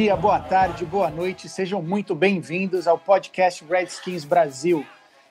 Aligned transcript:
dia, 0.00 0.16
boa 0.16 0.40
tarde, 0.40 0.86
boa 0.86 1.10
noite, 1.10 1.46
sejam 1.46 1.82
muito 1.82 2.14
bem-vindos 2.14 2.88
ao 2.88 2.96
podcast 2.96 3.62
Redskins 3.68 4.24
Brasil. 4.24 4.82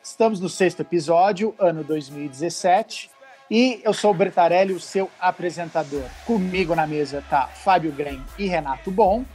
Estamos 0.03 0.39
no 0.39 0.47
sexto 0.47 0.81
episódio, 0.81 1.55
ano 1.57 1.83
2017, 1.83 3.09
e 3.49 3.81
eu 3.83 3.91
sou 3.95 4.11
o 4.11 4.13
Bertarelli, 4.13 4.71
o 4.71 4.79
seu 4.79 5.09
apresentador. 5.19 6.03
Comigo 6.23 6.75
na 6.75 6.85
mesa 6.85 7.23
tá 7.27 7.47
Fábio 7.47 7.91
Grem 7.91 8.23
e 8.37 8.45
Renato 8.45 8.91
Bom. 8.91 9.25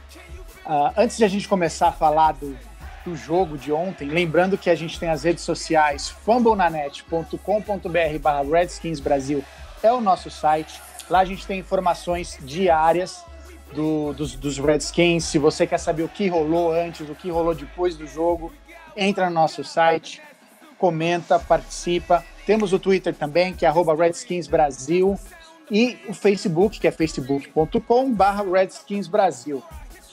Ah, 0.65 0.93
antes 0.95 1.17
de 1.17 1.25
a 1.25 1.27
gente 1.27 1.49
começar 1.49 1.89
a 1.89 1.91
falar 1.91 2.31
do, 2.31 2.57
do 3.03 3.13
jogo 3.13 3.57
de 3.57 3.73
ontem, 3.73 4.07
lembrando 4.07 4.57
que 4.57 4.69
a 4.69 4.75
gente 4.75 4.97
tem 4.97 5.09
as 5.09 5.25
redes 5.25 5.43
sociais 5.43 6.07
fumblenanet.com.br 6.07 8.19
barra 8.21 8.41
Redskins 8.41 9.01
Brasil 9.01 9.43
é 9.83 9.91
o 9.91 9.99
nosso 9.99 10.31
site. 10.31 10.81
Lá 11.09 11.19
a 11.19 11.25
gente 11.25 11.45
tem 11.45 11.59
informações 11.59 12.39
diárias 12.41 13.21
do- 13.73 14.13
dos, 14.13 14.35
dos 14.35 14.57
Redskins. 14.57 15.25
Se 15.25 15.37
você 15.37 15.65
quer 15.67 15.77
saber 15.79 16.03
o 16.03 16.09
que 16.09 16.27
rolou 16.27 16.71
antes, 16.73 17.07
o 17.09 17.15
que 17.15 17.29
rolou 17.29 17.53
depois 17.55 17.95
do 17.95 18.05
jogo, 18.07 18.51
entra 18.95 19.29
no 19.29 19.35
nosso 19.35 19.63
site, 19.63 20.21
comenta, 20.77 21.39
participa. 21.39 22.23
Temos 22.45 22.73
o 22.73 22.79
Twitter 22.79 23.13
também, 23.13 23.53
que 23.53 23.65
é 23.65 23.69
arroba 23.69 23.95
Redskins 23.95 24.47
Brasil, 24.47 25.17
e 25.71 25.97
o 26.07 26.13
Facebook, 26.13 26.79
que 26.79 26.87
é 26.87 26.91
facebook.com 26.91 28.13
barra 28.13 28.43
Redskins 28.43 29.07
Brasil. 29.07 29.63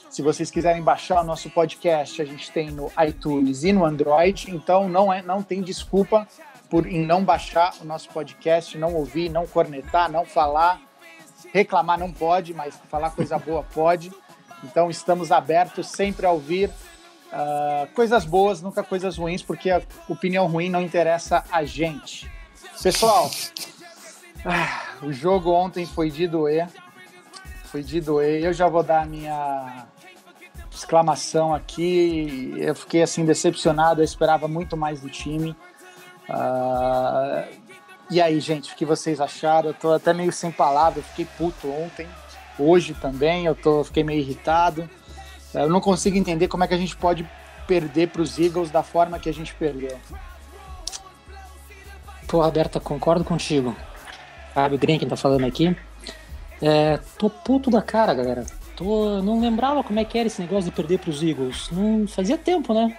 Se 0.09 0.23
vocês 0.23 0.51
quiserem 0.51 0.83
baixar 0.83 1.21
o 1.23 1.25
nosso 1.25 1.49
podcast, 1.51 2.21
a 2.21 2.25
gente 2.25 2.51
tem 2.51 2.71
no 2.71 2.91
iTunes 3.07 3.65
e 3.65 3.73
no 3.73 3.85
Android, 3.85 4.51
então 4.51 4.89
não, 4.89 5.13
é, 5.13 5.23
não 5.23 5.43
tem 5.43 5.63
desculpa 5.63 6.27
por 6.69 6.87
em 6.87 7.05
não 7.05 7.23
baixar 7.25 7.75
o 7.81 7.85
nosso 7.85 8.09
podcast, 8.11 8.77
não 8.79 8.95
ouvir, 8.95 9.29
não 9.31 9.47
cornetar, 9.47 10.11
não 10.11 10.25
falar. 10.25 10.81
Reclamar 11.53 11.99
não 11.99 12.11
pode, 12.11 12.55
mas 12.55 12.75
falar 12.89 13.11
coisa 13.11 13.39
boa 13.39 13.63
pode. 13.63 14.13
Então 14.65 14.89
estamos 14.91 15.31
abertos 15.31 15.89
sempre 15.89 16.25
a 16.25 16.31
ouvir 16.31 16.71
ah, 17.33 17.89
coisas 17.95 18.25
boas, 18.25 18.61
nunca 18.61 18.83
coisas 18.83 19.17
ruins, 19.17 19.43
porque 19.43 19.71
a 19.71 19.83
opinião 20.09 20.47
ruim 20.47 20.69
não 20.69 20.83
interessa 20.83 21.45
a 21.51 21.65
gente. 21.65 22.31
Pessoal, 22.83 23.31
ah, 24.45 24.83
o 25.03 25.13
jogo 25.13 25.51
ontem 25.51 25.87
foi 25.87 26.11
de 26.11 26.29
doer. 26.29 26.69
Foi 27.65 27.83
de 27.83 28.01
doer. 28.01 28.45
Eu 28.45 28.53
já 28.53 28.69
vou 28.69 28.83
dar 28.83 29.03
a 29.03 29.07
minha 29.07 29.87
exclamação 30.71 31.55
aqui. 31.55 32.55
Eu 32.59 32.75
fiquei 32.75 33.03
assim 33.03 33.25
decepcionado, 33.25 34.01
eu 34.01 34.05
esperava 34.05 34.47
muito 34.47 34.77
mais 34.77 35.01
do 35.01 35.09
time. 35.09 35.57
Ah, 36.29 37.47
e 38.13 38.21
aí, 38.21 38.39
gente, 38.41 38.73
o 38.73 38.77
que 38.77 38.85
vocês 38.85 39.23
acharam? 39.23 39.71
Eu 39.71 39.75
tô 39.75 39.93
até 39.93 40.13
meio 40.13 40.31
sem 40.31 40.51
palavras, 40.51 41.03
fiquei 41.07 41.25
puto 41.25 41.67
ontem, 41.71 42.07
hoje 42.59 42.93
também, 42.93 43.47
eu 43.47 43.55
tô, 43.55 43.83
fiquei 43.83 44.05
meio 44.05 44.21
irritado. 44.21 44.89
Eu 45.55 45.71
não 45.71 45.81
consigo 45.81 46.19
entender 46.19 46.47
como 46.47 46.63
é 46.63 46.69
que 46.69 46.75
a 46.75 46.79
gente 46.79 46.95
pode 46.95 47.27
perder 47.67 48.09
para 48.09 48.21
os 48.21 48.39
Eagles 48.39 48.71
da 48.71 48.83
forma 48.83 49.19
que 49.19 49.31
a 49.31 49.33
gente 49.33 49.55
perdeu. 49.55 49.99
Pô, 52.29 52.43
Roberta, 52.43 52.79
concordo 52.79 53.25
contigo. 53.25 53.75
Fábio 54.53 54.79
Green, 54.79 54.99
tá 54.99 55.17
falando 55.17 55.47
aqui. 55.47 55.75
É, 56.61 56.99
tô 57.17 57.31
puto 57.31 57.71
da 57.71 57.81
cara, 57.81 58.13
galera. 58.13 58.45
Tô, 58.77 59.23
não 59.23 59.41
lembrava 59.41 59.83
como 59.83 59.99
é 59.99 60.05
que 60.05 60.19
era 60.19 60.27
esse 60.27 60.43
negócio 60.43 60.65
de 60.65 60.71
perder 60.71 60.99
pros 60.99 61.23
Eagles. 61.23 61.71
Não 61.73 62.07
fazia 62.07 62.37
tempo, 62.37 62.75
né? 62.75 62.95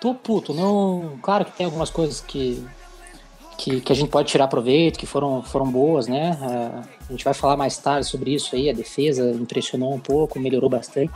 Tô 0.00 0.14
puto. 0.14 0.54
Não, 0.54 1.18
claro 1.20 1.44
que 1.44 1.52
tem 1.52 1.66
algumas 1.66 1.90
coisas 1.90 2.20
que, 2.20 2.66
que, 3.62 3.80
que 3.80 3.92
a 3.92 3.94
gente 3.94 4.10
pode 4.10 4.28
tirar 4.28 4.48
proveito, 4.48 4.98
que 4.98 5.06
foram, 5.06 5.40
foram 5.40 5.70
boas, 5.70 6.08
né? 6.08 6.36
É, 6.42 7.04
a 7.08 7.12
gente 7.12 7.24
vai 7.24 7.32
falar 7.32 7.56
mais 7.56 7.78
tarde 7.78 8.06
sobre 8.08 8.34
isso 8.34 8.56
aí. 8.56 8.68
A 8.68 8.72
defesa 8.72 9.30
impressionou 9.30 9.94
um 9.94 10.00
pouco, 10.00 10.40
melhorou 10.40 10.68
bastante. 10.68 11.12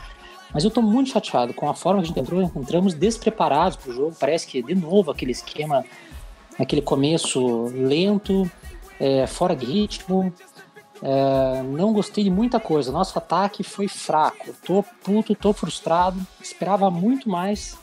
Mas 0.53 0.63
eu 0.63 0.71
tô 0.71 0.81
muito 0.81 1.09
chateado 1.09 1.53
com 1.53 1.69
a 1.69 1.73
forma 1.73 2.01
que 2.01 2.05
a 2.05 2.07
gente 2.07 2.19
entrou. 2.19 2.41
Entramos 2.55 2.93
despreparados 2.93 3.75
pro 3.75 3.91
jogo. 3.91 4.15
Parece 4.17 4.47
que, 4.47 4.63
de 4.63 4.73
novo, 4.73 5.11
aquele 5.11 5.31
esquema 5.31 5.83
aquele 6.57 6.81
começo 6.81 7.65
lento, 7.65 8.49
é, 8.97 9.27
fora 9.27 9.53
de 9.53 9.65
ritmo. 9.65 10.33
É, 11.03 11.61
não 11.63 11.91
gostei 11.91 12.23
de 12.23 12.29
muita 12.29 12.61
coisa. 12.61 12.93
Nosso 12.93 13.17
ataque 13.17 13.61
foi 13.61 13.89
fraco. 13.89 14.55
Tô 14.65 14.83
puto, 15.03 15.35
tô 15.35 15.51
frustrado. 15.51 16.25
Esperava 16.41 16.89
muito 16.89 17.29
mais 17.29 17.77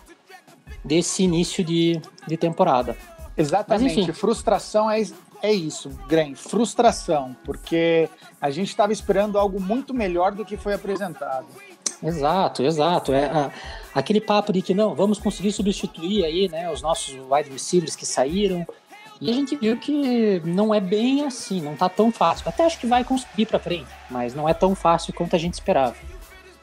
desse 0.82 1.22
início 1.22 1.62
de, 1.62 2.00
de 2.26 2.36
temporada. 2.38 2.96
Exatamente, 3.36 4.12
frustração 4.12 4.90
é, 4.90 5.02
é 5.42 5.52
isso, 5.52 5.90
Gren, 6.08 6.34
frustração, 6.34 7.36
porque 7.44 8.08
a 8.40 8.50
gente 8.50 8.68
estava 8.68 8.92
esperando 8.92 9.38
algo 9.38 9.60
muito 9.60 9.92
melhor 9.92 10.32
do 10.32 10.44
que 10.44 10.56
foi 10.56 10.74
apresentado. 10.74 11.46
Exato, 12.02 12.62
exato. 12.62 13.12
É, 13.12 13.24
a- 13.26 13.50
aquele 13.94 14.20
papo 14.20 14.52
de 14.52 14.60
que 14.62 14.74
não, 14.74 14.94
vamos 14.94 15.18
conseguir 15.18 15.52
substituir 15.52 16.24
aí, 16.24 16.48
né, 16.48 16.70
os 16.70 16.82
nossos 16.82 17.14
wide 17.30 17.50
receivers 17.50 17.96
que 17.96 18.04
saíram. 18.06 18.66
E 19.20 19.30
a 19.30 19.32
gente 19.32 19.56
viu 19.56 19.76
que 19.78 20.40
não 20.44 20.74
é 20.74 20.80
bem 20.80 21.24
assim, 21.24 21.60
não 21.60 21.76
tá 21.76 21.88
tão 21.88 22.10
fácil. 22.12 22.48
Até 22.48 22.64
acho 22.66 22.78
que 22.78 22.86
vai 22.86 23.04
conseguir 23.04 23.46
pra 23.46 23.58
frente, 23.60 23.86
mas 24.10 24.34
não 24.34 24.48
é 24.48 24.52
tão 24.52 24.74
fácil 24.74 25.14
quanto 25.14 25.34
a 25.34 25.38
gente 25.38 25.54
esperava. 25.54 25.94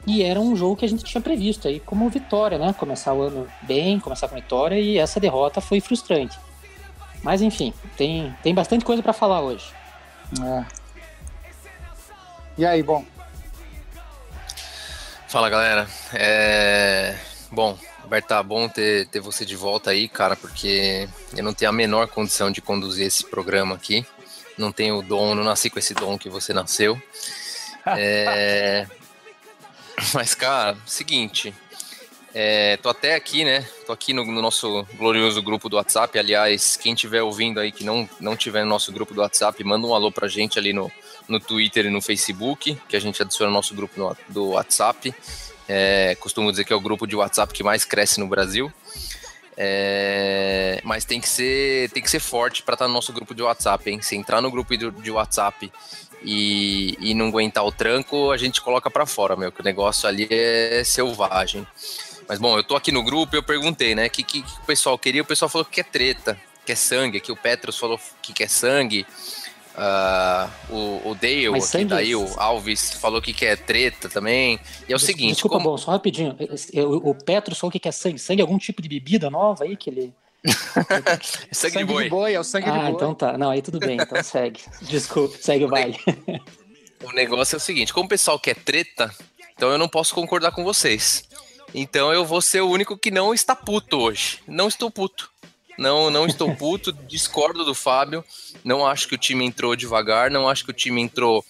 E 0.06 0.22
era 0.22 0.38
um 0.38 0.54
jogo 0.54 0.76
que 0.76 0.84
a 0.84 0.88
gente 0.88 1.02
tinha 1.02 1.20
previsto 1.20 1.66
aí 1.66 1.80
como 1.80 2.08
vitória, 2.10 2.58
né? 2.58 2.72
Começar 2.78 3.14
o 3.14 3.22
ano 3.22 3.48
bem, 3.62 3.98
começar 3.98 4.28
com 4.28 4.34
vitória 4.34 4.78
e 4.78 4.98
essa 4.98 5.18
derrota 5.18 5.60
foi 5.60 5.80
frustrante. 5.80 6.38
Mas 7.22 7.40
enfim, 7.40 7.72
tem, 7.96 8.34
tem 8.42 8.54
bastante 8.54 8.84
coisa 8.84 9.02
pra 9.02 9.12
falar 9.12 9.40
hoje. 9.40 9.72
É. 10.42 10.64
E 12.58 12.66
aí, 12.66 12.82
bom, 12.82 13.04
Fala 15.32 15.48
galera, 15.48 15.88
é... 16.12 17.16
bom, 17.50 17.78
Berta, 18.04 18.42
bom 18.42 18.68
ter, 18.68 19.06
ter 19.06 19.18
você 19.18 19.46
de 19.46 19.56
volta 19.56 19.88
aí, 19.88 20.06
cara, 20.06 20.36
porque 20.36 21.08
eu 21.34 21.42
não 21.42 21.54
tenho 21.54 21.70
a 21.70 21.72
menor 21.72 22.06
condição 22.08 22.50
de 22.50 22.60
conduzir 22.60 23.06
esse 23.06 23.24
programa 23.24 23.74
aqui, 23.74 24.06
não 24.58 24.70
tenho 24.70 24.98
o 24.98 25.02
dom, 25.02 25.34
não 25.34 25.42
nasci 25.42 25.70
com 25.70 25.78
esse 25.78 25.94
dom 25.94 26.18
que 26.18 26.28
você 26.28 26.52
nasceu, 26.52 27.00
É, 27.96 28.86
mas 30.12 30.34
cara, 30.34 30.76
seguinte, 30.84 31.54
é, 32.34 32.76
tô 32.78 32.88
até 32.88 33.14
aqui, 33.14 33.44
né, 33.44 33.66
tô 33.86 33.92
aqui 33.92 34.12
no, 34.12 34.24
no 34.24 34.40
nosso 34.40 34.86
glorioso 34.96 35.42
grupo 35.42 35.68
do 35.68 35.76
WhatsApp, 35.76 36.18
aliás, 36.18 36.76
quem 36.76 36.94
estiver 36.94 37.22
ouvindo 37.22 37.60
aí 37.60 37.70
que 37.70 37.84
não, 37.84 38.08
não 38.20 38.36
tiver 38.36 38.62
no 38.62 38.68
nosso 38.70 38.90
grupo 38.92 39.12
do 39.12 39.20
WhatsApp, 39.20 39.62
manda 39.64 39.86
um 39.86 39.94
alô 39.94 40.10
pra 40.10 40.28
gente 40.28 40.58
ali 40.58 40.72
no, 40.72 40.90
no 41.28 41.38
Twitter 41.38 41.86
e 41.86 41.90
no 41.90 42.00
Facebook, 42.00 42.78
que 42.88 42.96
a 42.96 43.00
gente 43.00 43.20
adiciona 43.22 43.50
no 43.50 43.56
nosso 43.56 43.74
grupo 43.74 43.98
no- 43.98 44.16
do 44.28 44.50
WhatsApp. 44.50 45.14
É, 45.68 46.16
costumo 46.16 46.50
dizer 46.50 46.64
que 46.64 46.72
é 46.72 46.76
o 46.76 46.80
grupo 46.80 47.06
de 47.06 47.14
WhatsApp 47.14 47.52
que 47.52 47.62
mais 47.62 47.84
cresce 47.84 48.18
no 48.18 48.26
Brasil. 48.26 48.72
É, 49.56 50.80
mas 50.82 51.04
tem 51.04 51.20
que 51.20 51.28
ser 51.28 51.90
tem 51.90 52.02
que 52.02 52.10
ser 52.10 52.20
forte 52.20 52.62
para 52.62 52.74
estar 52.74 52.88
no 52.88 52.94
nosso 52.94 53.12
grupo 53.12 53.34
de 53.34 53.42
WhatsApp, 53.42 53.90
hein? 53.90 54.00
Se 54.00 54.16
entrar 54.16 54.40
no 54.40 54.50
grupo 54.50 54.76
de, 54.76 54.90
de 54.90 55.10
WhatsApp 55.10 55.70
e, 56.24 56.96
e 56.98 57.14
não 57.14 57.28
aguentar 57.28 57.64
o 57.64 57.70
tranco, 57.70 58.30
a 58.30 58.36
gente 58.36 58.60
coloca 58.60 58.90
para 58.90 59.04
fora, 59.06 59.36
meu, 59.36 59.52
que 59.52 59.60
o 59.60 59.64
negócio 59.64 60.08
ali 60.08 60.26
é 60.30 60.82
selvagem. 60.84 61.66
Mas 62.32 62.38
bom, 62.38 62.56
eu 62.56 62.64
tô 62.64 62.74
aqui 62.74 62.90
no 62.90 63.02
grupo 63.02 63.36
e 63.36 63.38
eu 63.38 63.42
perguntei, 63.42 63.94
né? 63.94 64.06
O 64.06 64.10
que, 64.10 64.22
que, 64.22 64.40
que 64.40 64.52
o 64.62 64.64
pessoal 64.64 64.96
queria? 64.98 65.20
O 65.20 65.24
pessoal 65.26 65.50
falou 65.50 65.66
que 65.66 65.80
é 65.82 65.84
treta, 65.84 66.40
que 66.64 66.72
é 66.72 66.74
sangue. 66.74 67.18
Aqui 67.18 67.30
o 67.30 67.36
Petros 67.36 67.76
falou 67.76 68.00
que 68.22 68.32
quer 68.32 68.48
sangue. 68.48 69.06
Ah, 69.76 70.48
o, 70.70 71.10
o 71.10 71.14
Dale, 71.14 71.50
Mas 71.50 71.64
aqui 71.64 71.72
sangue- 71.72 71.84
daí, 71.90 72.16
o 72.16 72.26
Alves 72.40 72.94
falou 72.94 73.20
que 73.20 73.34
quer 73.34 73.58
treta 73.58 74.08
também. 74.08 74.58
E 74.88 74.92
é 74.94 74.96
o 74.96 74.98
Des- 74.98 75.06
seguinte, 75.06 75.34
Desculpa, 75.34 75.58
como... 75.58 75.72
bom, 75.72 75.76
só 75.76 75.90
rapidinho. 75.90 76.34
O, 76.88 77.10
o 77.10 77.14
Petro 77.14 77.54
falou 77.54 77.68
o 77.68 77.72
que 77.72 77.78
que 77.78 77.88
é 77.88 77.92
sangue. 77.92 78.18
Sangue 78.18 78.40
é 78.40 78.44
algum 78.44 78.56
tipo 78.56 78.80
de 78.80 78.88
bebida 78.88 79.28
nova 79.28 79.64
aí 79.64 79.76
que 79.76 79.90
ele. 79.90 80.14
sangue, 81.52 81.76
de 81.78 81.84
boi. 81.84 82.32
é 82.32 82.40
o 82.40 82.44
sangue 82.44 82.64
de 82.70 82.78
Ah, 82.78 82.82
boi. 82.84 82.90
então 82.92 83.14
tá. 83.14 83.36
Não, 83.36 83.50
aí 83.50 83.60
tudo 83.60 83.78
bem, 83.78 83.98
então 84.00 84.22
segue. 84.22 84.60
Desculpa, 84.80 85.36
segue 85.38 85.66
o 85.66 85.68
baile. 85.68 85.98
O 87.04 87.12
negócio 87.12 87.56
é 87.56 87.58
o 87.58 87.60
seguinte, 87.60 87.92
como 87.92 88.06
o 88.06 88.08
pessoal 88.08 88.38
quer 88.38 88.56
treta, 88.56 89.14
então 89.54 89.70
eu 89.70 89.76
não 89.76 89.88
posso 89.88 90.14
concordar 90.14 90.50
com 90.52 90.64
vocês. 90.64 91.24
Então 91.74 92.12
eu 92.12 92.24
vou 92.24 92.40
ser 92.40 92.60
o 92.60 92.68
único 92.68 92.96
que 92.96 93.10
não 93.10 93.32
está 93.32 93.54
puto 93.56 93.98
hoje. 93.98 94.40
Não 94.46 94.68
estou 94.68 94.90
puto. 94.90 95.30
não, 95.78 96.10
não 96.10 96.26
estou 96.26 96.54
puto, 96.54 96.92
discordo 97.08 97.64
do 97.64 97.74
Fábio. 97.74 98.24
Não 98.62 98.86
acho 98.86 99.08
que 99.08 99.14
o 99.14 99.18
time 99.18 99.44
entrou 99.44 99.74
devagar, 99.74 100.30
não 100.30 100.48
acho 100.48 100.64
que 100.64 100.70
o 100.70 100.74
time 100.74 101.00
entrou 101.00 101.44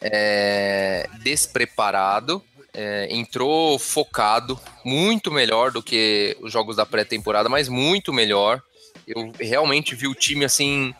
é, 0.00 1.08
despreparado. 1.22 2.42
É, 2.74 3.08
entrou 3.10 3.76
focado, 3.76 4.60
muito 4.84 5.32
melhor 5.32 5.72
do 5.72 5.82
que 5.82 6.36
os 6.40 6.52
jogos 6.52 6.76
da 6.76 6.86
pré-temporada, 6.86 7.48
mas 7.48 7.68
muito 7.68 8.12
melhor. 8.12 8.62
Eu 9.06 9.32
realmente 9.40 9.96
vi 9.96 10.06
o 10.06 10.14
time 10.14 10.44
assim 10.44 10.94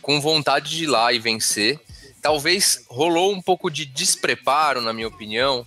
com 0.00 0.20
vontade 0.20 0.70
de 0.70 0.84
ir 0.84 0.86
lá 0.86 1.12
e 1.12 1.18
vencer. 1.18 1.78
Talvez 2.22 2.84
rolou 2.88 3.32
um 3.32 3.42
pouco 3.42 3.70
de 3.70 3.84
despreparo, 3.84 4.80
na 4.80 4.92
minha 4.92 5.08
opinião, 5.08 5.66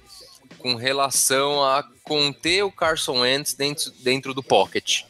com 0.62 0.76
relação 0.76 1.64
a 1.64 1.84
conter 2.04 2.64
o 2.64 2.72
Carson 2.72 3.22
Wentz 3.22 3.54
dentro, 3.54 3.92
dentro 4.00 4.34
do 4.34 4.44
pocket. 4.44 5.04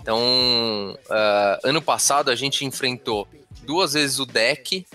Então, 0.00 0.98
uh, 1.06 1.60
ano 1.62 1.80
passado 1.80 2.30
a 2.30 2.34
gente 2.34 2.64
enfrentou 2.64 3.28
duas 3.62 3.94
vezes 3.94 4.18
o 4.18 4.26
deck, 4.26 4.86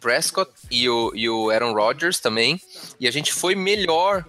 Prescott 0.00 0.50
e 0.70 0.88
o, 0.88 1.12
e 1.14 1.28
o 1.28 1.50
Aaron 1.50 1.72
Rodgers 1.72 2.20
também, 2.20 2.60
e 3.00 3.08
a 3.08 3.10
gente 3.10 3.32
foi 3.32 3.54
melhor 3.54 4.24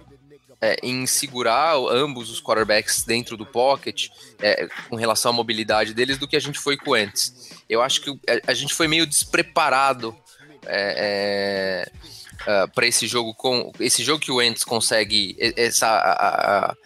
é, 0.60 0.76
em 0.82 1.06
segurar 1.06 1.76
ambos 1.76 2.30
os 2.30 2.40
quarterbacks 2.40 3.04
dentro 3.04 3.36
do 3.36 3.44
pocket, 3.44 4.08
é, 4.40 4.66
com 4.88 4.96
relação 4.96 5.30
à 5.30 5.34
mobilidade 5.34 5.92
deles, 5.92 6.16
do 6.16 6.26
que 6.26 6.36
a 6.36 6.40
gente 6.40 6.58
foi 6.58 6.76
com 6.78 6.96
Ents. 6.96 7.50
Eu 7.68 7.82
acho 7.82 8.00
que 8.00 8.10
a, 8.10 8.50
a 8.50 8.54
gente 8.54 8.74
foi 8.74 8.88
meio 8.88 9.06
despreparado 9.06 10.16
é, 10.64 11.86
é 11.88 12.06
uh, 12.46 12.68
para 12.72 12.86
esse 12.86 13.06
jogo 13.06 13.34
com 13.34 13.72
esse 13.80 14.02
jogo 14.02 14.20
que 14.20 14.30
o 14.30 14.40
Ents 14.40 14.64
consegue 14.64 15.36
essa 15.38 15.86
a, 15.86 16.12
a, 16.12 16.70
a 16.70 16.76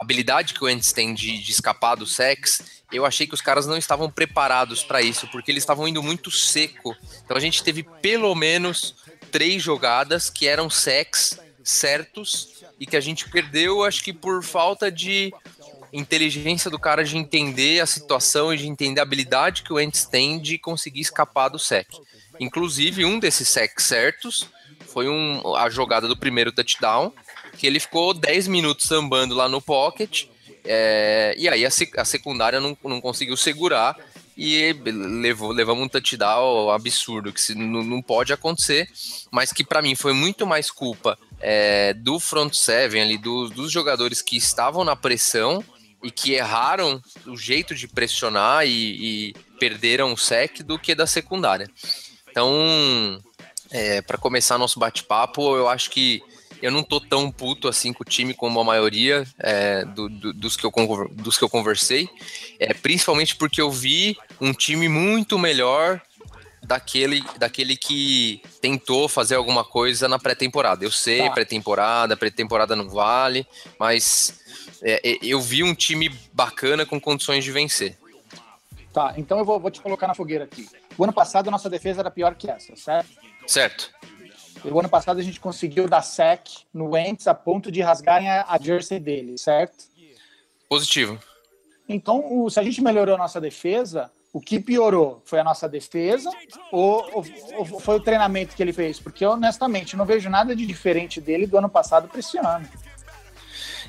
habilidade 0.00 0.54
que 0.54 0.62
o 0.62 0.68
Ents 0.68 0.92
tem 0.92 1.14
de, 1.14 1.38
de 1.38 1.50
escapar 1.50 1.94
do 1.94 2.06
sex, 2.06 2.82
eu 2.92 3.04
achei 3.04 3.26
que 3.26 3.34
os 3.34 3.40
caras 3.40 3.66
não 3.66 3.76
estavam 3.76 4.10
preparados 4.10 4.82
para 4.82 5.02
isso, 5.02 5.26
porque 5.28 5.50
eles 5.50 5.62
estavam 5.62 5.86
indo 5.86 6.02
muito 6.02 6.30
seco. 6.30 6.96
Então 7.24 7.36
a 7.36 7.40
gente 7.40 7.62
teve 7.62 7.82
pelo 7.82 8.34
menos 8.34 8.94
três 9.30 9.62
jogadas 9.62 10.30
que 10.30 10.46
eram 10.46 10.70
sex 10.70 11.38
certos 11.62 12.64
e 12.80 12.86
que 12.86 12.96
a 12.96 13.00
gente 13.00 13.28
perdeu, 13.28 13.84
acho 13.84 14.02
que 14.02 14.12
por 14.12 14.42
falta 14.42 14.90
de 14.90 15.32
inteligência 15.92 16.70
do 16.70 16.78
cara 16.78 17.02
de 17.04 17.16
entender 17.16 17.80
a 17.80 17.86
situação 17.86 18.52
e 18.52 18.58
de 18.58 18.66
entender 18.66 19.00
a 19.00 19.02
habilidade 19.02 19.62
que 19.62 19.72
o 19.72 19.80
Ents 19.80 20.04
tem 20.04 20.38
de 20.38 20.58
conseguir 20.58 21.00
escapar 21.00 21.48
do 21.48 21.58
sec. 21.58 21.88
Inclusive, 22.40 23.04
um 23.04 23.18
desses 23.18 23.48
secs 23.48 23.84
certos 23.84 24.48
foi 24.92 25.08
um, 25.08 25.56
a 25.56 25.68
jogada 25.68 26.08
do 26.08 26.16
primeiro 26.16 26.52
touchdown, 26.52 27.12
que 27.56 27.66
ele 27.66 27.80
ficou 27.80 28.14
10 28.14 28.48
minutos 28.48 28.86
sambando 28.86 29.34
lá 29.34 29.48
no 29.48 29.60
pocket, 29.60 30.26
é, 30.64 31.34
e 31.38 31.48
aí 31.48 31.64
a, 31.64 31.68
a 31.68 32.04
secundária 32.04 32.60
não, 32.60 32.76
não 32.84 33.00
conseguiu 33.00 33.36
segurar 33.36 33.96
e 34.36 34.72
levou, 34.72 35.50
levamos 35.50 35.84
um 35.84 35.88
touchdown 35.88 36.70
absurdo, 36.70 37.32
que 37.32 37.40
se, 37.40 37.54
não, 37.54 37.82
não 37.82 38.00
pode 38.00 38.32
acontecer, 38.32 38.88
mas 39.32 39.52
que 39.52 39.64
para 39.64 39.82
mim 39.82 39.96
foi 39.96 40.12
muito 40.12 40.46
mais 40.46 40.70
culpa 40.70 41.18
é, 41.40 41.92
do 41.92 42.20
front 42.20 42.54
seven 42.54 43.02
ali, 43.02 43.18
do, 43.18 43.48
dos 43.48 43.72
jogadores 43.72 44.22
que 44.22 44.36
estavam 44.36 44.84
na 44.84 44.94
pressão 44.94 45.64
e 46.02 46.10
que 46.10 46.34
erraram 46.34 47.02
o 47.26 47.36
jeito 47.36 47.74
de 47.74 47.88
pressionar 47.88 48.64
e, 48.64 49.30
e 49.30 49.34
perderam 49.58 50.12
o 50.12 50.16
sec 50.16 50.62
do 50.62 50.78
que 50.78 50.94
da 50.94 51.06
secundária. 51.06 51.68
Então, 52.30 53.20
é, 53.70 54.00
para 54.02 54.18
começar 54.18 54.58
nosso 54.58 54.78
bate-papo, 54.78 55.56
eu 55.56 55.68
acho 55.68 55.90
que 55.90 56.22
eu 56.60 56.72
não 56.72 56.82
tô 56.82 57.00
tão 57.00 57.30
puto 57.30 57.68
assim 57.68 57.92
com 57.92 58.02
o 58.02 58.06
time 58.06 58.34
como 58.34 58.58
a 58.58 58.64
maioria 58.64 59.24
é, 59.38 59.84
do, 59.84 60.08
do, 60.08 60.32
dos, 60.32 60.56
que 60.56 60.64
eu, 60.66 60.72
dos 61.12 61.38
que 61.38 61.44
eu 61.44 61.48
conversei, 61.48 62.08
é, 62.58 62.74
principalmente 62.74 63.36
porque 63.36 63.60
eu 63.60 63.70
vi 63.70 64.16
um 64.40 64.52
time 64.52 64.88
muito 64.88 65.38
melhor 65.38 66.00
daquele, 66.62 67.22
daquele 67.38 67.76
que 67.76 68.42
tentou 68.60 69.08
fazer 69.08 69.36
alguma 69.36 69.64
coisa 69.64 70.08
na 70.08 70.18
pré-temporada. 70.18 70.84
Eu 70.84 70.90
sei, 70.90 71.22
tá. 71.22 71.30
pré-temporada, 71.30 72.16
pré-temporada 72.16 72.74
não 72.74 72.88
vale, 72.88 73.46
mas 73.78 74.40
é, 74.82 75.12
é, 75.12 75.18
eu 75.22 75.40
vi 75.40 75.62
um 75.62 75.74
time 75.74 76.08
bacana 76.32 76.84
com 76.84 77.00
condições 77.00 77.44
de 77.44 77.52
vencer. 77.52 77.96
Tá, 78.92 79.14
então 79.16 79.38
eu 79.38 79.44
vou, 79.44 79.60
vou 79.60 79.70
te 79.70 79.80
colocar 79.80 80.06
na 80.06 80.14
fogueira 80.14 80.44
aqui. 80.44 80.68
O 80.96 81.04
ano 81.04 81.12
passado 81.12 81.48
a 81.48 81.50
nossa 81.50 81.70
defesa 81.70 82.00
era 82.00 82.10
pior 82.10 82.34
que 82.34 82.50
essa, 82.50 82.74
certo? 82.74 83.10
Certo. 83.48 83.90
O 84.62 84.78
ano 84.78 84.88
passado 84.88 85.18
a 85.18 85.22
gente 85.22 85.40
conseguiu 85.40 85.88
dar 85.88 86.02
sec 86.02 86.46
no 86.72 86.90
Wentz 86.90 87.26
a 87.26 87.34
ponto 87.34 87.72
de 87.72 87.80
rasgarem 87.80 88.28
a, 88.28 88.44
a 88.46 88.58
jersey 88.58 89.00
dele, 89.00 89.38
certo? 89.38 89.86
Positivo. 90.68 91.18
Então, 91.88 92.22
o, 92.30 92.50
se 92.50 92.60
a 92.60 92.62
gente 92.62 92.82
melhorou 92.82 93.14
a 93.14 93.18
nossa 93.18 93.40
defesa, 93.40 94.10
o 94.34 94.40
que 94.40 94.60
piorou 94.60 95.22
foi 95.24 95.38
a 95.38 95.44
nossa 95.44 95.66
defesa 95.66 96.30
ou, 96.70 97.08
ou, 97.14 97.24
ou, 97.56 97.80
foi 97.80 97.96
o 97.96 98.00
treinamento 98.00 98.54
que 98.54 98.62
ele 98.62 98.74
fez? 98.74 99.00
Porque 99.00 99.24
honestamente 99.24 99.96
não 99.96 100.04
vejo 100.04 100.28
nada 100.28 100.54
de 100.54 100.66
diferente 100.66 101.18
dele 101.18 101.46
do 101.46 101.56
ano 101.56 101.70
passado 101.70 102.06
para 102.06 102.20
esse 102.20 102.36
ano. 102.36 102.68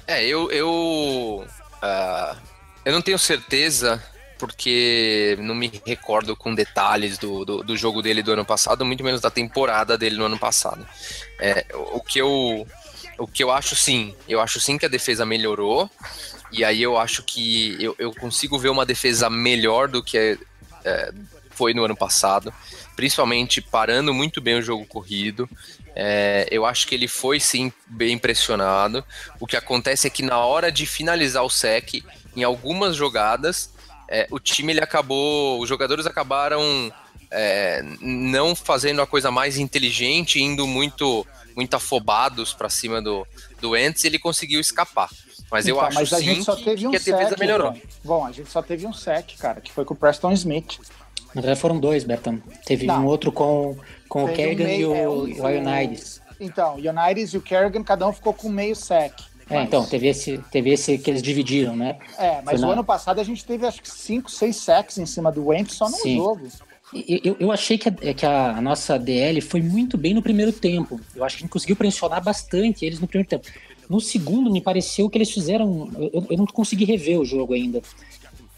É, 0.07 0.25
eu 0.25 0.49
eu, 0.51 1.45
uh, 1.83 2.37
eu 2.85 2.93
não 2.93 3.01
tenho 3.01 3.19
certeza 3.19 4.01
porque 4.39 5.37
não 5.41 5.53
me 5.53 5.81
recordo 5.85 6.35
com 6.35 6.55
detalhes 6.55 7.17
do, 7.17 7.43
do, 7.43 7.61
do, 7.61 7.77
jogo 7.77 8.01
dele 8.01 8.23
do 8.23 8.31
ano 8.31 8.45
passado, 8.45 8.85
muito 8.85 9.03
menos 9.03 9.19
da 9.19 9.29
temporada 9.29 9.97
dele 9.97 10.15
no 10.15 10.25
ano 10.25 10.39
passado. 10.39 10.87
É, 11.37 11.65
o 11.73 11.99
que 11.99 12.19
eu 12.19 12.65
o 13.19 13.27
que 13.27 13.43
eu 13.43 13.51
acho 13.51 13.75
sim, 13.75 14.15
eu 14.29 14.39
acho 14.39 14.61
sim 14.61 14.77
que 14.77 14.85
a 14.85 14.89
defesa 14.89 15.25
melhorou, 15.25 15.91
e 16.53 16.63
aí 16.63 16.81
eu 16.81 16.97
acho 16.97 17.21
que 17.21 17.75
eu, 17.77 17.93
eu 17.99 18.13
consigo 18.15 18.57
ver 18.57 18.69
uma 18.69 18.85
defesa 18.85 19.29
melhor 19.29 19.89
do 19.89 20.01
que 20.01 20.39
é, 20.85 21.13
foi 21.49 21.73
no 21.73 21.83
ano 21.83 21.97
passado, 21.97 22.53
principalmente 22.95 23.61
parando 23.61 24.13
muito 24.13 24.39
bem 24.39 24.57
o 24.57 24.61
jogo 24.61 24.85
corrido. 24.85 25.49
É, 25.93 26.47
eu 26.49 26.65
acho 26.65 26.87
que 26.87 26.95
ele 26.95 27.09
foi 27.09 27.41
sim 27.41 27.73
bem 27.85 28.17
pressionado. 28.17 29.03
O 29.37 29.45
que 29.45 29.57
acontece 29.57 30.07
é 30.07 30.09
que 30.09 30.23
na 30.23 30.37
hora 30.37 30.71
de 30.71 30.85
finalizar 30.85 31.43
o 31.43 31.49
sec, 31.49 32.01
em 32.33 32.43
algumas 32.43 32.95
jogadas, 32.95 33.69
é, 34.09 34.27
o 34.31 34.39
time 34.39 34.73
ele 34.73 34.81
acabou, 34.81 35.61
os 35.61 35.69
jogadores 35.69 36.05
acabaram 36.05 36.91
é, 37.31 37.83
não 38.01 38.55
fazendo 38.55 39.01
a 39.01 39.07
coisa 39.07 39.29
mais 39.29 39.57
inteligente, 39.57 40.41
indo 40.41 40.65
muito 40.65 41.25
muito 41.55 41.75
afobados 41.75 42.53
para 42.53 42.69
cima 42.69 43.01
do, 43.01 43.27
do 43.59 43.75
Ents, 43.75 44.05
ele 44.05 44.17
conseguiu 44.17 44.61
escapar. 44.61 45.09
Mas 45.51 45.67
eu 45.67 45.75
então, 45.75 45.87
acho 45.87 45.95
mas 45.95 46.13
a 46.13 46.21
gente 46.21 46.43
só 46.43 46.55
teve 46.55 46.87
um 46.87 46.91
que 46.91 46.95
a 46.95 46.99
defesa 46.99 47.29
sec, 47.29 47.39
melhorou. 47.39 47.75
Bom, 48.03 48.25
a 48.25 48.31
gente 48.31 48.49
só 48.49 48.61
teve 48.61 48.87
um 48.87 48.93
sec, 48.93 49.35
cara, 49.37 49.59
que 49.59 49.71
foi 49.71 49.83
com 49.83 49.93
o 49.93 49.97
Preston 49.97 50.31
Smith. 50.31 50.79
Na 51.33 51.41
verdade 51.41 51.59
foram 51.59 51.77
dois, 51.77 52.03
Bertan. 52.03 52.39
Teve 52.65 52.85
não. 52.85 53.03
um 53.03 53.05
outro 53.05 53.31
com, 53.31 53.77
com 54.07 54.25
o 54.25 54.33
Kerrigan 54.33 54.65
um 54.65 54.69
e 54.69 54.85
o, 54.85 54.95
é, 54.95 55.07
o, 55.07 55.11
o 55.11 55.47
United. 55.47 56.21
Então, 56.39 56.75
o 56.75 56.77
United 56.77 57.35
e 57.35 57.37
o 57.37 57.41
Kerrigan, 57.41 57.83
cada 57.83 58.07
um 58.07 58.13
ficou 58.13 58.33
com 58.33 58.47
meio 58.47 58.75
sec. 58.75 59.13
É, 59.49 59.63
então, 59.63 59.85
teve 59.85 60.07
esse, 60.07 60.37
teve 60.51 60.71
esse 60.71 60.97
que 60.97 61.09
eles 61.09 61.21
dividiram, 61.21 61.75
né? 61.75 61.97
É, 62.17 62.41
mas 62.43 62.59
Foi 62.59 62.69
o 62.69 62.71
ano 62.71 62.83
passado 62.83 63.19
a 63.19 63.23
gente 63.23 63.43
teve 63.43 63.65
acho 63.65 63.81
que 63.81 63.89
5, 63.89 64.29
6 64.29 64.55
sacks 64.55 64.97
em 64.97 65.05
cima 65.05 65.31
do 65.31 65.47
Wentz 65.47 65.73
só 65.73 65.89
no 65.89 65.97
Sim. 65.97 66.17
jogo. 66.17 66.47
Eu, 66.93 67.37
eu 67.39 67.51
achei 67.51 67.77
que, 67.77 67.87
a, 67.87 68.13
que 68.13 68.25
a, 68.25 68.59
nossa 68.61 68.97
DL 68.97 69.41
foi 69.41 69.61
muito 69.61 69.97
bem 69.97 70.13
no 70.13 70.21
primeiro 70.21 70.51
tempo. 70.51 70.99
Eu 71.15 71.23
acho 71.23 71.37
que 71.37 71.43
a 71.43 71.45
gente 71.45 71.51
conseguiu 71.51 71.75
pressionar 71.75 72.23
bastante 72.23 72.85
eles 72.85 72.99
no 72.99 73.07
primeiro 73.07 73.29
tempo. 73.29 73.47
No 73.87 73.99
segundo, 73.99 74.51
me 74.51 74.61
pareceu 74.61 75.09
que 75.09 75.17
eles 75.17 75.31
fizeram. 75.31 75.89
Eu, 75.97 76.27
eu 76.29 76.37
não 76.37 76.45
consegui 76.45 76.85
rever 76.85 77.19
o 77.19 77.25
jogo 77.25 77.53
ainda. 77.53 77.81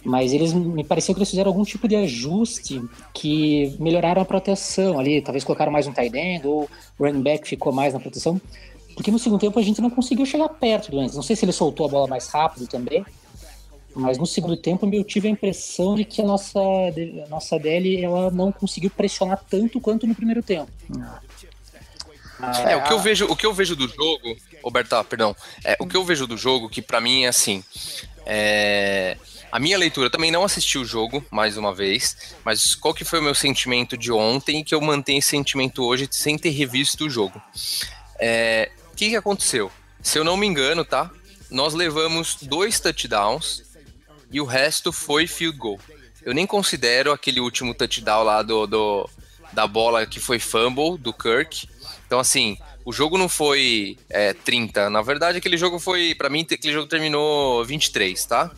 Mas 0.03 0.33
eles 0.33 0.51
me 0.51 0.83
pareceu 0.83 1.13
que 1.13 1.19
eles 1.19 1.29
fizeram 1.29 1.51
algum 1.51 1.63
tipo 1.63 1.87
de 1.87 1.95
ajuste 1.95 2.81
que 3.13 3.75
melhoraram 3.79 4.21
a 4.21 4.25
proteção 4.25 4.99
ali. 4.99 5.21
Talvez 5.21 5.43
colocaram 5.43 5.71
mais 5.71 5.85
um 5.85 5.93
tight 5.93 6.17
end 6.17 6.47
ou 6.47 6.69
o 6.97 7.03
running 7.05 7.21
back 7.21 7.47
ficou 7.47 7.71
mais 7.71 7.93
na 7.93 7.99
proteção. 7.99 8.41
Porque 8.95 9.11
no 9.11 9.19
segundo 9.19 9.39
tempo 9.39 9.59
a 9.59 9.61
gente 9.61 9.81
não 9.81 9.89
conseguiu 9.89 10.25
chegar 10.25 10.49
perto 10.49 10.91
do 10.91 11.01
Enzo. 11.01 11.15
Não 11.15 11.23
sei 11.23 11.35
se 11.35 11.45
ele 11.45 11.51
soltou 11.51 11.85
a 11.85 11.89
bola 11.89 12.07
mais 12.07 12.27
rápido 12.27 12.67
também, 12.67 13.05
mas 13.95 14.17
no 14.17 14.25
segundo 14.25 14.55
tempo 14.57 14.89
eu 14.91 15.03
tive 15.03 15.27
a 15.27 15.31
impressão 15.31 15.95
de 15.95 16.05
que 16.05 16.21
a 16.21 16.25
nossa, 16.25 16.59
a 16.59 17.29
nossa 17.29 17.59
DL 17.59 18.03
ela 18.03 18.31
não 18.31 18.51
conseguiu 18.51 18.89
pressionar 18.89 19.43
tanto 19.49 19.79
quanto 19.79 20.07
no 20.07 20.15
primeiro 20.15 20.41
tempo. 20.41 20.71
É, 22.67 22.75
o 22.75 22.83
que 22.83 22.93
eu 22.93 22.99
vejo, 22.99 23.25
o 23.25 23.35
que 23.35 23.45
eu 23.45 23.53
vejo 23.53 23.75
do 23.75 23.87
jogo, 23.87 24.35
Roberta, 24.63 25.03
perdão, 25.03 25.35
é, 25.63 25.77
o 25.79 25.85
que 25.85 25.95
eu 25.95 26.03
vejo 26.03 26.25
do 26.25 26.35
jogo 26.35 26.69
que 26.69 26.81
para 26.81 26.99
mim 26.99 27.25
é 27.25 27.27
assim, 27.27 27.63
é, 28.25 29.15
a 29.51 29.59
minha 29.59 29.77
leitura 29.77 30.09
também 30.09 30.31
não 30.31 30.43
assisti 30.43 30.77
o 30.79 30.85
jogo 30.85 31.23
mais 31.29 31.55
uma 31.55 31.73
vez, 31.73 32.35
mas 32.43 32.73
qual 32.73 32.93
que 32.93 33.05
foi 33.05 33.19
o 33.19 33.23
meu 33.23 33.35
sentimento 33.35 33.95
de 33.95 34.11
ontem 34.11 34.59
e 34.59 34.63
que 34.63 34.73
eu 34.73 34.81
mantenho 34.81 35.19
esse 35.19 35.29
sentimento 35.29 35.83
hoje 35.83 36.07
sem 36.09 36.37
ter 36.37 36.49
revisto 36.49 37.05
o 37.05 37.09
jogo? 37.09 37.39
É, 38.19 38.71
que, 39.01 39.09
que 39.09 39.15
aconteceu? 39.15 39.71
Se 39.99 40.19
eu 40.19 40.23
não 40.23 40.37
me 40.37 40.45
engano, 40.45 40.85
tá? 40.85 41.09
Nós 41.49 41.73
levamos 41.73 42.37
dois 42.39 42.79
touchdowns 42.79 43.63
e 44.31 44.39
o 44.39 44.45
resto 44.45 44.91
foi 44.93 45.25
field 45.25 45.57
goal. 45.57 45.79
Eu 46.23 46.35
nem 46.35 46.45
considero 46.45 47.11
aquele 47.11 47.39
último 47.39 47.73
touchdown 47.73 48.23
lá 48.23 48.43
do, 48.43 48.67
do 48.67 49.09
da 49.51 49.65
bola 49.65 50.05
que 50.05 50.19
foi 50.19 50.37
fumble 50.37 50.99
do 50.99 51.11
Kirk. 51.11 51.67
Então, 52.05 52.19
assim, 52.19 52.59
o 52.85 52.93
jogo 52.93 53.17
não 53.17 53.27
foi 53.27 53.97
é, 54.07 54.33
30. 54.33 54.87
Na 54.91 55.01
verdade, 55.01 55.39
aquele 55.39 55.57
jogo 55.57 55.79
foi, 55.79 56.13
para 56.13 56.29
mim, 56.29 56.41
aquele 56.49 56.71
jogo 56.71 56.87
terminou 56.87 57.65
23, 57.65 58.23
tá? 58.25 58.51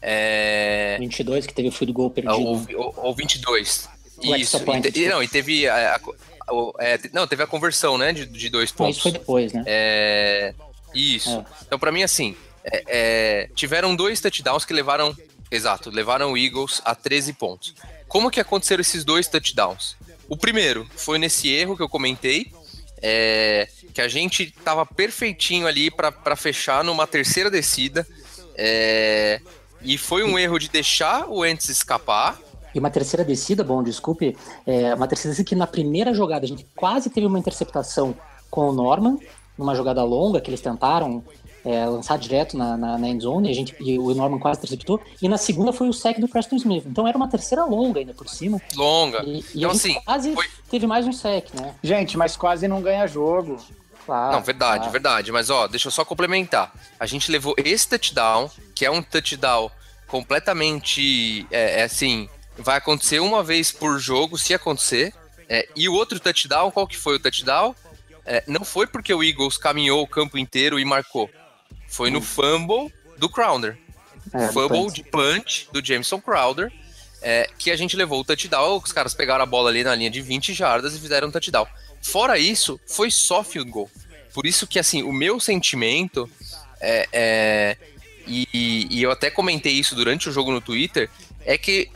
É, 0.00 0.96
22, 0.98 1.46
que 1.46 1.52
teve 1.52 1.68
o 1.68 1.72
field 1.72 1.92
goal 1.92 2.10
perdido. 2.10 2.34
ou, 2.34 2.66
ou, 2.74 2.94
ou 2.96 3.14
22. 3.14 3.88
O 4.16 4.34
Isso. 4.34 4.56
E, 4.94 5.08
não, 5.08 5.22
e 5.22 5.28
teve 5.28 5.68
a, 5.68 5.96
a- 5.96 6.00
é, 6.78 6.98
não, 7.12 7.26
teve 7.26 7.42
a 7.42 7.46
conversão, 7.46 7.96
né, 7.96 8.12
de, 8.12 8.26
de 8.26 8.48
dois 8.48 8.70
pontos. 8.70 8.96
isso 8.96 9.02
foi 9.02 9.12
depois, 9.12 9.52
né? 9.52 9.62
É, 9.66 10.54
isso. 10.94 11.30
É. 11.30 11.44
Então, 11.62 11.78
pra 11.78 11.90
mim, 11.90 12.02
assim, 12.02 12.36
é, 12.64 12.84
é, 12.86 13.50
tiveram 13.54 13.94
dois 13.94 14.20
touchdowns 14.20 14.64
que 14.64 14.72
levaram. 14.72 15.16
Exato, 15.50 15.90
levaram 15.90 16.32
o 16.32 16.38
Eagles 16.38 16.80
a 16.84 16.94
13 16.94 17.32
pontos. 17.34 17.74
Como 18.08 18.30
que 18.30 18.40
aconteceram 18.40 18.80
esses 18.80 19.04
dois 19.04 19.28
touchdowns? 19.28 19.96
O 20.28 20.36
primeiro 20.36 20.88
foi 20.96 21.18
nesse 21.18 21.52
erro 21.52 21.76
que 21.76 21.82
eu 21.82 21.88
comentei, 21.88 22.50
é, 23.00 23.68
que 23.92 24.00
a 24.00 24.08
gente 24.08 24.50
tava 24.64 24.84
perfeitinho 24.86 25.66
ali 25.66 25.90
pra 25.90 26.34
fechar 26.34 26.82
numa 26.82 27.06
terceira 27.06 27.50
descida. 27.50 28.06
e 29.82 29.98
foi 29.98 30.24
um 30.24 30.38
erro 30.38 30.58
de 30.58 30.68
deixar 30.68 31.28
o 31.28 31.44
Ents 31.44 31.68
escapar. 31.68 32.40
E 32.74 32.78
uma 32.78 32.90
terceira 32.90 33.24
descida, 33.24 33.62
bom, 33.62 33.82
desculpe, 33.82 34.36
é 34.66 34.94
uma 34.94 35.06
terceira 35.06 35.30
descida 35.32 35.48
que 35.48 35.54
na 35.54 35.66
primeira 35.66 36.12
jogada 36.12 36.44
a 36.44 36.48
gente 36.48 36.66
quase 36.74 37.08
teve 37.10 37.26
uma 37.26 37.38
interceptação 37.38 38.14
com 38.50 38.68
o 38.68 38.72
Norman, 38.72 39.18
numa 39.56 39.74
jogada 39.74 40.02
longa 40.02 40.40
que 40.40 40.50
eles 40.50 40.60
tentaram 40.60 41.22
é, 41.64 41.86
lançar 41.86 42.18
direto 42.18 42.58
na, 42.58 42.76
na, 42.76 42.98
na 42.98 43.08
endzone, 43.08 43.48
e, 43.48 43.50
a 43.50 43.54
gente, 43.54 43.74
e 43.80 43.98
o 43.98 44.14
Norman 44.14 44.38
quase 44.38 44.58
interceptou, 44.58 45.00
e 45.22 45.28
na 45.28 45.38
segunda 45.38 45.72
foi 45.72 45.88
o 45.88 45.92
sec 45.92 46.18
do 46.20 46.28
Preston 46.28 46.56
Smith. 46.56 46.84
Então 46.86 47.06
era 47.08 47.16
uma 47.16 47.28
terceira 47.28 47.64
longa 47.64 48.00
ainda 48.00 48.12
por 48.12 48.28
cima, 48.28 48.60
Longa. 48.76 49.22
e, 49.24 49.38
e 49.54 49.58
Então, 49.58 49.70
a 49.70 49.72
gente 49.72 49.90
assim, 49.92 50.00
quase 50.04 50.34
foi- 50.34 50.46
teve 50.70 50.86
mais 50.86 51.06
um 51.06 51.12
sec, 51.12 51.54
né? 51.54 51.74
Gente, 51.82 52.18
mas 52.18 52.36
quase 52.36 52.68
não 52.68 52.82
ganha 52.82 53.06
jogo. 53.06 53.56
Claro. 54.04 54.34
Não, 54.36 54.42
verdade, 54.42 54.76
claro. 54.80 54.92
verdade. 54.92 55.32
Mas 55.32 55.48
ó, 55.48 55.66
deixa 55.66 55.88
eu 55.88 55.92
só 55.92 56.04
complementar. 56.04 56.70
A 57.00 57.06
gente 57.06 57.32
levou 57.32 57.54
esse 57.56 57.88
touchdown, 57.88 58.50
que 58.74 58.84
é 58.84 58.90
um 58.90 59.02
touchdown 59.02 59.70
completamente 60.06 61.46
é, 61.50 61.80
é 61.80 61.84
assim, 61.84 62.28
vai 62.56 62.78
acontecer 62.78 63.20
uma 63.20 63.42
vez 63.42 63.70
por 63.72 63.98
jogo, 63.98 64.38
se 64.38 64.54
acontecer. 64.54 65.12
É, 65.48 65.68
e 65.76 65.88
o 65.88 65.94
outro 65.94 66.18
touchdown, 66.18 66.70
qual 66.70 66.86
que 66.86 66.96
foi 66.96 67.16
o 67.16 67.20
touchdown? 67.20 67.74
É, 68.24 68.42
não 68.46 68.64
foi 68.64 68.86
porque 68.86 69.12
o 69.12 69.22
Eagles 69.22 69.58
caminhou 69.58 70.02
o 70.02 70.06
campo 70.06 70.38
inteiro 70.38 70.78
e 70.78 70.84
marcou. 70.84 71.28
Foi 71.88 72.10
no 72.10 72.22
fumble 72.22 72.92
do 73.18 73.28
Crowder. 73.28 73.78
É, 74.32 74.48
fumble 74.48 74.90
de 74.90 75.02
punch 75.04 75.68
do 75.70 75.84
Jameson 75.84 76.20
Crowder. 76.20 76.72
é, 77.20 77.48
que 77.58 77.70
a 77.70 77.76
gente 77.76 77.96
levou 77.96 78.20
o 78.20 78.24
touchdown, 78.24 78.80
os 78.84 78.92
caras 78.92 79.14
pegaram 79.14 79.42
a 79.42 79.46
bola 79.46 79.70
ali 79.70 79.82
na 79.82 79.94
linha 79.94 80.10
de 80.10 80.20
20 80.20 80.52
jardas 80.52 80.94
e 80.94 81.00
fizeram 81.00 81.28
um 81.28 81.30
touchdown. 81.30 81.66
Fora 82.02 82.38
isso, 82.38 82.78
foi 82.86 83.10
só 83.10 83.42
field 83.42 83.70
goal. 83.70 83.90
Por 84.34 84.46
isso 84.46 84.66
que, 84.66 84.78
assim, 84.78 85.02
o 85.02 85.12
meu 85.12 85.40
sentimento 85.40 86.28
é. 86.80 87.08
é- 87.12 87.76
e, 88.26 88.88
e 88.90 89.02
eu 89.02 89.10
até 89.10 89.30
comentei 89.30 89.72
isso 89.72 89.94
durante 89.94 90.28
o 90.30 90.32
jogo 90.32 90.50
no 90.50 90.60
Twitter, 90.60 91.10
é 91.44 91.58
que 91.58 91.90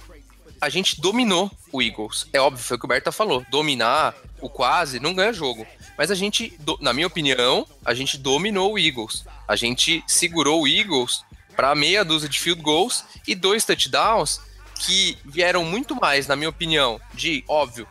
a 0.60 0.68
gente 0.68 1.00
dominou 1.00 1.50
o 1.72 1.82
Eagles. 1.82 2.26
É 2.32 2.40
óbvio, 2.40 2.64
foi 2.64 2.76
o 2.76 2.80
que 2.80 2.86
o 2.86 2.88
Berta 2.88 3.12
falou. 3.12 3.44
Dominar 3.50 4.14
o 4.40 4.48
quase 4.48 5.00
não 5.00 5.14
ganha 5.14 5.32
jogo. 5.32 5.66
Mas 5.96 6.10
a 6.10 6.14
gente, 6.14 6.58
na 6.80 6.92
minha 6.92 7.06
opinião, 7.06 7.66
a 7.84 7.94
gente 7.94 8.16
dominou 8.16 8.72
o 8.72 8.78
Eagles. 8.78 9.24
A 9.46 9.56
gente 9.56 10.02
segurou 10.06 10.62
o 10.62 10.68
Eagles 10.68 11.24
para 11.56 11.74
meia 11.74 12.04
dúzia 12.04 12.28
de 12.28 12.38
field 12.38 12.62
goals 12.62 13.04
e 13.26 13.34
dois 13.34 13.64
touchdowns 13.64 14.40
que 14.78 15.18
vieram 15.24 15.64
muito 15.64 15.96
mais, 15.96 16.28
na 16.28 16.36
minha 16.36 16.48
opinião, 16.48 17.00
de, 17.12 17.42
óbvio, 17.48 17.86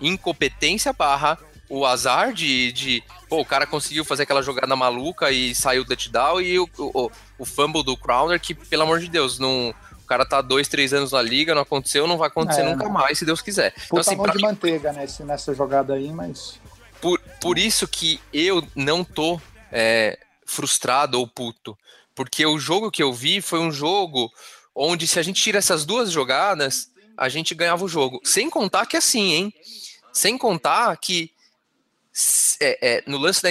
incompetência 0.00 0.92
barra 0.92 1.38
o 1.68 1.84
azar 1.84 2.32
de, 2.32 2.72
de 2.72 3.02
pô, 3.28 3.40
o 3.40 3.44
cara 3.44 3.66
conseguiu 3.66 4.04
fazer 4.04 4.22
aquela 4.22 4.42
jogada 4.42 4.76
maluca 4.76 5.30
e 5.30 5.54
saiu 5.54 5.84
touchdown 5.84 6.40
e 6.40 6.58
o, 6.58 6.68
o, 6.78 7.10
o 7.38 7.44
fumble 7.44 7.82
do 7.82 7.96
Crowner 7.96 8.40
que, 8.40 8.54
pelo 8.54 8.82
amor 8.82 9.00
de 9.00 9.08
Deus, 9.08 9.38
não, 9.38 9.74
o 10.04 10.06
cara 10.06 10.26
tá 10.26 10.42
dois, 10.42 10.68
três 10.68 10.92
anos 10.92 11.12
na 11.12 11.22
liga, 11.22 11.54
não 11.54 11.62
aconteceu, 11.62 12.06
não 12.06 12.18
vai 12.18 12.28
acontecer 12.28 12.60
É, 12.60 12.64
nunca 12.64 12.88
mais, 12.90 13.18
se 13.18 13.24
Deus 13.24 13.40
quiser. 13.40 13.72
Então, 13.74 13.88
Puta 13.88 14.00
assim, 14.02 14.16
mão 14.16 14.26
pra 14.26 14.34
de 14.34 14.42
manteiga 14.42 14.92
nesse, 14.92 15.24
nessa 15.24 15.54
jogada 15.54 15.94
aí, 15.94 16.12
mas. 16.12 16.60
por, 17.00 17.18
por 17.40 17.58
isso 17.58 17.88
que 17.88 18.20
eu 18.32 18.62
não 18.76 19.02
tô 19.02 19.40
é, 19.72 20.18
frustrado 20.44 21.18
ou 21.18 21.26
puto. 21.26 21.76
Porque 22.14 22.44
o 22.44 22.58
jogo 22.58 22.90
que 22.90 23.02
eu 23.02 23.12
vi 23.12 23.40
foi 23.40 23.58
um 23.58 23.72
jogo 23.72 24.30
onde, 24.74 25.06
se 25.06 25.18
a 25.18 25.22
gente 25.22 25.42
tira 25.42 25.58
essas 25.58 25.86
duas 25.86 26.12
jogadas, 26.12 26.90
a 27.16 27.28
gente 27.28 27.54
ganhava 27.54 27.84
o 27.84 27.88
jogo. 27.88 28.20
Sem 28.24 28.50
contar 28.50 28.86
que 28.86 28.96
assim, 28.96 29.32
hein? 29.32 29.54
Sem 30.12 30.36
contar 30.36 30.94
que 30.98 31.32
é, 32.60 32.98
é, 32.98 33.04
no 33.06 33.18
lance 33.18 33.42
da, 33.42 33.48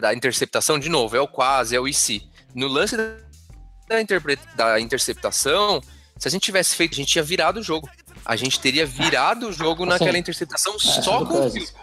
da 0.00 0.14
interceptação, 0.14 0.78
de 0.78 0.88
novo, 0.88 1.16
é 1.16 1.20
o 1.20 1.28
quase, 1.28 1.74
é 1.74 1.80
o 1.80 1.88
IC. 1.88 2.22
No 2.54 2.68
lance 2.68 2.96
da, 2.96 3.16
da, 3.90 4.64
da 4.72 4.80
interceptação, 4.80 5.80
se 6.16 6.28
a 6.28 6.30
gente 6.30 6.42
tivesse 6.42 6.76
feito, 6.76 6.92
a 6.92 6.96
gente 6.96 7.08
tinha 7.08 7.24
virado 7.24 7.58
o 7.60 7.62
jogo. 7.62 7.88
A 8.24 8.36
gente 8.36 8.60
teria 8.60 8.86
virado 8.86 9.48
o 9.48 9.52
jogo 9.52 9.82
Assim, 9.82 9.90
naquela 9.92 10.18
interceptação 10.18 10.78
só 10.78 11.18
do 11.18 11.26
com 11.26 11.34
o 11.34 11.36
Cousins. 11.38 11.74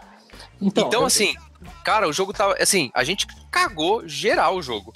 então, 0.61 0.89
eu- 0.93 1.05
assim, 1.05 1.35
cara, 1.83 2.07
o 2.07 2.13
jogo 2.13 2.31
tava. 2.31 2.55
Assim, 2.61 2.89
a 2.93 3.03
gente 3.03 3.27
cagou 3.51 4.07
geral 4.07 4.55
o 4.55 4.61
jogo. 4.61 4.93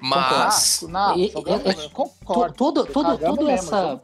Mas. 0.00 0.84
Não, 0.88 1.16
concordo. 1.90 2.54
todo- 2.54 2.86
todo- 2.86 3.04
Cagamos 3.04 3.36
todo 3.38 3.46
mesmo, 3.46 3.68
essa- 3.68 3.96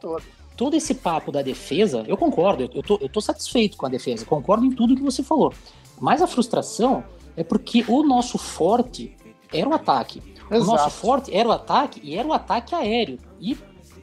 todo. 0.55 0.75
esse 0.75 0.95
papo 0.95 1.31
da 1.31 1.41
defesa, 1.41 2.03
eu 2.07 2.17
concordo, 2.17 2.69
eu 2.73 2.83
tô, 2.83 2.97
eu 3.01 3.09
tô 3.09 3.21
satisfeito 3.21 3.77
com 3.77 3.85
a 3.85 3.89
defesa, 3.89 4.25
concordo 4.25 4.65
em 4.65 4.71
tudo 4.71 4.95
que 4.95 5.01
você 5.01 5.21
falou. 5.23 5.53
Mas 5.99 6.21
a 6.21 6.27
frustração 6.27 7.03
é 7.37 7.43
porque 7.43 7.83
o 7.87 8.03
nosso 8.03 8.37
forte 8.37 9.15
era 9.53 9.67
o 9.67 9.73
ataque. 9.73 10.21
O 10.49 10.55
Exato. 10.55 10.71
nosso 10.71 10.89
forte 10.89 11.35
era 11.35 11.47
o 11.47 11.51
ataque 11.51 11.99
e 12.03 12.15
era 12.17 12.27
o 12.27 12.33
ataque 12.33 12.73
aéreo. 12.75 13.17
E 13.39 13.57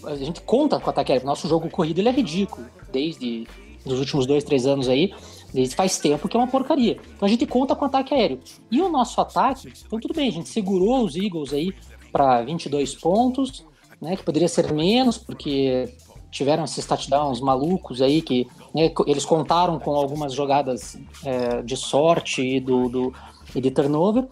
a 0.05 0.15
gente 0.15 0.41
conta 0.43 0.79
com 0.79 0.87
o 0.87 0.91
ataque 0.91 1.13
aéreo. 1.13 1.27
Nosso 1.27 1.49
jogo 1.49 1.69
corrido 1.71 1.99
ele 1.99 2.09
é 2.09 2.13
ridículo. 2.13 2.67
Desde 2.93 3.47
os 3.85 3.99
últimos 3.99 4.27
dois, 4.27 4.43
três 4.45 4.67
anos 4.67 4.89
aí, 4.89 5.13
desde 5.53 5.75
faz 5.77 5.99
tempo 5.99 6.29
que 6.29 6.37
é 6.37 6.41
uma 6.41 6.47
porcaria. 6.49 6.99
Então 7.17 7.27
a 7.27 7.29
gente 7.29 7.47
conta 7.47 7.75
com 7.75 7.85
o 7.85 7.89
ataque 7.89 8.15
aéreo. 8.15 8.41
E 8.71 8.81
o 8.81 8.89
nosso 8.89 9.21
ataque, 9.21 9.73
então 9.87 9.99
tudo 10.01 10.15
bem, 10.15 10.29
a 10.29 10.33
gente 10.33 10.49
segurou 10.49 11.05
os 11.05 11.17
Eagles 11.17 11.53
aí 11.53 11.73
para 12.13 12.43
22 12.43 12.95
pontos, 12.95 13.65
né, 14.01 14.17
que 14.17 14.23
poderia 14.23 14.49
ser 14.49 14.73
menos, 14.73 15.19
porque 15.19 15.89
tiveram 16.31 16.65
esses 16.65 16.85
touchdowns 16.85 17.41
malucos 17.41 18.03
aí 18.03 18.21
que 18.23 18.47
né, 18.75 18.91
eles 19.07 19.25
contaram 19.25 19.79
com 19.79 19.93
algumas 19.95 20.33
jogadas 20.33 20.99
é, 21.25 21.63
de 21.63 21.77
sorte 21.77 22.43
e, 22.43 22.61
do, 22.61 22.89
do- 22.89 23.15
e 23.55 23.61
de 23.61 23.71
turnover, 23.71 24.27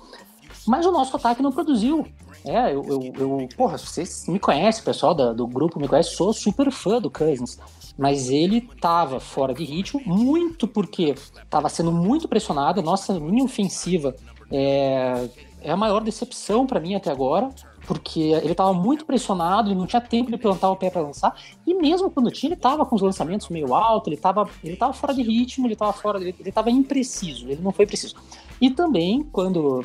mas 0.66 0.84
o 0.86 0.90
nosso 0.92 1.16
ataque 1.16 1.42
não 1.42 1.52
produziu. 1.52 2.06
É, 2.44 2.74
eu, 2.74 2.84
eu, 2.86 3.12
eu- 3.18 3.48
porra, 3.56 3.78
vocês 3.78 4.26
me 4.28 4.38
conhecem, 4.38 4.84
pessoal 4.84 5.14
do 5.14 5.46
grupo 5.46 5.80
me 5.80 5.88
conhece, 5.88 6.14
sou 6.14 6.32
super 6.32 6.70
fã 6.70 7.00
do 7.00 7.10
Cousins, 7.10 7.58
mas 7.96 8.28
ele 8.28 8.60
tava 8.80 9.18
fora 9.18 9.54
de 9.54 9.64
ritmo, 9.64 10.00
muito 10.04 10.68
porque 10.68 11.14
tava 11.48 11.68
sendo 11.68 11.90
muito 11.90 12.28
pressionado, 12.28 12.82
nossa 12.82 13.12
linha 13.14 13.44
ofensiva 13.44 14.14
é, 14.50 15.28
é 15.62 15.70
a 15.70 15.76
maior 15.76 16.02
decepção 16.02 16.66
para 16.66 16.80
mim 16.80 16.94
até 16.94 17.10
agora, 17.10 17.48
porque 17.86 18.20
ele 18.20 18.54
tava 18.54 18.72
muito 18.72 19.04
pressionado, 19.04 19.68
ele 19.68 19.78
não 19.78 19.86
tinha 19.86 20.00
tempo 20.00 20.30
de 20.30 20.36
plantar 20.38 20.70
o 20.70 20.76
pé 20.76 20.90
para 20.90 21.02
lançar, 21.02 21.34
e 21.66 21.74
mesmo 21.74 22.10
quando 22.10 22.30
tinha, 22.30 22.48
ele 22.52 22.60
tava 22.60 22.84
com 22.84 22.96
os 22.96 23.02
lançamentos 23.02 23.48
meio 23.48 23.74
alto, 23.74 24.08
ele 24.08 24.16
tava, 24.16 24.48
ele 24.62 24.76
tava 24.76 24.92
fora 24.92 25.14
de 25.14 25.22
ritmo, 25.22 25.66
ele 25.66 25.76
tava 25.76 25.92
fora, 25.92 26.18
ele 26.20 26.52
tava 26.52 26.70
impreciso, 26.70 27.48
ele 27.48 27.60
não 27.62 27.72
foi 27.72 27.86
preciso. 27.86 28.16
E 28.60 28.70
também, 28.70 29.22
quando, 29.32 29.84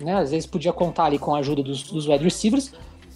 né, 0.00 0.14
às 0.14 0.30
vezes 0.30 0.46
podia 0.46 0.72
contar 0.72 1.04
ali 1.04 1.18
com 1.18 1.34
a 1.34 1.38
ajuda 1.38 1.62
dos, 1.62 1.82
dos 1.84 2.06
wide 2.06 2.24
receivers, 2.24 2.72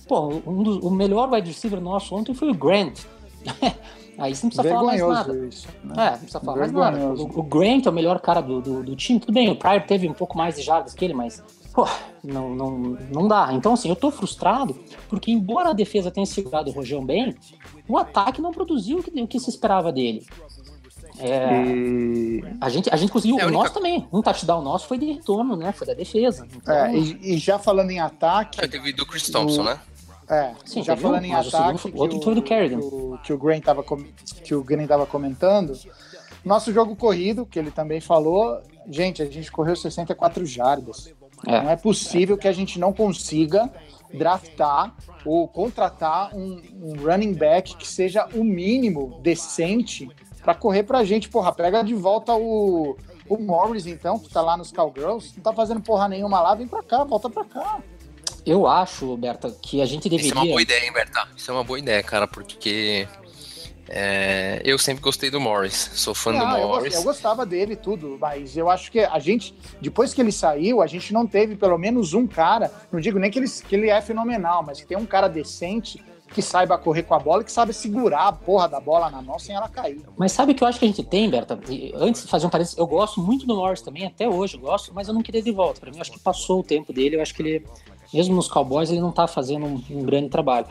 pô, 0.07 0.29
um 0.47 0.63
dos, 0.63 0.79
o 0.79 0.91
melhor 0.91 1.31
wide 1.33 1.49
receiver 1.49 1.81
nosso 1.81 2.15
ontem 2.15 2.35
foi 2.35 2.51
o 2.51 2.55
Grant. 2.55 3.01
Aí 4.19 4.35
você 4.35 4.45
não 4.45 4.51
precisa 4.51 4.75
falar 4.75 4.85
mais 4.85 5.01
nada. 5.01 5.47
Isso. 5.47 5.69
né? 5.83 5.95
É, 5.97 6.11
não 6.11 6.19
precisa 6.19 6.41
falar 6.41 6.59
mais 6.59 6.73
nada. 6.73 6.99
O, 6.99 7.41
o 7.41 7.43
Grant 7.43 7.87
é 7.87 7.91
o 7.91 7.93
melhor 7.93 8.21
cara 8.21 8.41
do, 8.41 8.61
do, 8.61 8.83
do 8.83 8.95
time. 8.97 9.19
Tudo 9.19 9.33
bem, 9.33 9.51
o 9.51 9.57
Pryor 9.57 9.83
teve 9.87 10.09
um 10.09 10.13
pouco 10.13 10.37
mais 10.37 10.57
de 10.57 10.63
jardas 10.63 10.93
que 10.93 11.05
ele, 11.05 11.15
mas, 11.15 11.43
pô, 11.73 11.87
não, 12.23 12.55
não, 12.55 12.79
não 13.11 13.27
dá. 13.27 13.49
Então, 13.53 13.73
assim, 13.73 13.89
eu 13.89 13.97
tô 13.97 14.11
frustrado 14.11 14.79
porque, 15.09 15.33
embora 15.33 15.71
a 15.71 15.73
defesa 15.73 16.11
tenha 16.11 16.27
segurado 16.27 16.71
o 16.71 16.75
Rojão 16.75 17.05
bem, 17.05 17.35
o 17.89 17.97
ataque 17.97 18.43
não 18.43 18.53
produziu 18.53 18.99
o 18.99 19.03
que, 19.03 19.23
o 19.23 19.27
que 19.27 19.41
se 19.41 19.51
esperava 19.51 19.91
dele. 19.91 20.25
É, 21.23 21.63
E, 21.65 22.45
a, 22.61 22.69
gente, 22.69 22.89
a 22.93 22.97
gente 22.97 23.13
conseguiu, 23.13 23.39
É, 23.39 23.43
a 23.43 23.45
o 23.45 23.49
única- 23.49 23.63
nosso 23.63 23.75
também. 23.75 24.07
Um 24.13 24.23
touchdown 24.23 24.63
nosso 24.63 24.87
foi 24.87 24.99
de 24.99 25.13
retorno, 25.13 25.57
né? 25.57 25.73
Foi 25.73 25.87
da 25.87 25.95
defesa. 25.95 26.47
Então, 26.55 26.75
é, 26.75 26.95
e, 26.97 27.35
e 27.35 27.39
já 27.39 27.59
falando 27.59 27.91
em 27.91 28.01
ataque, 28.01 28.63
É, 28.63 28.67
teve 28.69 28.93
do 28.93 29.07
Chris 29.07 29.29
Thompson, 29.31 29.63
né? 29.63 29.79
é, 30.29 30.53
Sim, 30.65 30.83
já 30.83 30.95
teve 30.95 31.07
um, 31.07 31.11
falando 31.11 31.25
em 31.25 31.35
o 31.35 31.39
ataque, 31.39 31.79
foi- 31.79 31.93
que 31.93 31.99
outro 31.99 32.21
foi 32.23 32.35
do 32.35 32.43
Kerrigan. 32.43 32.79
que 32.81 32.85
o, 32.85 33.19
que 33.25 33.33
o 33.33 33.39
Grant 33.39 33.63
tava 33.65 33.83
com- 33.83 34.05
que 34.45 34.55
o 34.55 34.63
Grant 34.65 34.89
tava 34.89 35.07
comentando, 35.07 35.73
nosso 36.45 36.73
jogo 36.73 36.97
corrido, 36.97 37.45
que 37.47 37.59
ele 37.59 37.71
também 37.71 38.01
falou, 38.01 38.61
gente, 38.91 39.23
a 39.23 39.27
gente 39.27 39.51
correu 39.53 39.77
64 39.77 40.45
jardas. 40.47 41.13
É. 41.47 41.61
Não 41.63 41.71
é 41.71 41.77
possível 41.77 42.37
que 42.39 42.47
a 42.49 42.53
gente 42.53 42.79
não 42.79 42.93
consiga 42.93 43.69
draftar 44.15 44.95
ou 45.25 45.49
contratar 45.49 46.35
um, 46.37 46.61
um 46.83 46.95
running 47.03 47.33
back 47.35 47.77
que 47.77 47.89
seja 47.89 48.29
o 48.35 48.45
mínimo 48.45 49.19
decente 49.23 50.09
para 50.43 50.55
correr 50.55 50.83
pra 50.83 51.05
gente. 51.05 51.29
Porra, 51.29 51.53
pega 51.53 51.83
de 51.83 51.95
volta 51.95 52.35
o, 52.35 52.97
o 53.29 53.39
Morris, 53.39 53.87
então, 53.87 54.19
que 54.19 54.29
tá 54.29 54.41
lá 54.43 54.57
nos 54.57 54.73
Cowgirls. 54.73 55.33
Não 55.37 55.43
tá 55.43 55.53
fazendo 55.53 55.81
porra 55.81 56.09
nenhuma 56.09 56.41
lá, 56.41 56.55
vem 56.55 56.67
pra 56.67 56.83
cá, 56.83 57.05
volta 57.05 57.31
pra 57.31 57.45
cá. 57.45 57.79
Eu 58.45 58.67
acho, 58.67 59.17
Berta, 59.17 59.51
que 59.63 59.81
a 59.81 59.87
gente 59.87 60.09
deveria. 60.09 60.27
Isso 60.31 60.37
é 60.39 60.41
uma 60.43 60.49
boa 60.51 60.63
ideia, 60.63 60.85
hein, 60.85 60.93
Berta? 60.93 61.29
Isso 61.37 61.51
é 61.51 61.55
uma 61.55 61.63
boa 61.63 61.79
ideia, 61.79 62.03
cara, 62.03 62.27
porque 62.27 63.07
é, 63.89 64.61
eu 64.65 64.79
sempre 64.79 65.01
gostei 65.03 65.31
do 65.31 65.41
Morris. 65.41 65.91
Sou 65.95 66.13
fã 66.15 66.33
do 66.33 66.39
eu, 66.39 66.47
Morris. 66.69 66.89
gos- 66.89 66.95
eu 66.97 67.03
gostava 67.05 67.47
dele 67.47 67.75
e 67.75 67.77
tudo, 67.77 68.19
mas 68.21 68.57
eu 68.57 68.69
acho 68.69 68.91
que 68.91 69.01
a 69.01 69.19
gente, 69.21 69.55
depois 69.81 70.13
que 70.15 70.21
ele 70.21 70.33
saiu, 70.33 70.83
a 70.83 70.87
gente 70.89 71.13
não 71.13 71.25
teve 71.27 71.55
pelo 71.57 71.79
menos 71.79 72.15
um 72.15 72.27
cara, 72.27 72.71
não 72.91 73.01
digo 73.01 73.19
nem 73.19 73.31
que 73.31 73.39
ele, 73.39 73.49
que 73.49 73.75
ele 73.77 73.89
é 73.91 74.01
fenomenal, 74.01 74.65
mas 74.65 74.81
que 74.81 74.87
tem 74.87 74.97
um 74.99 75.07
cara 75.07 75.29
decente 75.29 76.03
que 76.35 76.41
saiba 76.43 76.79
correr 76.79 77.03
com 77.03 77.15
a 77.15 77.19
bola 77.19 77.43
e 77.43 77.45
que 77.45 77.53
sabe 77.53 77.73
segurar 77.73 78.29
a 78.29 78.33
porra 78.33 78.69
da 78.69 78.81
bola 78.81 79.11
na 79.11 79.21
mão 79.21 79.39
sem 79.39 79.55
ela 79.55 79.69
cair. 79.69 80.01
Mas 80.17 80.33
sabe 80.33 80.53
o 80.53 80.55
que 80.55 80.63
eu 80.65 80.69
acho 80.69 80.79
que 80.79 80.85
a 80.85 80.89
gente 80.89 81.03
tem, 81.03 81.29
Berta? 81.29 81.59
Antes 81.97 82.23
de 82.23 82.29
fazer 82.29 82.47
um 82.47 82.51
parênteses, 82.51 82.77
eu 82.79 82.87
gosto 82.87 83.21
muito 83.21 83.47
do 83.47 83.55
Norris 83.55 83.83
também, 83.83 84.07
até 84.07 84.29
hoje 84.29 84.57
eu 84.57 84.61
gosto, 84.61 84.93
mas 84.95 85.09
eu 85.09 85.15
não 85.15 85.23
queria 85.23 85.43
de 85.43 85.51
volta. 85.51 85.81
Pra 85.81 85.91
mim, 85.91 85.97
eu 85.99 86.01
acho 86.03 86.13
que 86.13 86.19
passou 86.19 86.61
o 86.61 86.63
tempo 86.63 86.93
dele, 86.93 87.17
eu 87.17 87.23
acho 87.23 87.35
que 87.35 87.43
ele, 87.43 87.67
mesmo 88.13 88.35
nos 88.35 88.49
Cowboys, 88.49 88.91
ele 88.91 89.01
não 89.01 89.13
tá 89.13 89.27
fazendo 89.27 89.67
um, 89.67 89.83
um 89.91 90.03
grande 90.05 90.29
trabalho. 90.29 90.67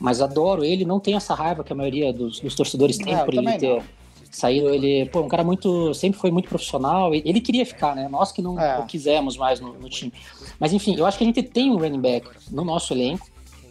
Mas 0.00 0.20
adoro 0.20 0.64
ele, 0.64 0.84
não 0.84 0.98
tenho 0.98 1.16
essa 1.16 1.34
raiva 1.34 1.62
que 1.62 1.72
a 1.72 1.76
maioria 1.76 2.12
dos, 2.12 2.40
dos 2.40 2.54
torcedores 2.54 2.98
tem 2.98 3.14
É, 3.14 3.24
por 3.24 3.32
ele 3.32 3.52
ter 3.58 3.76
não. 3.76 3.82
saído. 4.30 4.68
Ele, 4.68 5.06
pô, 5.06 5.20
um 5.20 5.28
cara 5.28 5.44
muito, 5.44 5.94
sempre 5.94 6.18
foi 6.18 6.30
muito 6.32 6.48
profissional, 6.48 7.14
ele, 7.14 7.40
queria 7.40 7.64
ficar, 7.64 7.94
né? 7.94 8.08
Nós 8.08 8.32
que 8.32 8.42
não 8.42 8.58
É. 8.60 8.84
quisemos 8.86 9.36
mais 9.36 9.60
no, 9.60 9.72
no 9.74 9.88
time. 9.88 10.12
Mas 10.58 10.72
enfim, 10.72 10.96
eu 10.96 11.06
acho 11.06 11.16
que 11.16 11.24
a 11.24 11.26
gente 11.26 11.42
tem 11.42 11.70
um 11.70 11.76
running 11.78 12.00
back 12.00 12.28
no 12.50 12.64
nosso 12.64 12.92
elenco, 12.92 13.26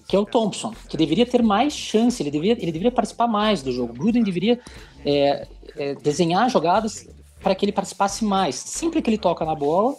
que 0.08 0.16
é 0.16 0.20
o 0.20 0.26
Thompson, 0.26 0.74
que 0.90 0.98
deveria 0.98 1.26
ter 1.26 1.42
mais 1.42 1.74
chance, 1.74 2.22
ele 2.22 2.30
deveria, 2.30 2.54
ele 2.54 2.72
deveria 2.72 2.92
participar 2.92 3.28
mais 3.28 3.62
do 3.62 3.72
jogo. 3.72 3.94
Gruden 3.94 4.24
deveria 4.24 4.60
é, 5.06 5.48
é, 5.78 5.96
desenhar 5.96 6.50
jogadas 6.50 7.08
para 7.42 7.56
que 7.56 7.66
ele 7.66 7.72
participasse 7.72 8.24
mais. 8.24 8.56
Sempre 8.56 9.02
que 9.02 9.10
ele 9.10 9.18
toca 9.18 9.46
na 9.46 9.56
bola, 9.56 9.96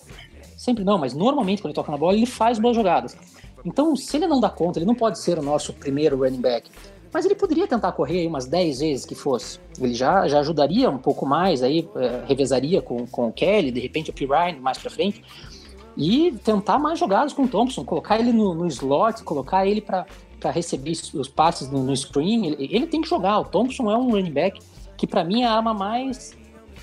sempre 0.56 0.84
não, 0.84 0.98
mas 0.98 1.14
normalmente 1.14 1.62
quando 1.62 1.70
ele 1.70 1.74
toca 1.74 1.90
na 1.90 1.98
bola, 1.98 2.16
ele 2.16 2.26
faz 2.26 2.58
boas 2.58 2.76
jogadas. 2.76 3.16
Então, 3.64 3.96
se 3.96 4.16
ele 4.16 4.26
não 4.26 4.40
dá 4.40 4.50
conta, 4.50 4.78
ele 4.78 4.86
não 4.86 4.94
pode 4.94 5.18
ser 5.18 5.38
o 5.38 5.42
nosso 5.42 5.72
primeiro 5.72 6.18
running 6.18 6.40
back. 6.40 6.70
Mas 7.10 7.24
ele 7.24 7.34
poderia 7.34 7.66
tentar 7.66 7.92
correr 7.92 8.20
aí 8.20 8.26
umas 8.26 8.44
10 8.44 8.80
vezes 8.80 9.06
que 9.06 9.14
fosse. 9.14 9.60
Ele 9.80 9.94
já, 9.94 10.26
já 10.26 10.40
ajudaria 10.40 10.90
um 10.90 10.98
pouco 10.98 11.24
mais, 11.24 11.62
aí 11.62 11.88
é, 11.96 12.24
revezaria 12.26 12.82
com, 12.82 13.06
com 13.06 13.28
o 13.28 13.32
Kelly, 13.32 13.70
de 13.70 13.80
repente 13.80 14.10
o 14.10 14.12
P. 14.12 14.26
Ryan 14.26 14.58
mais 14.60 14.78
pra 14.78 14.90
frente 14.90 15.22
e 15.96 16.32
tentar 16.44 16.78
mais 16.78 16.98
jogadas 16.98 17.32
com 17.32 17.42
o 17.44 17.48
Thompson, 17.48 17.84
colocar 17.84 18.18
ele 18.18 18.32
no, 18.32 18.54
no 18.54 18.66
slot, 18.66 19.22
colocar 19.22 19.66
ele 19.66 19.80
para 19.80 20.06
receber 20.50 20.92
os- 21.14 21.28
passes 21.28 21.70
no, 21.70 21.82
no 21.82 21.96
screen. 21.96 22.46
Ele, 22.46 22.68
ele 22.70 22.86
tem 22.86 23.00
que 23.00 23.08
jogar. 23.08 23.38
O 23.40 23.44
Thompson 23.44 23.90
é 23.90 23.96
um 23.96 24.10
running 24.10 24.32
back 24.32 24.60
que 24.96 25.06
para 25.06 25.22
mim 25.24 25.42
é 25.42 25.46
a 25.46 25.52
arma 25.52 25.72
mais 25.74 26.36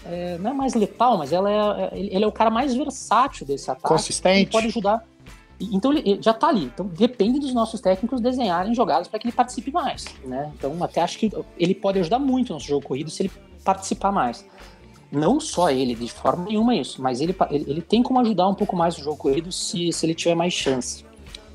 é, 0.06 0.38
não 0.39 0.50
é 0.50 0.53
mais 0.53 0.74
letal, 0.74 1.18
mas 1.18 1.32
ela 1.32 1.51
é, 1.51 1.84
é- 1.84 1.89
ele 2.15 2.24
é 2.24 2.27
o 2.27 2.32
cara 2.32 2.50
mais 2.50 2.74
versátil 2.74 3.46
desse 3.46 3.70
ataque. 3.70 3.88
Consistente. 3.88 4.39
Ele 4.39 4.46
pode 4.51 4.68
ajudar. 4.68 5.06
Então 5.60 5.94
ele 5.94 6.18
já 6.22 6.34
tá 6.34 6.48
ali. 6.48 6.63
Então 6.74 6.88
depende 6.88 7.39
dos 7.39 7.53
nossos 7.53 7.80
técnicos 7.80 8.20
desenharem 8.20 8.74
jogadas 8.74 9.08
para 9.08 9.20
que 9.20 9.27
ele 9.27 9.32
participe 9.36 9.72
mais, 9.72 10.06
né? 10.25 10.51
Então 10.58 10.75
até 10.84 11.01
acho 11.01 11.20
que 11.20 11.32
ele 11.60 11.75
pode 11.75 12.00
ajudar 12.00 12.18
muito 12.18 12.50
no 12.50 12.56
nosso 12.56 12.65
jogo 12.65 12.88
corrido 12.88 13.12
se 13.12 13.22
ele 13.22 13.32
participar 13.63 14.12
mais. 14.12 14.44
Não 15.12 15.39
só 15.39 15.70
ele, 15.70 15.94
de 15.94 16.08
forma 16.10 16.46
nenhuma 16.46 16.74
isso, 16.75 17.01
mas 17.01 17.20
ele, 17.20 17.36
ele, 17.50 17.65
ele 17.68 17.82
tem 17.82 18.01
como 18.01 18.20
ajudar 18.22 18.48
um 18.48 18.56
pouco 18.56 18.75
mais 18.75 18.98
no 18.98 19.03
jogo 19.03 19.18
corrido 19.18 19.51
se, 19.51 19.91
se 19.91 20.06
ele 20.06 20.15
tiver 20.15 20.36
mais 20.36 20.53
chance, 20.53 21.03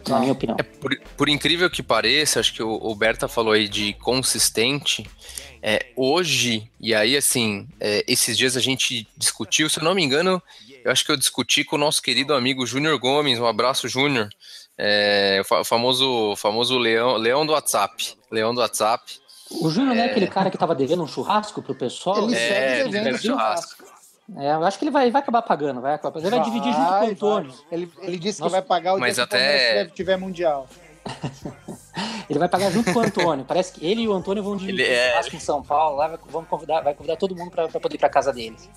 na 0.07 0.17
Ah. 0.17 0.21
minha 0.21 0.33
opinião. 0.33 0.57
É, 0.61 0.63
por, 0.63 0.95
por 1.17 1.29
incrível 1.29 1.71
que 1.71 1.83
pareça, 1.83 2.39
acho 2.39 2.53
que 2.53 2.63
o, 2.63 2.71
o 2.75 2.95
Berta 2.95 3.27
falou 3.29 3.53
aí 3.55 3.67
de 3.69 3.95
consistente. 3.95 5.09
É, 5.63 5.87
hoje, 5.97 6.71
e 6.79 6.95
aí 6.95 7.17
assim, 7.17 7.67
é, 7.81 8.05
esses 8.07 8.37
dias 8.37 8.57
a 8.57 8.61
gente 8.61 9.09
discutiu, 9.17 9.69
se 9.71 9.81
eu 9.81 9.85
não 9.85 9.95
me 9.95 10.03
engano, 10.05 10.41
eu 10.85 10.93
acho 10.93 11.05
que 11.05 11.11
eu 11.11 11.17
discuti 11.17 11.65
com 11.65 11.75
o 11.77 11.79
nosso 11.79 12.01
querido 12.03 12.35
amigo 12.35 12.65
Júnior 12.67 12.97
Gomes, 12.99 13.39
um 13.41 13.47
abraço, 13.47 13.89
Júnior. 13.89 14.29
É, 14.79 15.39
o 15.41 15.45
fa- 15.45 15.65
famoso, 15.65 16.37
famoso 16.37 16.77
leão, 16.79 17.17
leão 17.17 17.45
do 17.47 17.53
WhatsApp. 17.55 18.15
Leão 18.31 18.55
do 18.55 18.61
WhatsApp. 18.61 19.03
O 19.51 19.71
Júnior 19.71 19.95
não 19.95 20.03
é 20.03 20.07
aquele 20.07 20.27
cara 20.27 20.51
que 20.51 20.59
tava 20.59 20.75
devendo 20.75 21.03
um 21.03 21.07
churrasco 21.07 21.63
pro 21.63 21.75
pessoal? 21.75 22.25
Ele 22.25 22.35
É, 22.35 22.39
segue 22.39 22.81
ele 22.81 22.91
devendo 22.91 23.05
deve 23.13 23.19
churrasco. 23.19 23.85
É, 24.39 24.53
eu 24.55 24.65
acho 24.65 24.77
que 24.79 24.85
ele 24.85 24.91
vai, 24.91 25.09
vai 25.11 25.23
acabar 25.23 25.41
pagando, 25.43 25.81
vai 25.81 25.95
acabar 25.95 26.19
Ele 26.19 26.31
vai, 26.31 26.41
dividir 26.41 26.73
junto 26.73 26.85
com 26.85 26.93
o 26.95 26.99
Vai, 26.99 27.11
Antônio. 27.11 27.51
vai. 27.53 27.59
Ele, 27.71 27.93
ele 28.03 28.19
disse 28.19 28.41
Nossa, 28.41 28.57
que 28.57 28.61
vai 28.61 28.63
pagar 28.69 28.95
o 28.95 28.99
mas 28.99 29.15
dia 29.15 29.27
que 29.27 29.35
até- 29.37 29.65
Palmeiras 29.67 29.93
tiver- 29.95 30.17
mundial. 30.17 30.67
Ele 32.29 32.39
vai 32.41 32.49
pagar 32.49 32.71
junto 32.73 32.93
com 32.93 32.99
o 32.99 33.03
Antônio. 33.03 33.45
Parece 33.45 33.73
que 33.73 33.87
ele 33.87 34.03
e 34.03 34.09
o 34.09 34.13
Antônio 34.13 34.43
vão 34.43 34.57
dividir 34.57 34.81
Ele 34.85 34.91
o 34.93 34.93
é- 34.93 35.11
churrasco 35.11 35.37
em 35.37 35.41
São 35.41 35.63
Paulo. 35.63 35.97
Lá 35.97 36.09
vai, 36.09 36.19
vamos 36.29 36.49
convidar, 36.49 36.81
vai 36.81 36.93
convidar 36.93 37.17
todo 37.17 37.37
mundo 37.37 37.53
pra, 37.53 37.69
pra 37.69 37.79
poder 37.79 37.95
ir 37.95 37.99
pra 37.99 38.09
casa 38.09 38.33
deles. 38.33 38.69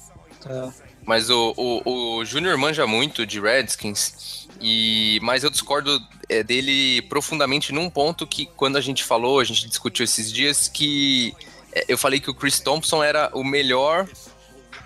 Mas 1.03 1.31
o, 1.31 1.53
o, 1.57 2.17
o 2.19 2.25
Júnior 2.25 2.55
manja 2.57 2.85
muito 2.85 3.25
de 3.25 3.39
Redskins, 3.41 4.38
e 4.61 5.19
mas 5.21 5.43
eu 5.43 5.49
discordo 5.49 6.01
é, 6.27 6.43
dele 6.43 7.01
profundamente 7.03 7.71
num 7.71 7.89
ponto 7.89 8.25
que 8.27 8.45
quando 8.45 8.77
a 8.77 8.81
gente 8.81 9.03
falou, 9.03 9.39
a 9.39 9.43
gente 9.43 9.67
discutiu 9.67 10.03
esses 10.03 10.31
dias, 10.31 10.67
que 10.67 11.33
é, 11.73 11.85
eu 11.87 11.97
falei 11.97 12.19
que 12.19 12.29
o 12.29 12.33
Chris 12.33 12.59
Thompson 12.59 13.03
era 13.03 13.29
o 13.33 13.43
melhor 13.43 14.07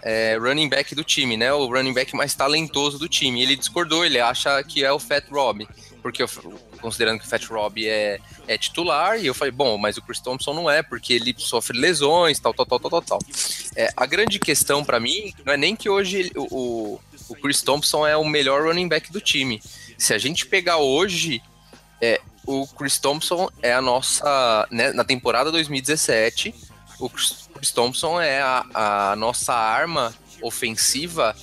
é, 0.01 0.37
running 0.39 0.69
back 0.69 0.93
do 0.95 1.03
time, 1.03 1.37
né? 1.37 1.51
O 1.53 1.67
running 1.67 1.93
back 1.93 2.15
mais 2.15 2.33
talentoso 2.33 2.99
do 2.99 3.07
time. 3.07 3.41
Ele 3.41 3.55
discordou, 3.55 4.05
ele 4.05 4.19
acha 4.19 4.61
que 4.63 4.83
é 4.83 4.91
o 4.91 4.99
Fat 4.99 5.23
Rob, 5.31 5.67
porque 6.01 6.23
considerando 6.81 7.19
que 7.19 7.25
o 7.25 7.29
Fat 7.29 7.45
Rob 7.45 7.87
é, 7.87 8.19
é 8.45 8.57
titular, 8.57 9.17
e 9.17 9.25
eu 9.25 9.33
falei, 9.33 9.51
bom, 9.51 9.77
mas 9.77 9.95
o 9.95 10.01
Chris 10.01 10.19
Thompson 10.19 10.53
não 10.53 10.69
é, 10.69 10.83
porque 10.83 11.13
ele 11.13 11.33
sofre 11.37 11.77
lesões, 11.79 12.37
tal, 12.39 12.53
tal, 12.53 12.65
tal, 12.65 12.79
tal, 12.79 12.89
tal, 12.91 13.01
tal. 13.01 13.19
É, 13.77 13.89
a 13.95 14.05
grande 14.05 14.37
questão 14.39 14.83
pra 14.83 14.99
mim 14.99 15.33
não 15.45 15.53
é 15.53 15.57
nem 15.57 15.75
que 15.75 15.87
hoje 15.89 16.29
o, 16.35 16.41
o- 16.95 16.99
o 17.33 17.35
Chris 17.35 17.63
Thompson 17.63 18.05
é 18.05 18.15
o 18.15 18.23
melhor 18.23 18.63
running 18.63 18.87
back 18.87 19.11
do 19.11 19.19
time. 19.19 19.59
Se 19.97 20.13
a 20.13 20.19
gente 20.19 20.45
pegar 20.45 20.77
hoje, 20.77 21.41
é, 21.99 22.21
o 22.45 22.67
Chris 22.67 22.99
Thompson 22.99 23.49
é 23.61 23.73
a 23.73 23.81
nossa. 23.81 24.67
né, 24.69 24.93
na 24.93 25.03
temporada 25.03 25.51
2017, 25.51 26.53
o 26.99 27.09
Chris, 27.09 27.49
Thompson 27.73 28.21
é 28.21 28.39
a, 28.41 29.11
a 29.11 29.15
nossa 29.15 29.53
arma 29.53 30.13
ofensiva 30.41 31.35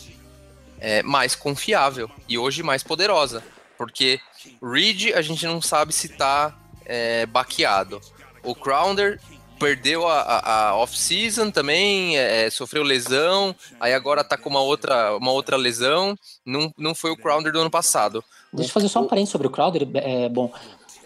é, 0.79 1.03
mais 1.03 1.35
confiável 1.35 2.09
e 2.29 2.39
hoje 2.39 2.63
mais 2.63 2.85
poderosa. 2.85 3.43
Porque 3.77 4.21
Reed 4.63 5.13
a 5.15 5.23
gente 5.23 5.45
não 5.47 5.61
sabe 5.61 5.93
se 5.93 6.09
tá 6.09 6.57
é, 6.85 7.27
baqueado. 7.27 8.01
O 8.45 8.55
Crowder 8.55 9.21
perdeu 9.61 10.09
a, 10.09 10.21
a, 10.23 10.69
a 10.71 10.77
off-season 10.77 11.51
também, 11.51 12.17
é, 12.17 12.49
sofreu 12.49 12.83
lesão, 12.83 13.55
aí 13.79 13.93
agora 13.93 14.25
tá 14.25 14.37
com 14.39 14.49
uma 14.49 14.63
outra, 14.63 15.15
uma 15.17 15.31
outra 15.31 15.57
lesão. 15.57 16.17
Não, 16.45 16.73
não 16.79 16.95
foi 16.95 17.11
o 17.11 17.17
Crowder 17.17 17.53
do 17.53 17.61
ano 17.61 17.71
passado. 17.71 18.25
Deixa 18.53 18.71
eu 18.71 18.73
fazer 18.73 18.89
só 18.89 19.01
um 19.03 19.07
parênteses 19.07 19.33
sobre 19.33 19.47
o 19.47 19.51
Crowder. 19.51 19.87
É, 19.95 20.29
bom, 20.31 20.51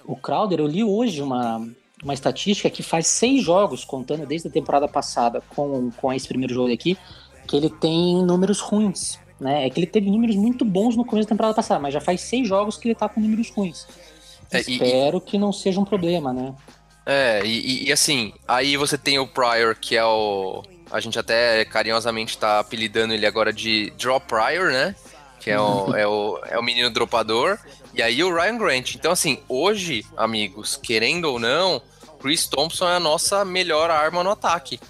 o 0.04 0.16
Crowder, 0.16 0.60
eu 0.60 0.66
li 0.66 0.84
hoje 0.84 1.20
uma, 1.20 1.66
uma 2.02 2.14
estatística 2.14 2.70
que 2.70 2.82
faz 2.82 3.08
seis 3.08 3.42
jogos, 3.42 3.84
contando 3.84 4.24
desde 4.24 4.48
a 4.48 4.50
temporada 4.50 4.86
passada 4.86 5.42
com, 5.54 5.90
com 5.90 6.12
esse 6.12 6.28
primeiro 6.28 6.54
jogo 6.54 6.72
aqui, 6.72 6.96
que 7.48 7.56
ele 7.56 7.68
tem 7.68 8.24
números 8.24 8.60
ruins. 8.60 9.18
Né? 9.40 9.66
É 9.66 9.70
que 9.70 9.80
ele 9.80 9.86
teve 9.86 10.08
números 10.08 10.36
muito 10.36 10.64
bons 10.64 10.96
no 10.96 11.04
começo 11.04 11.26
da 11.26 11.34
temporada 11.34 11.54
passada, 11.54 11.80
mas 11.80 11.92
já 11.92 12.00
faz 12.00 12.20
seis 12.20 12.46
jogos 12.46 12.76
que 12.76 12.86
ele 12.88 12.94
tá 12.94 13.08
com 13.08 13.20
números 13.20 13.50
ruins. 13.50 13.86
É, 14.50 14.58
e- 14.58 14.74
Espero 14.74 15.20
que 15.20 15.36
não 15.36 15.52
seja 15.52 15.80
um 15.80 15.84
problema, 15.84 16.32
né? 16.32 16.54
É, 17.06 17.42
e, 17.44 17.88
e- 17.88 17.92
assim, 17.92 18.32
aí 18.48 18.76
você 18.76 18.96
tem 18.96 19.18
o 19.18 19.26
Pryor, 19.26 19.76
que 19.76 19.96
é 19.96 20.04
o. 20.04 20.62
A 20.90 21.00
gente 21.00 21.18
até 21.18 21.64
carinhosamente 21.64 22.38
tá 22.38 22.60
apelidando 22.60 23.12
ele 23.12 23.26
agora 23.26 23.52
de 23.52 23.90
Drop 23.98 24.26
Pryor, 24.26 24.70
né? 24.70 24.94
Que 25.40 25.50
é 25.50 25.60
o, 25.60 25.94
é, 25.94 26.06
o, 26.06 26.40
é 26.46 26.58
o 26.58 26.62
menino 26.62 26.88
dropador. 26.90 27.58
E 27.92 28.02
aí 28.02 28.22
o 28.24 28.34
Ryan 28.34 28.56
Grant. 28.58 28.94
Então, 28.94 29.12
assim, 29.12 29.38
hoje, 29.48 30.04
amigos, 30.16 30.76
querendo 30.82 31.26
ou 31.26 31.38
não, 31.38 31.82
Chris 32.20 32.46
Thompson 32.46 32.88
é 32.88 32.96
a 32.96 33.00
nossa 33.00 33.44
melhor 33.44 33.90
arma 33.90 34.24
no 34.24 34.30
ataque. 34.30 34.80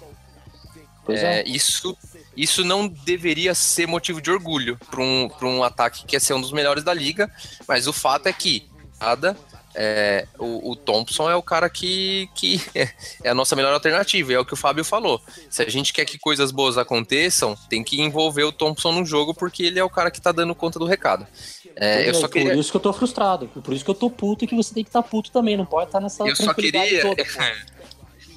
Pois 1.05 1.21
é. 1.21 1.41
É, 1.41 1.47
isso, 1.47 1.95
isso 2.35 2.63
não 2.63 2.87
deveria 2.87 3.53
ser 3.53 3.87
motivo 3.87 4.21
de 4.21 4.31
orgulho 4.31 4.77
para 4.89 5.01
um, 5.01 5.29
pra 5.29 5.47
um 5.47 5.63
ataque 5.63 6.05
que 6.05 6.15
é 6.15 6.19
ser 6.19 6.33
um 6.33 6.41
dos 6.41 6.51
melhores 6.51 6.83
da 6.83 6.93
liga, 6.93 7.29
mas 7.67 7.87
o 7.87 7.93
fato 7.93 8.27
é 8.27 8.33
que 8.33 8.67
nada, 8.99 9.37
é, 9.75 10.25
o, 10.39 10.71
o 10.71 10.75
Thompson 10.75 11.29
é 11.29 11.35
o 11.35 11.43
cara 11.43 11.69
que, 11.69 12.29
que 12.33 12.61
é 13.23 13.29
a 13.29 13.35
nossa 13.35 13.55
melhor 13.55 13.73
alternativa, 13.73 14.33
é 14.33 14.39
o 14.39 14.45
que 14.45 14.53
o 14.53 14.57
Fábio 14.57 14.83
falou. 14.83 15.21
Se 15.49 15.61
a 15.61 15.69
gente 15.69 15.91
quer 15.91 16.05
que 16.05 16.17
coisas 16.17 16.51
boas 16.51 16.77
aconteçam, 16.77 17.55
tem 17.69 17.83
que 17.83 18.01
envolver 18.01 18.43
o 18.43 18.51
Thompson 18.51 18.93
no 18.93 19.05
jogo, 19.05 19.33
porque 19.33 19.63
ele 19.63 19.79
é 19.79 19.83
o 19.83 19.89
cara 19.89 20.09
que 20.09 20.21
tá 20.21 20.31
dando 20.31 20.55
conta 20.55 20.79
do 20.79 20.85
recado. 20.85 21.27
É, 21.75 22.05
eu 22.05 22.11
é, 22.11 22.13
só 22.13 22.27
Por 22.27 22.33
queria. 22.33 22.55
isso 22.55 22.71
que 22.71 22.77
eu 22.77 22.81
tô 22.81 22.93
frustrado. 22.93 23.47
Por 23.47 23.73
isso 23.73 23.83
que 23.83 23.91
eu 23.91 23.95
tô 23.95 24.09
puto 24.09 24.45
e 24.45 24.47
que 24.47 24.55
você 24.55 24.73
tem 24.73 24.83
que 24.83 24.89
estar 24.89 25.03
puto 25.03 25.29
também. 25.29 25.57
Não 25.57 25.65
pode 25.65 25.87
estar 25.87 25.99
nessa 25.99 26.25
Eu 26.25 26.35
só 26.35 26.53
queria. 26.53 27.01
toda. 27.01 27.23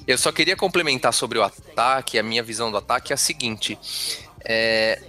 Eu 0.05 0.17
só 0.17 0.31
queria 0.31 0.55
complementar 0.55 1.13
sobre 1.13 1.37
o 1.37 1.43
ataque, 1.43 2.17
a 2.17 2.23
minha 2.23 2.41
visão 2.41 2.71
do 2.71 2.77
ataque 2.77 3.13
é 3.13 3.15
a 3.15 3.17
seguinte: 3.17 3.77
é 4.43 4.99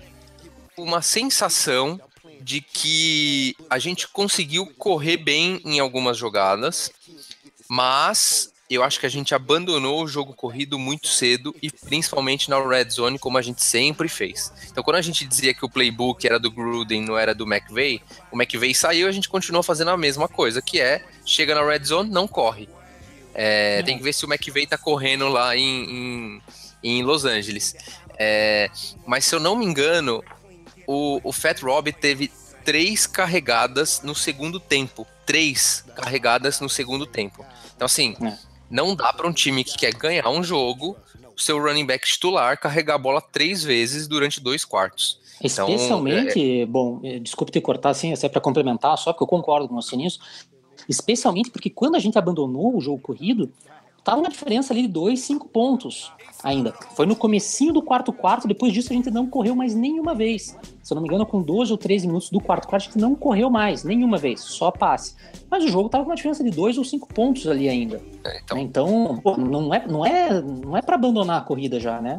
uma 0.77 1.01
sensação 1.01 1.99
de 2.41 2.61
que 2.61 3.55
a 3.69 3.79
gente 3.79 4.09
conseguiu 4.09 4.67
correr 4.79 5.17
bem 5.17 5.61
em 5.65 5.79
algumas 5.79 6.17
jogadas, 6.17 6.91
mas 7.69 8.51
eu 8.71 8.85
acho 8.85 9.01
que 9.01 9.07
a 9.07 9.11
gente 9.11 9.35
abandonou 9.35 10.05
o 10.05 10.07
jogo 10.07 10.33
corrido 10.33 10.79
muito 10.79 11.09
cedo 11.09 11.55
e 11.61 11.71
principalmente 11.71 12.49
na 12.49 12.57
red 12.65 12.89
zone, 12.89 13.19
como 13.19 13.37
a 13.37 13.43
gente 13.43 13.65
sempre 13.65 14.09
fez. 14.09 14.53
Então, 14.71 14.85
quando 14.85 14.97
a 14.97 15.03
gente 15.03 15.27
dizia 15.27 15.53
que 15.53 15.65
o 15.65 15.69
playbook 15.69 16.25
era 16.25 16.39
do 16.39 16.53
Gruden, 16.53 17.03
não 17.03 17.19
era 17.19 17.35
do 17.35 17.45
McVay, 17.45 18.01
o 18.31 18.41
McVay 18.41 18.73
saiu 18.73 19.07
e 19.07 19.11
a 19.11 19.13
gente 19.13 19.29
continuou 19.29 19.65
fazendo 19.65 19.91
a 19.91 19.97
mesma 19.97 20.29
coisa, 20.29 20.63
que 20.63 20.81
é 20.81 21.05
chega 21.27 21.53
na 21.55 21.67
red 21.67 21.85
zone, 21.85 22.11
não 22.11 22.29
corre. 22.29 22.69
É, 23.35 23.83
tem 23.83 23.97
que 23.97 24.05
ver 24.05 24.13
se 24.13 24.25
o 24.25 24.33
McVay 24.33 24.67
tá 24.67 24.79
correndo 24.79 25.29
lá 25.29 25.57
em, 25.57 25.85
em, 25.91 26.43
em 26.83 27.03
Los 27.03 27.25
Angeles. 27.25 27.75
É, 28.17 28.71
mas 29.05 29.25
se 29.25 29.35
eu 29.35 29.41
não 29.41 29.57
me 29.57 29.65
engano, 29.65 30.23
o, 30.87 31.21
o 31.23 31.33
Fat 31.33 31.61
Rob 31.63 31.93
teve 31.93 32.31
três 32.65 33.07
carregadas 33.07 34.03
no 34.03 34.15
segundo 34.15 34.61
tempo. 34.61 35.07
Três 35.27 35.85
carregadas 35.95 36.61
no 36.61 36.69
segundo 36.69 37.07
tempo. 37.07 37.45
Então, 37.75 37.87
assim, 37.87 38.17
É. 38.23 38.37
não 38.71 38.95
dá 38.95 39.13
para 39.13 39.27
um 39.27 39.33
time 39.33 39.65
que 39.65 39.77
quer 39.77 39.95
ganhar 39.95 40.29
um 40.29 40.43
jogo, 40.43 40.97
o 41.37 41.41
seu 41.41 41.59
running 41.59 41.87
back 41.87 42.07
titular 42.07 42.59
carregar 42.59 42.95
a 42.95 42.99
bola 42.99 43.21
três 43.21 43.63
vezes 43.65 44.07
durante 44.07 44.41
dois 44.41 44.65
quartos. 44.65 45.19
Então, 45.43 45.69
Especialmente, 45.69 46.67
bom, 46.67 47.01
eh, 47.03 47.19
desculpe 47.19 47.51
te 47.51 47.61
cortar 47.63 47.91
assim, 47.91 48.13
é 48.13 48.29
para 48.29 48.41
complementar, 48.43 48.99
só 48.99 49.13
que 49.13 49.23
eu 49.23 49.27
concordo 49.27 49.69
com 49.69 49.75
você 49.75 49.97
nisso. 49.97 50.21
Especialmente 50.87 51.51
porque 51.51 51.71
quando 51.71 51.95
a 51.95 51.99
gente 51.99 52.19
abandonou 52.19 52.77
o 52.77 52.81
jogo 52.81 53.01
corrido, 53.01 53.51
tava 54.05 54.19
uma 54.19 54.29
diferença 54.29 54.73
ali 54.73 54.83
de 54.83 54.89
dois, 54.89 55.21
cinco 55.21 55.49
pontos 55.49 56.13
ainda. 56.43 56.73
Foi 56.97 57.07
no 57.07 57.15
comecinho 57.15 57.73
do 57.73 57.83
quarto 57.83 58.13
quarto, 58.13 58.49
depois 58.49 58.73
disso 58.73 58.93
a 58.93 58.97
gente 58.97 59.11
não 59.11 59.27
correu 59.27 59.55
mais 59.55 59.75
nenhuma 59.75 60.15
vez. 60.15 60.57
Se 60.83 60.93
eu 60.93 60.95
não 60.95 61.03
me 61.03 61.09
engano, 61.09 61.27
com 61.27 61.43
12 61.43 61.71
ou 61.71 61.79
13 61.79 62.07
minutos 62.07 62.31
do 62.31 62.41
quarto 62.41 62.67
quarto, 62.67 62.85
a 62.85 62.87
gente 62.87 62.99
não 62.99 63.15
correu 63.15 63.51
mais, 63.51 63.85
nenhuma 63.85 64.17
vez, 64.17 64.41
só 64.41 64.71
passe. 64.71 65.15
Mas 65.51 65.65
o 65.65 65.69
jogo 65.69 65.89
tava 65.89 66.05
com 66.05 66.11
uma 66.11 66.17
diferença 66.17 66.43
de 66.43 66.51
dois 66.51 66.79
ou 66.79 66.85
cinco 66.85 67.13
pontos 67.13 67.47
ali 67.47 67.69
ainda. 67.69 68.01
é, 68.25 68.39
então, 68.39 68.59
Então, 68.59 69.21
pô, 69.23 69.37
não 69.37 69.73
é, 69.75 69.87
não 69.87 70.07
é, 70.07 70.41
não 70.41 70.77
é 70.77 70.83
para 70.83 70.95
abandonar 70.95 71.39
a 71.39 71.45
corrida 71.45 71.79
já, 71.79 72.01
né? 72.01 72.19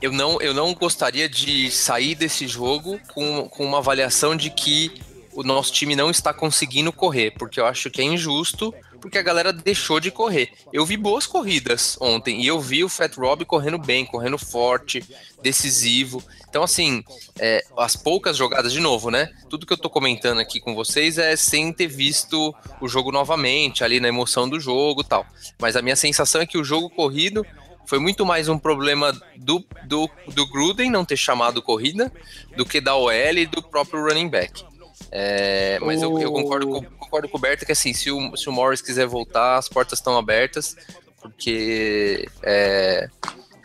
eu 0.00 0.12
não, 0.12 0.40
eu 0.40 0.52
não 0.52 0.74
gostaria 0.74 1.28
de 1.28 1.70
sair 1.70 2.14
desse 2.14 2.46
jogo 2.46 2.98
com, 3.14 3.48
com 3.48 3.64
uma 3.64 3.78
avaliação 3.78 4.36
de 4.36 4.50
que 4.50 4.92
o 5.32 5.42
nosso 5.42 5.72
time 5.72 5.96
não 5.96 6.10
está 6.10 6.34
conseguindo 6.34 6.92
correr, 6.92 7.32
porque 7.38 7.58
eu 7.58 7.66
acho 7.66 7.90
que 7.90 8.02
é 8.02 8.04
injusto, 8.04 8.74
porque 9.02 9.18
a 9.18 9.22
galera 9.22 9.52
deixou 9.52 9.98
de 9.98 10.12
correr. 10.12 10.52
Eu 10.72 10.86
vi 10.86 10.96
boas 10.96 11.26
corridas 11.26 11.98
ontem 12.00 12.40
e 12.40 12.46
eu 12.46 12.60
vi 12.60 12.84
o 12.84 12.88
Fat 12.88 13.12
Rob 13.16 13.44
correndo 13.44 13.76
bem, 13.76 14.06
correndo 14.06 14.38
forte, 14.38 15.04
decisivo. 15.42 16.22
Então, 16.48 16.62
assim, 16.62 17.02
é, 17.38 17.64
as 17.76 17.96
poucas 17.96 18.36
jogadas, 18.36 18.72
de 18.72 18.78
novo, 18.78 19.10
né? 19.10 19.28
Tudo 19.50 19.66
que 19.66 19.72
eu 19.72 19.76
tô 19.76 19.90
comentando 19.90 20.38
aqui 20.38 20.60
com 20.60 20.74
vocês 20.74 21.18
é 21.18 21.34
sem 21.34 21.72
ter 21.72 21.88
visto 21.88 22.54
o 22.80 22.86
jogo 22.86 23.10
novamente, 23.10 23.82
ali 23.82 23.98
na 23.98 24.08
emoção 24.08 24.48
do 24.48 24.60
jogo 24.60 25.02
tal. 25.02 25.26
Mas 25.58 25.74
a 25.74 25.82
minha 25.82 25.96
sensação 25.96 26.40
é 26.40 26.46
que 26.46 26.56
o 26.56 26.64
jogo 26.64 26.88
corrido 26.88 27.44
foi 27.86 27.98
muito 27.98 28.24
mais 28.24 28.48
um 28.48 28.58
problema 28.58 29.12
do, 29.36 29.64
do, 29.84 30.08
do 30.28 30.46
Gruden 30.46 30.90
não 30.90 31.04
ter 31.04 31.16
chamado 31.16 31.60
corrida 31.60 32.12
do 32.56 32.64
que 32.64 32.80
da 32.80 32.94
OL 32.94 33.12
e 33.12 33.46
do 33.46 33.62
próprio 33.62 34.04
running 34.04 34.28
back. 34.28 34.64
É, 35.14 35.78
mas 35.80 36.00
eu, 36.00 36.18
eu 36.18 36.32
concordo, 36.32 36.66
com, 36.66 36.82
concordo 36.82 37.28
com 37.28 37.36
o 37.36 37.40
Berta 37.40 37.66
que 37.66 37.72
assim, 37.72 37.92
se 37.92 38.10
o, 38.10 38.34
se 38.34 38.48
o 38.48 38.52
Morris 38.52 38.80
quiser 38.80 39.06
voltar, 39.06 39.58
as 39.58 39.68
portas 39.68 39.98
estão 39.98 40.16
abertas, 40.16 40.74
porque 41.20 42.26
é, 42.42 43.10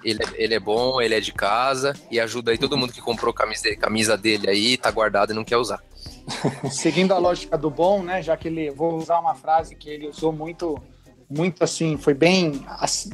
ele, 0.03 0.19
ele 0.35 0.55
é 0.55 0.59
bom, 0.59 1.01
ele 1.01 1.15
é 1.15 1.21
de 1.21 1.31
casa 1.31 1.93
e 2.11 2.19
ajuda 2.19 2.51
aí 2.51 2.57
todo 2.57 2.77
mundo 2.77 2.91
que 2.91 3.01
comprou 3.01 3.33
camisa, 3.33 3.73
camisa 3.77 4.17
dele 4.17 4.49
aí, 4.49 4.77
tá 4.77 4.91
guardado 4.91 5.31
e 5.31 5.35
não 5.35 5.45
quer 5.45 5.55
usar. 5.55 5.81
Seguindo 6.69 7.13
a 7.13 7.17
lógica 7.17 7.57
do 7.57 7.69
bom, 7.69 8.03
né? 8.03 8.21
Já 8.21 8.35
que 8.35 8.49
ele 8.49 8.69
vou 8.69 8.97
usar 8.97 9.17
uma 9.19 9.33
frase 9.33 9.73
que 9.73 9.89
ele 9.89 10.07
usou 10.07 10.33
muito, 10.33 10.77
muito 11.29 11.63
assim, 11.63 11.97
foi 11.97 12.13
bem 12.13 12.65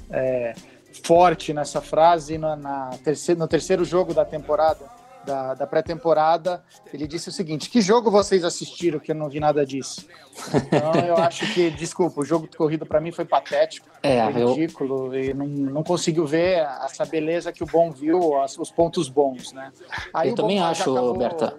é, 0.09 0.55
forte 1.03 1.53
nessa 1.53 1.81
frase 1.81 2.39
na 2.39 2.89
terceiro, 3.03 3.39
no 3.39 3.47
terceiro 3.47 3.85
jogo 3.85 4.11
da 4.11 4.25
temporada, 4.25 4.85
da, 5.25 5.53
da 5.53 5.67
pré-temporada. 5.67 6.63
Ele 6.93 7.07
disse 7.07 7.29
o 7.29 7.31
seguinte: 7.31 7.69
que 7.69 7.81
jogo 7.81 8.09
vocês 8.11 8.43
assistiram 8.43 8.99
que 8.99 9.11
eu 9.11 9.15
não 9.15 9.29
vi 9.29 9.39
nada 9.39 9.65
disso? 9.65 10.05
Então 10.53 10.93
eu 11.05 11.17
acho 11.17 11.51
que, 11.53 11.69
desculpa, 11.71 12.21
o 12.21 12.25
jogo 12.25 12.47
de 12.47 12.57
corrida 12.57 12.85
para 12.85 12.99
mim 12.99 13.11
foi 13.11 13.25
patético, 13.25 13.87
É, 14.01 14.31
foi 14.31 14.41
eu, 14.41 14.53
ridículo 14.53 15.15
e 15.15 15.33
não, 15.33 15.45
não 15.45 15.83
conseguiu 15.83 16.25
ver 16.25 16.65
essa 16.85 17.05
beleza 17.05 17.51
que 17.51 17.63
o 17.63 17.67
bom 17.67 17.91
viu, 17.91 18.41
as- 18.41 18.57
os 18.57 18.71
pontos 18.71 19.09
bons, 19.09 19.51
né? 19.53 19.71
Aí 20.13 20.29
eu 20.29 20.35
também 20.35 20.59
acho, 20.59 20.81
acabou- 20.91 21.17
Berta. 21.17 21.55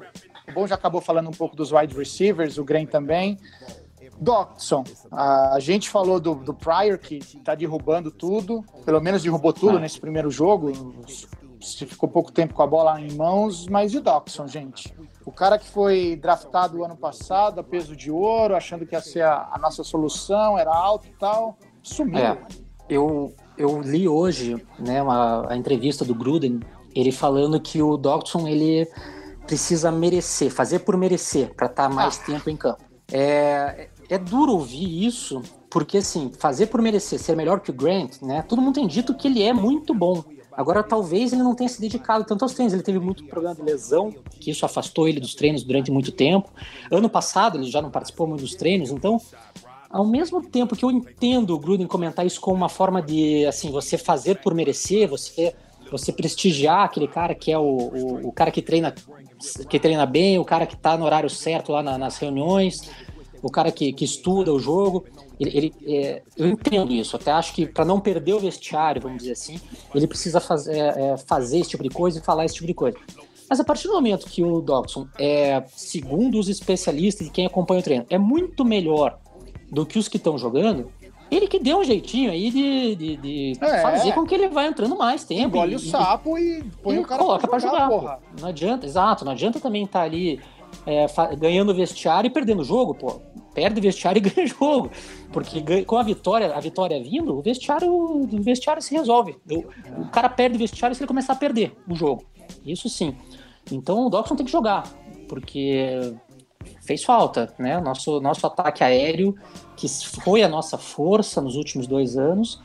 o 0.48 0.52
Bom 0.52 0.66
já 0.66 0.74
acabou 0.74 1.00
falando 1.00 1.28
um 1.28 1.32
pouco 1.32 1.56
dos 1.56 1.72
wide 1.72 1.96
receivers, 1.96 2.58
o 2.58 2.64
Graham 2.64 2.86
também. 2.86 3.38
Dodson, 4.20 4.84
a 5.10 5.58
gente 5.58 5.88
falou 5.90 6.20
do, 6.20 6.34
do 6.36 6.54
Pryor, 6.54 6.98
que 6.98 7.18
tá 7.38 7.54
derrubando 7.54 8.10
tudo, 8.12 8.62
pelo 8.84 9.00
menos 9.00 9.22
derrubou 9.22 9.52
tudo 9.52 9.78
Ah. 9.78 9.80
nesse 9.80 9.98
primeiro 9.98 10.30
jogo. 10.30 10.70
Se 11.64 11.86
ficou 11.86 12.08
pouco 12.08 12.30
tempo 12.30 12.52
com 12.52 12.62
a 12.62 12.66
bola 12.66 13.00
em 13.00 13.12
mãos, 13.14 13.66
mas 13.66 13.92
e 13.94 13.98
o 13.98 14.00
Dodson, 14.00 14.46
gente? 14.46 14.94
O 15.24 15.32
cara 15.32 15.58
que 15.58 15.66
foi 15.66 16.16
draftado 16.16 16.84
ano 16.84 16.96
passado, 16.96 17.60
a 17.60 17.64
peso 17.64 17.96
de 17.96 18.10
ouro, 18.10 18.54
achando 18.54 18.84
que 18.84 18.94
ia 18.94 19.00
ser 19.00 19.22
a, 19.22 19.48
a 19.50 19.58
nossa 19.58 19.82
solução, 19.82 20.58
era 20.58 20.74
alto 20.74 21.06
e 21.06 21.12
tal, 21.18 21.56
sumiu. 21.82 22.18
É. 22.18 22.38
eu, 22.88 23.34
eu 23.56 23.80
li 23.80 24.06
hoje 24.06 24.62
né, 24.78 25.02
uma, 25.02 25.50
a 25.50 25.56
entrevista 25.56 26.04
do 26.04 26.14
Gruden, 26.14 26.60
ele 26.94 27.10
falando 27.10 27.58
que 27.58 27.80
o 27.80 27.96
Dodson 27.96 28.46
ele 28.46 28.86
precisa 29.46 29.90
merecer, 29.90 30.50
fazer 30.50 30.80
por 30.80 30.96
merecer, 30.96 31.54
para 31.54 31.66
estar 31.66 31.88
mais 31.88 32.18
tempo 32.18 32.50
em 32.50 32.56
campo. 32.56 32.82
É, 33.12 33.88
é 34.08 34.18
duro 34.18 34.52
ouvir 34.52 35.06
isso, 35.06 35.42
porque 35.70 35.98
assim, 35.98 36.30
fazer 36.38 36.66
por 36.66 36.80
merecer, 36.80 37.18
ser 37.18 37.36
melhor 37.36 37.60
que 37.60 37.70
o 37.70 37.74
Grant, 37.74 38.22
né? 38.22 38.42
Todo 38.42 38.62
mundo 38.62 38.74
tem 38.74 38.86
dito 38.86 39.14
que 39.14 39.28
ele 39.28 39.42
é 39.42 39.52
muito 39.52 39.94
bom. 39.94 40.22
Agora, 40.56 40.82
talvez 40.82 41.32
ele 41.32 41.42
não 41.42 41.54
tenha 41.54 41.68
se 41.68 41.80
dedicado 41.80 42.24
tanto 42.24 42.44
aos 42.44 42.54
treinos. 42.54 42.72
Ele 42.72 42.82
teve 42.82 42.98
muito 42.98 43.24
problema 43.24 43.54
de 43.54 43.62
lesão, 43.62 44.14
que 44.40 44.50
isso 44.50 44.64
afastou 44.64 45.08
ele 45.08 45.18
dos 45.20 45.34
treinos 45.34 45.62
durante 45.64 45.90
muito 45.90 46.12
tempo. 46.12 46.48
Ano 46.90 47.08
passado, 47.08 47.58
ele 47.58 47.70
já 47.70 47.82
não 47.82 47.90
participou 47.90 48.26
muito 48.26 48.42
dos 48.42 48.54
treinos, 48.54 48.90
então 48.90 49.20
ao 49.90 50.04
mesmo 50.06 50.42
tempo 50.42 50.74
que 50.74 50.84
eu 50.84 50.90
entendo 50.90 51.54
o 51.54 51.58
Gruden 51.58 51.86
comentar 51.86 52.26
isso 52.26 52.40
como 52.40 52.56
uma 52.56 52.68
forma 52.68 53.00
de 53.00 53.46
assim 53.46 53.70
você 53.70 53.96
fazer 53.96 54.36
por 54.40 54.54
merecer, 54.54 55.08
você 55.08 55.54
você 55.90 56.12
prestigiar 56.12 56.84
aquele 56.84 57.06
cara 57.06 57.34
que 57.34 57.52
é 57.52 57.58
o, 57.58 57.62
o, 57.62 58.28
o 58.28 58.32
cara 58.32 58.50
que 58.50 58.62
treina 58.62 58.92
que 59.68 59.78
treina 59.78 60.06
bem, 60.06 60.38
o 60.38 60.44
cara 60.44 60.66
que 60.66 60.74
está 60.74 60.96
no 60.96 61.04
horário 61.04 61.28
certo 61.28 61.70
lá 61.70 61.82
na- 61.82 61.98
nas 61.98 62.16
reuniões, 62.16 62.90
o 63.46 63.50
cara 63.50 63.70
que, 63.70 63.92
que 63.92 64.04
estuda 64.04 64.52
o 64.52 64.58
jogo. 64.58 65.04
Ele, 65.38 65.50
ele, 65.56 65.74
é, 65.86 66.22
eu 66.36 66.48
entendo 66.48 66.92
isso. 66.92 67.16
Até 67.16 67.30
acho 67.32 67.52
que 67.54 67.66
para 67.66 67.84
não 67.84 68.00
perder 68.00 68.34
o 68.34 68.40
vestiário, 68.40 69.02
vamos 69.02 69.18
dizer 69.18 69.32
assim, 69.32 69.60
ele 69.94 70.06
precisa 70.06 70.40
faz, 70.40 70.66
é, 70.66 71.12
é, 71.12 71.16
fazer 71.18 71.58
esse 71.58 71.70
tipo 71.70 71.82
de 71.82 71.90
coisa 71.90 72.18
e 72.18 72.22
falar 72.22 72.44
esse 72.44 72.54
tipo 72.54 72.66
de 72.66 72.74
coisa. 72.74 72.96
Mas 73.48 73.60
a 73.60 73.64
partir 73.64 73.88
do 73.88 73.94
momento 73.94 74.26
que 74.26 74.42
o 74.42 74.60
Dobson 74.60 75.06
é, 75.18 75.62
segundo 75.76 76.38
os 76.38 76.48
especialistas 76.48 77.26
e 77.26 77.30
quem 77.30 77.44
acompanha 77.46 77.80
o 77.80 77.82
treino, 77.82 78.06
é 78.08 78.16
muito 78.16 78.64
melhor 78.64 79.18
do 79.70 79.84
que 79.84 79.98
os 79.98 80.08
que 80.08 80.16
estão 80.16 80.38
jogando, 80.38 80.90
ele 81.30 81.48
que 81.48 81.58
deu 81.58 81.78
um 81.78 81.84
jeitinho 81.84 82.30
aí 82.30 82.50
de, 82.50 82.94
de, 82.94 83.16
de 83.16 83.52
É. 83.60 83.82
fazer 83.82 84.12
com 84.12 84.24
que 84.24 84.34
ele 84.34 84.48
vá 84.48 84.66
entrando 84.66 84.96
mais 84.96 85.24
tempo. 85.24 85.56
Engole 85.56 85.72
e- 85.72 85.76
o 85.76 85.78
sapo 85.80 86.38
e 86.38 86.62
põe 86.82 86.96
e 86.96 86.98
o 87.00 87.02
cara 87.02 87.20
coloca 87.20 87.46
pra 87.48 87.58
jogar, 87.58 87.88
pô. 87.88 88.00
porra. 88.00 88.18
Não 88.40 88.48
adianta, 88.48 88.86
exato, 88.86 89.24
não 89.24 89.32
adianta 89.32 89.58
também 89.58 89.84
estar 89.84 90.02
ali 90.02 90.40
é, 90.86 91.06
ganhando 91.36 91.74
vestiário 91.74 92.28
e 92.28 92.30
perdendo 92.30 92.64
jogo, 92.64 92.94
pô. 92.94 93.20
Perde 93.54 93.80
vestiário 93.80 94.18
e 94.18 94.20
ganha 94.28 94.46
jogo. 94.46 94.90
Porque 95.32 95.60
ganha- 95.60 95.84
com 95.84 95.96
a 95.96 96.02
vitória, 96.02 96.54
a 96.54 96.60
vitória 96.60 97.02
vindo, 97.02 97.38
o 97.38 97.42
vestiário, 97.42 97.92
o 97.92 98.26
vestiário 98.42 98.82
se 98.82 98.94
resolve. 98.94 99.36
O, 99.50 100.02
o 100.02 100.08
cara 100.10 100.28
perde 100.28 100.58
vestiário 100.58 100.94
se 100.94 101.02
ele 101.02 101.08
começar 101.08 101.34
a 101.34 101.36
perder 101.36 101.76
o 101.88 101.94
jogo. 101.94 102.24
Isso 102.64 102.88
sim. 102.88 103.16
Então 103.70 104.06
o 104.06 104.10
Dobson 104.10 104.36
tem 104.36 104.44
que 104.44 104.52
jogar, 104.52 104.84
porque 105.28 106.14
fez 106.82 107.02
falta, 107.02 107.54
né? 107.58 107.80
Nosso, 107.80 108.20
nosso 108.20 108.46
ataque 108.46 108.84
aéreo, 108.84 109.34
que 109.76 109.88
foi 109.88 110.42
a 110.42 110.48
nossa 110.48 110.76
força 110.76 111.40
nos 111.40 111.56
últimos 111.56 111.86
dois 111.86 112.16
anos, 112.16 112.60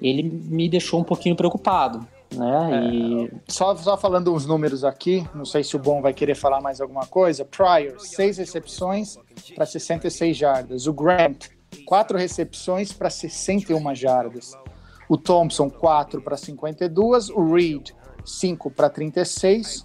ele 0.00 0.22
me 0.22 0.68
deixou 0.68 1.00
um 1.00 1.04
pouquinho 1.04 1.36
preocupado, 1.36 2.06
né? 2.34 2.90
E 2.92 3.30
Só, 3.48 3.74
só 3.76 3.96
falando 3.96 4.32
uns 4.32 4.46
números 4.46 4.84
aqui, 4.84 5.26
não 5.34 5.44
sei 5.44 5.62
se 5.62 5.76
o 5.76 5.78
Bom 5.78 6.00
vai 6.00 6.12
querer 6.12 6.34
falar 6.34 6.60
mais 6.60 6.80
alguma 6.80 7.06
coisa. 7.06 7.44
Pryor, 7.44 7.98
seis 8.00 8.38
recepções 8.38 9.16
para 9.54 9.66
66 9.66 10.36
jardas. 10.36 10.86
O 10.86 10.92
Grant, 10.92 11.48
quatro 11.86 12.18
recepções 12.18 12.92
para 12.92 13.10
61 13.10 13.94
jardas. 13.94 14.56
O 15.08 15.18
Thompson, 15.18 15.68
4 15.68 16.22
para 16.22 16.36
52. 16.36 17.28
O 17.28 17.52
Reed, 17.52 17.90
5 18.24 18.70
para 18.70 18.88
36. 18.88 19.84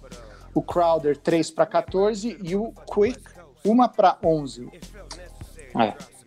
O 0.54 0.62
Crowder, 0.62 1.18
3 1.18 1.50
para 1.50 1.66
14. 1.66 2.38
E 2.42 2.56
o 2.56 2.72
Quick, 2.90 3.20
1 3.64 3.88
para 3.88 4.16
11. 4.24 4.70
É. 5.78 6.17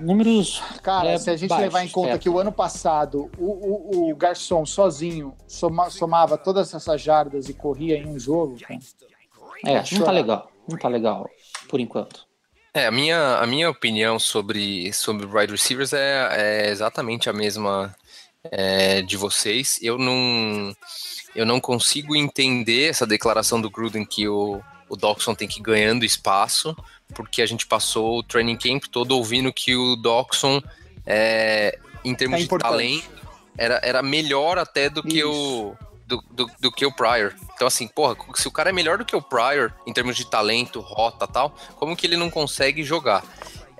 Números. 0.00 0.62
Cara, 0.82 1.10
é, 1.10 1.18
se 1.18 1.30
a 1.30 1.36
gente 1.36 1.48
baixos, 1.50 1.64
levar 1.64 1.84
em 1.84 1.88
conta 1.88 2.12
é. 2.12 2.18
que 2.18 2.28
o 2.28 2.38
ano 2.38 2.52
passado 2.52 3.30
o, 3.38 4.06
o, 4.06 4.10
o 4.10 4.16
garçom 4.16 4.64
sozinho 4.66 5.34
soma- 5.46 5.90
somava 5.90 6.36
todas 6.36 6.72
essas 6.74 7.00
jardas 7.00 7.48
e 7.48 7.54
corria 7.54 7.96
em 7.96 8.06
um 8.06 8.18
jogo, 8.18 8.58
cara. 8.60 8.80
É, 9.64 9.82
não 9.92 10.04
tá 10.04 10.10
legal. 10.10 10.50
Não 10.68 10.78
tá 10.78 10.88
legal, 10.88 11.28
por 11.68 11.80
enquanto. 11.80 12.26
É, 12.72 12.86
a 12.86 12.90
minha, 12.90 13.36
a 13.38 13.46
minha 13.46 13.68
opinião 13.68 14.18
sobre, 14.18 14.92
sobre 14.92 15.26
wide 15.26 15.52
receivers 15.52 15.92
é, 15.92 16.28
é 16.30 16.70
exatamente 16.70 17.28
a 17.28 17.32
mesma 17.32 17.94
é, 18.44 19.02
de 19.02 19.16
vocês. 19.16 19.78
Eu 19.82 19.98
não, 19.98 20.74
eu 21.34 21.44
não 21.44 21.60
consigo 21.60 22.14
entender 22.14 22.88
essa 22.88 23.06
declaração 23.06 23.60
do 23.60 23.70
Gruden 23.70 24.04
que 24.04 24.28
o, 24.28 24.62
o 24.88 24.96
Doxson 24.96 25.34
tem 25.34 25.48
que 25.48 25.58
ir 25.58 25.62
ganhando 25.62 26.04
espaço, 26.04 26.76
porque 27.14 27.42
a 27.42 27.46
gente 27.46 27.66
passou 27.66 28.18
o 28.18 28.22
training 28.22 28.56
camp 28.56 28.84
todo 28.90 29.12
ouvindo 29.16 29.52
que 29.52 29.74
o 29.74 29.96
Doxson, 29.96 30.62
é, 31.06 31.78
em 32.04 32.14
termos 32.14 32.40
É 32.40 32.42
de 32.42 32.48
talento, 32.48 33.10
era, 33.58 33.80
era 33.82 34.02
melhor 34.02 34.58
até 34.58 34.88
do 34.88 35.02
que 35.02 35.22
o. 35.24 35.74
Do, 36.06 36.20
do, 36.28 36.50
do 36.58 36.72
que 36.72 36.84
o 36.84 36.90
Pryor. 36.92 37.32
Então, 37.54 37.68
assim, 37.68 37.86
porra, 37.86 38.16
se 38.34 38.48
o 38.48 38.50
cara 38.50 38.70
é 38.70 38.72
melhor 38.72 38.98
do 38.98 39.04
que 39.04 39.14
o 39.14 39.22
Pryor 39.22 39.72
em 39.86 39.92
termos 39.92 40.16
de 40.16 40.28
talento, 40.28 40.80
rota 40.80 41.24
tal, 41.24 41.54
como 41.76 41.94
que 41.96 42.04
ele 42.04 42.16
não 42.16 42.28
consegue 42.28 42.82
jogar? 42.82 43.22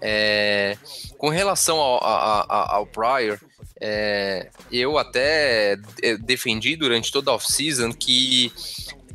É, 0.01 0.79
com 1.19 1.29
relação 1.29 1.79
ao, 1.79 1.99
a- 2.05 2.47
a- 2.49 2.75
ao 2.77 2.87
Pryor, 2.87 3.41
é, 3.81 4.49
eu 4.71 4.97
até 4.97 5.77
eh, 6.03 6.17
defendi 6.19 6.77
durante 6.77 7.11
toda 7.11 7.33
a 7.33 7.35
off-season 7.35 7.93
que 7.93 8.53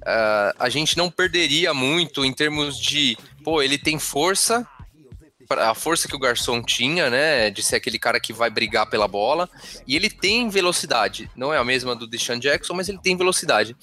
ah, 0.06 0.56
a 0.60 0.70
gente 0.70 0.98
não 0.98 1.10
perderia 1.10 1.74
muito 1.74 2.24
em 2.24 2.32
termos 2.32 2.80
de, 2.80 3.18
pô, 3.44 3.62
ele 3.62 3.78
tem 3.78 3.98
força, 3.98 4.68
a 5.50 5.74
força 5.74 6.08
que 6.08 6.16
o 6.16 6.20
Garçom 6.20 6.62
tinha, 6.62 7.10
né, 7.10 7.50
de 7.50 7.64
ser 7.64 7.78
aquele 7.78 7.98
cara 7.98 8.20
que 8.20 8.34
vai 8.34 8.50
brigar 8.50 8.90
pela 8.90 9.08
bola, 9.08 9.50
e 9.88 9.96
ele 9.96 10.10
tem 10.10 10.50
velocidade, 10.50 11.30
não 11.36 11.54
é 11.54 11.58
a 11.58 11.64
mesma 11.64 11.96
do 11.96 12.08
Deshaun 12.08 12.40
Jackson, 12.40 12.74
mas 12.74 12.88
ele 12.90 13.00
tem 13.00 13.18
velocidade. 13.18 13.76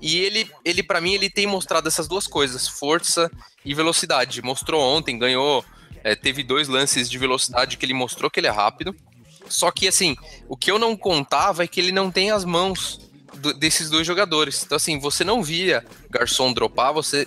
E 0.00 0.18
ele, 0.18 0.50
ele 0.64 0.82
para 0.82 1.00
mim, 1.00 1.14
ele 1.14 1.28
tem 1.28 1.46
mostrado 1.46 1.88
essas 1.88 2.06
duas 2.06 2.26
coisas, 2.26 2.68
força 2.68 3.30
e 3.64 3.74
velocidade. 3.74 4.40
Mostrou 4.42 4.80
ontem, 4.80 5.18
ganhou, 5.18 5.64
eh, 6.04 6.14
teve 6.14 6.44
dois 6.44 6.68
lances 6.68 7.10
de 7.10 7.18
velocidade 7.18 7.76
que 7.76 7.84
ele 7.84 7.94
mostrou 7.94 8.30
que 8.30 8.38
ele 8.38 8.46
é 8.46 8.50
rápido. 8.50 8.94
Só 9.48 9.72
que, 9.72 9.88
assim, 9.88 10.16
o 10.48 10.56
que 10.56 10.70
eu 10.70 10.78
não 10.78 10.96
contava 10.96 11.64
é 11.64 11.66
que 11.66 11.80
ele 11.80 11.90
não 11.90 12.12
tem 12.12 12.30
as 12.30 12.44
mãos 12.44 13.07
do- 13.38 13.54
desses 13.54 13.88
dois 13.88 14.06
jogadores. 14.06 14.62
Então, 14.64 14.76
assim, 14.76 14.98
você 14.98 15.24
não 15.24 15.42
via 15.42 15.84
Garçom 16.10 16.52
dropar, 16.52 16.92
você. 16.92 17.26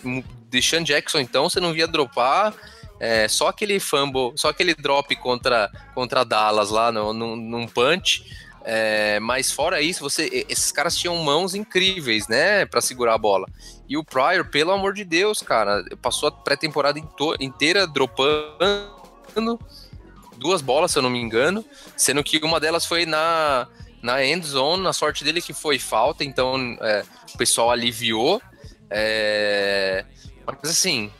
Deshaun 0.49 0.83
Jackson, 0.83 1.19
então, 1.19 1.49
você 1.49 1.59
não 1.59 1.73
via 1.73 1.87
dropar. 1.87 2.53
é, 2.99 3.27
só 3.27 3.47
aquele 3.47 3.79
fumble, 3.79 4.31
só 4.35 4.49
aquele 4.49 4.75
drop 4.75 5.15
contra, 5.15 5.71
contra 5.95 6.23
Dallas 6.23 6.69
lá 6.69 6.91
no, 6.91 7.11
no, 7.13 7.35
num 7.35 7.65
punch. 7.65 8.23
é, 8.63 9.19
mas 9.19 9.51
fora 9.51 9.81
isso, 9.81 10.01
você, 10.01 10.45
esses 10.47 10.71
caras 10.71 10.95
tinham 10.95 11.15
mãos 11.17 11.55
incríveis, 11.55 12.27
né, 12.27 12.63
Pra 12.67 12.79
segurar 12.79 13.15
a 13.15 13.17
bola. 13.17 13.47
E 13.89 13.97
o 13.97 14.03
Pryor, 14.03 14.45
pelo 14.51 14.71
amor 14.71 14.93
de 14.93 15.03
Deus, 15.03 15.39
cara, 15.41 15.83
passou 15.99 16.29
a 16.29 16.31
pré-temporada 16.31 16.99
inteira 17.39 17.87
dropando 17.87 19.59
duas 20.37 20.61
bolas, 20.61 20.91
se 20.91 20.97
eu 20.99 21.01
não 21.01 21.09
me 21.09 21.19
engano, 21.19 21.63
sendo 21.97 22.23
que 22.23 22.37
uma 22.43 22.59
delas 22.59 22.85
foi 22.85 23.05
na, 23.05 23.67
na 24.01 24.23
end 24.23 24.45
zone, 24.45 24.83
na 24.83 24.93
sorte 24.93 25.23
dele 25.23 25.41
que 25.41 25.53
foi 25.53 25.77
falta, 25.77 26.23
então 26.23 26.77
é, 26.81 27.03
o 27.33 27.37
pessoal 27.37 27.71
aliviou. 27.71 28.41
É, 28.89 30.03
mas 30.45 30.71
assim, 30.71 31.11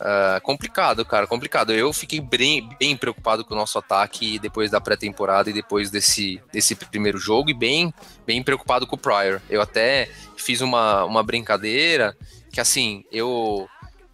ah, 0.00 0.40
complicado, 0.42 1.04
cara, 1.04 1.26
complicado. 1.26 1.72
Eu 1.72 1.92
fiquei 1.92 2.20
bem, 2.20 2.66
bem 2.78 2.96
preocupado 2.96 3.44
com 3.44 3.52
o 3.52 3.56
nosso 3.56 3.78
ataque 3.78 4.38
depois 4.38 4.70
da 4.70 4.80
pré-temporada 4.80 5.50
e 5.50 5.52
depois 5.52 5.90
desse, 5.90 6.42
desse 6.50 6.74
primeiro 6.74 7.18
jogo, 7.18 7.50
e 7.50 7.54
bem, 7.54 7.92
bem 8.26 8.42
preocupado 8.42 8.86
com 8.86 8.96
o 8.96 8.98
Pryor. 8.98 9.40
Eu 9.50 9.60
até 9.60 10.08
fiz 10.36 10.62
uma, 10.62 11.04
uma 11.04 11.22
brincadeira 11.22 12.16
que 12.50 12.60
assim, 12.60 13.04
eu. 13.12 13.68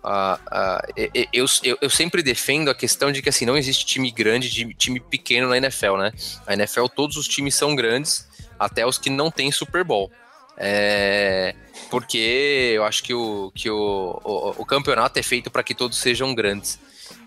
Ah, 0.07 0.83
e- 0.97 1.29
eu, 1.33 1.47
eu, 1.64 1.79
eu 1.81 1.90
sempre 1.90 2.23
defendo 2.23 2.71
a 2.71 2.75
questão 2.75 3.11
de 3.11 3.21
que 3.23 3.29
assim, 3.29 3.45
não 3.45 3.57
existe 3.57 3.85
time 3.87 4.11
grande 4.11 4.49
de 4.51 4.73
time 4.75 5.01
pequeno 5.01 5.49
na 5.49 5.57
NFL, 5.57 5.97
né? 5.97 6.12
A 6.47 6.55
NFL, 6.55 6.87
todos 6.95 7.16
os 7.16 7.27
times 7.27 7.55
são 7.55 7.75
grandes, 7.75 8.27
até 8.59 8.87
os 8.87 8.99
que 8.99 9.11
não 9.11 9.31
têm 9.31 9.51
Super 9.51 9.83
Bowl. 9.85 10.11
É, 10.59 11.55
porque 11.90 12.73
eu 12.75 12.85
acho 12.85 13.03
que, 13.03 13.12
o, 13.12 13.53
que 13.55 13.69
o, 13.69 14.21
o, 14.25 14.55
o 14.62 14.64
campeonato 14.64 15.19
é 15.19 15.23
feito 15.23 15.51
para 15.51 15.62
que 15.62 15.75
todos 15.75 15.99
sejam 15.99 16.35
grandes. 16.35 16.79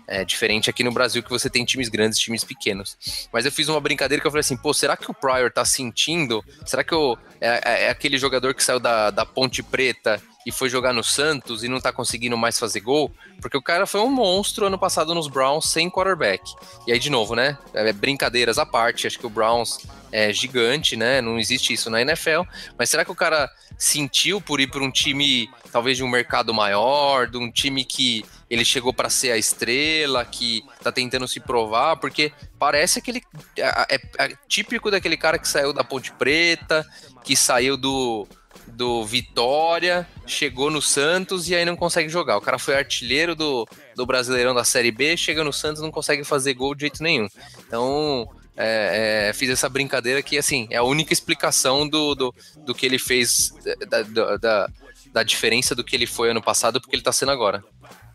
É 0.06 0.24
diferente 0.24 0.68
aqui 0.68 0.82
no 0.82 0.90
Brasil 0.90 1.22
que 1.22 1.30
você 1.30 1.48
tem 1.48 1.64
times 1.64 1.88
grandes 1.88 2.18
e 2.18 2.22
times 2.22 2.42
pequenos. 2.42 2.98
Mas 3.32 3.46
eu 3.46 3.52
fiz 3.52 3.68
uma 3.68 3.80
brincadeira 3.80 4.20
que 4.20 4.26
eu 4.26 4.30
falei 4.32 4.40
assim, 4.40 4.56
pô, 4.56 4.74
será 4.74 4.96
que 4.96 5.08
o 5.08 5.14
Pryor 5.14 5.52
tá 5.52 5.64
sentindo? 5.64 6.44
Será 6.66 6.82
que 6.82 6.92
o, 6.92 7.16
é, 7.40 7.60
é- 7.64 7.84
é 7.84 7.90
aquele 7.90 8.18
jogador 8.18 8.52
que 8.52 8.64
saiu 8.64 8.80
da, 8.80 9.10
da 9.10 9.24
Ponte 9.24 9.62
Preta 9.62 10.20
e 10.46 10.50
foi 10.52 10.68
jogar 10.68 10.92
no 10.92 11.04
Santos 11.04 11.62
e 11.62 11.68
não 11.68 11.80
tá 11.80 11.92
conseguindo 11.92 12.36
mais 12.36 12.58
fazer 12.58 12.80
gol? 12.80 13.12
Porque 13.40 13.56
o 13.56 13.62
cara 13.62 13.86
foi 13.86 14.00
um 14.00 14.10
monstro 14.10 14.66
ano 14.66 14.78
passado 14.78 15.14
nos 15.14 15.28
Browns 15.28 15.68
sem 15.68 15.90
quarterback. 15.90 16.42
E 16.86 16.92
aí, 16.92 16.98
de 16.98 17.10
novo, 17.10 17.34
né? 17.34 17.58
é, 17.74 17.92
brincadeiras 17.92 18.58
à 18.58 18.64
parte, 18.64 19.06
acho 19.06 19.18
que 19.18 19.26
o 19.26 19.30
Browns 19.30 19.78
é 20.12 20.32
gigante, 20.32 20.96
né? 20.96 21.20
Não 21.20 21.38
existe 21.38 21.72
isso 21.72 21.90
na 21.90 22.00
NFL. 22.00 22.42
Mas 22.78 22.90
será 22.90 23.04
que 23.04 23.12
o 23.12 23.14
cara 23.14 23.50
sentiu 23.78 24.40
por 24.40 24.60
ir 24.60 24.66
para 24.66 24.82
um 24.82 24.90
time, 24.90 25.48
talvez 25.72 25.96
de 25.96 26.02
um 26.04 26.08
mercado 26.08 26.52
maior, 26.52 27.28
de 27.28 27.38
um 27.38 27.50
time 27.50 27.84
que 27.84 28.24
ele 28.48 28.64
chegou 28.64 28.92
para 28.92 29.08
ser 29.08 29.30
a 29.30 29.38
estrela, 29.38 30.24
que 30.24 30.64
tá 30.82 30.90
tentando 30.90 31.28
se 31.28 31.38
provar? 31.38 31.96
Porque 31.96 32.32
parece 32.58 32.98
aquele. 32.98 33.22
É, 33.56 33.94
é- 33.94 34.00
é 34.18 34.36
típico 34.48 34.90
daquele 34.90 35.16
cara 35.16 35.38
que 35.38 35.46
saiu 35.46 35.72
da 35.72 35.84
Ponte 35.84 36.10
Preta, 36.12 36.84
que 37.22 37.36
saiu 37.36 37.76
do. 37.76 38.26
Do 38.66 39.04
Vitória, 39.04 40.06
chegou 40.26 40.70
no 40.70 40.80
Santos 40.80 41.48
e 41.48 41.54
aí 41.54 41.64
não 41.64 41.76
consegue 41.76 42.08
jogar. 42.08 42.36
O 42.36 42.40
cara 42.40 42.58
foi 42.58 42.76
artilheiro 42.76 43.34
do, 43.34 43.68
do 43.94 44.06
Brasileirão 44.06 44.54
da 44.54 44.64
Série 44.64 44.90
B, 44.90 45.16
chega 45.16 45.44
no 45.44 45.52
Santos 45.52 45.80
e 45.80 45.84
não 45.84 45.90
consegue 45.90 46.24
fazer 46.24 46.54
gol 46.54 46.74
de 46.74 46.82
jeito 46.82 47.02
nenhum. 47.02 47.28
Então, 47.66 48.28
é, 48.56 49.28
é, 49.28 49.32
fiz 49.32 49.50
essa 49.50 49.68
brincadeira 49.68 50.22
que, 50.22 50.38
assim, 50.38 50.66
é 50.70 50.76
a 50.76 50.82
única 50.82 51.12
explicação 51.12 51.88
do, 51.88 52.14
do, 52.14 52.34
do 52.58 52.74
que 52.74 52.86
ele 52.86 52.98
fez, 52.98 53.52
da, 53.88 54.02
da, 54.02 54.36
da, 54.36 54.68
da 55.12 55.22
diferença 55.22 55.74
do 55.74 55.84
que 55.84 55.96
ele 55.96 56.06
foi 56.06 56.30
ano 56.30 56.42
passado 56.42 56.80
porque 56.80 56.94
ele 56.96 57.02
tá 57.02 57.12
sendo 57.12 57.32
agora. 57.32 57.62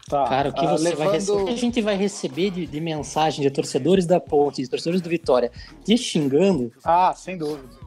Tá. 0.07 0.23
Cara, 0.25 0.49
o 0.49 0.53
que 0.53 0.65
Ah, 0.65 0.71
você 0.71 0.93
vai 0.95 1.11
receber? 1.11 1.31
O 1.31 1.35
levando... 1.35 1.47
que 1.47 1.53
a 1.53 1.57
gente 1.57 1.81
vai 1.81 1.95
receber 1.95 2.51
de, 2.51 2.67
de 2.67 2.79
mensagem 2.79 3.41
de 3.41 3.49
torcedores 3.49 4.05
da 4.05 4.19
Ponte, 4.19 4.61
de 4.61 4.69
torcedores 4.69 5.01
do 5.01 5.09
Vitória, 5.09 5.51
te 5.83 5.97
xingando? 5.97 6.71
Ah, 6.83 7.13
sem 7.15 7.37
dúvida. 7.37 7.84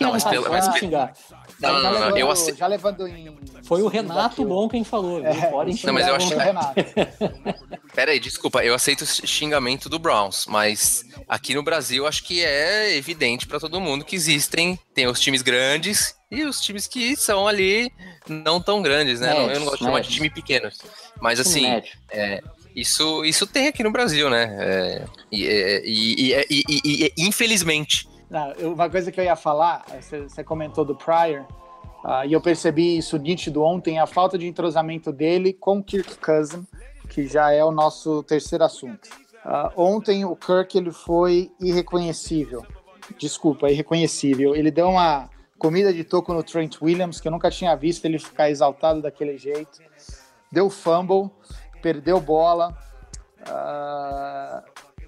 Não, 0.00 0.12
mas 0.12 0.24
pelo- 0.24 0.48
mas 0.50 0.64
vai 0.66 0.74
pe- 0.74 0.80
xingar. 0.80 1.12
Não, 1.60 1.82
não, 1.82 1.92
não, 2.10 2.16
eu 2.18 2.30
ace- 2.30 2.54
já 2.54 2.66
levando 2.66 3.06
em. 3.08 3.34
Foi 3.64 3.82
o 3.82 3.88
Renato 3.88 4.44
Bom 4.44 4.68
quem 4.68 4.84
falou. 4.84 5.24
É, 5.24 5.50
Não, 5.84 5.92
mas 5.94 6.06
eu 6.06 6.14
é 6.14 6.16
acho-. 6.16 6.34
Pera 7.94 8.12
aí, 8.12 8.20
desculpa, 8.20 8.62
eu 8.64 8.74
aceito 8.74 9.02
o 9.02 9.06
xingamento 9.06 9.88
do 9.88 9.98
Browns, 9.98 10.46
mas 10.46 11.04
aqui 11.28 11.54
no 11.54 11.62
Brasil 11.62 12.06
acho 12.06 12.22
que 12.24 12.44
é 12.44 12.94
evidente 12.96 13.46
pra 13.46 13.58
todo 13.58 13.80
mundo 13.80 14.04
que 14.04 14.14
existem, 14.14 14.78
tem 14.94 15.06
os 15.06 15.18
times 15.18 15.40
grandes 15.42 16.14
e 16.30 16.44
os 16.44 16.60
times 16.60 16.86
que 16.86 17.16
são 17.16 17.48
ali 17.48 17.90
não 18.28 18.60
tão 18.60 18.82
grandes, 18.82 19.20
né? 19.20 19.32
Médios, 19.32 19.52
eu 19.52 19.58
não 19.60 19.64
gosto 19.66 19.78
de 19.78 19.84
chamar 19.84 20.00
de 20.00 20.08
time 20.10 20.28
pequenos. 20.28 20.78
Mas 21.20 21.40
assim, 21.40 21.62
médio. 21.62 21.92
isso, 22.74 23.24
isso 23.24 23.46
tem 23.46 23.68
aqui 23.68 23.82
no 23.82 23.90
Brasil, 23.90 24.28
né? 24.28 24.54
É, 24.60 25.04
e, 25.32 25.46
é, 25.46 25.82
e- 25.86 26.14
e- 26.32 26.44
e- 26.50 26.64
e- 26.84 27.04
e- 27.06 27.12
infelizmente. 27.16 28.06
Não, 28.28 28.50
eu- 28.52 28.72
uma 28.72 28.90
coisa 28.90 29.12
que 29.12 29.20
eu 29.20 29.24
ia 29.24 29.36
falar, 29.36 29.84
você, 30.00 30.22
você 30.22 30.42
comentou 30.42 30.84
do 30.84 30.96
Pryor, 30.96 31.44
ah, 32.04 32.26
e 32.26 32.32
eu 32.32 32.40
percebi 32.40 32.98
isso 32.98 33.16
nítido 33.16 33.62
ontem, 33.62 33.98
a 33.98 34.06
falta 34.06 34.36
de 34.36 34.46
entrosamento 34.46 35.12
dele 35.12 35.52
com 35.52 35.82
Kirk 35.82 36.18
Cousin, 36.18 36.66
que 37.08 37.26
já 37.26 37.52
é 37.52 37.64
o 37.64 37.70
nosso 37.70 38.22
terceiro 38.24 38.64
assunto. 38.64 39.08
Ah, 39.44 39.72
ontem 39.76 40.24
o 40.24 40.34
Kirk 40.34 40.76
ele 40.76 40.90
foi 40.90 41.52
irreconhecível. 41.60 42.66
Desculpa, 43.16 43.70
irreconhecível. 43.70 44.56
Ele 44.56 44.70
deu 44.72 44.88
uma 44.88 45.30
comida 45.56 45.92
de 45.92 46.02
toco 46.02 46.34
no 46.34 46.42
Trent 46.42 46.82
Williams, 46.82 47.20
que 47.20 47.28
eu 47.28 47.32
nunca 47.32 47.48
tinha 47.50 47.74
visto 47.76 48.04
ele 48.04 48.18
ficar 48.18 48.50
exaltado 48.50 49.00
daquele 49.00 49.38
jeito. 49.38 49.78
Deu 50.50 50.68
fumble, 50.68 51.30
perdeu 51.80 52.20
bola. 52.20 52.76
Ah, 53.48 54.64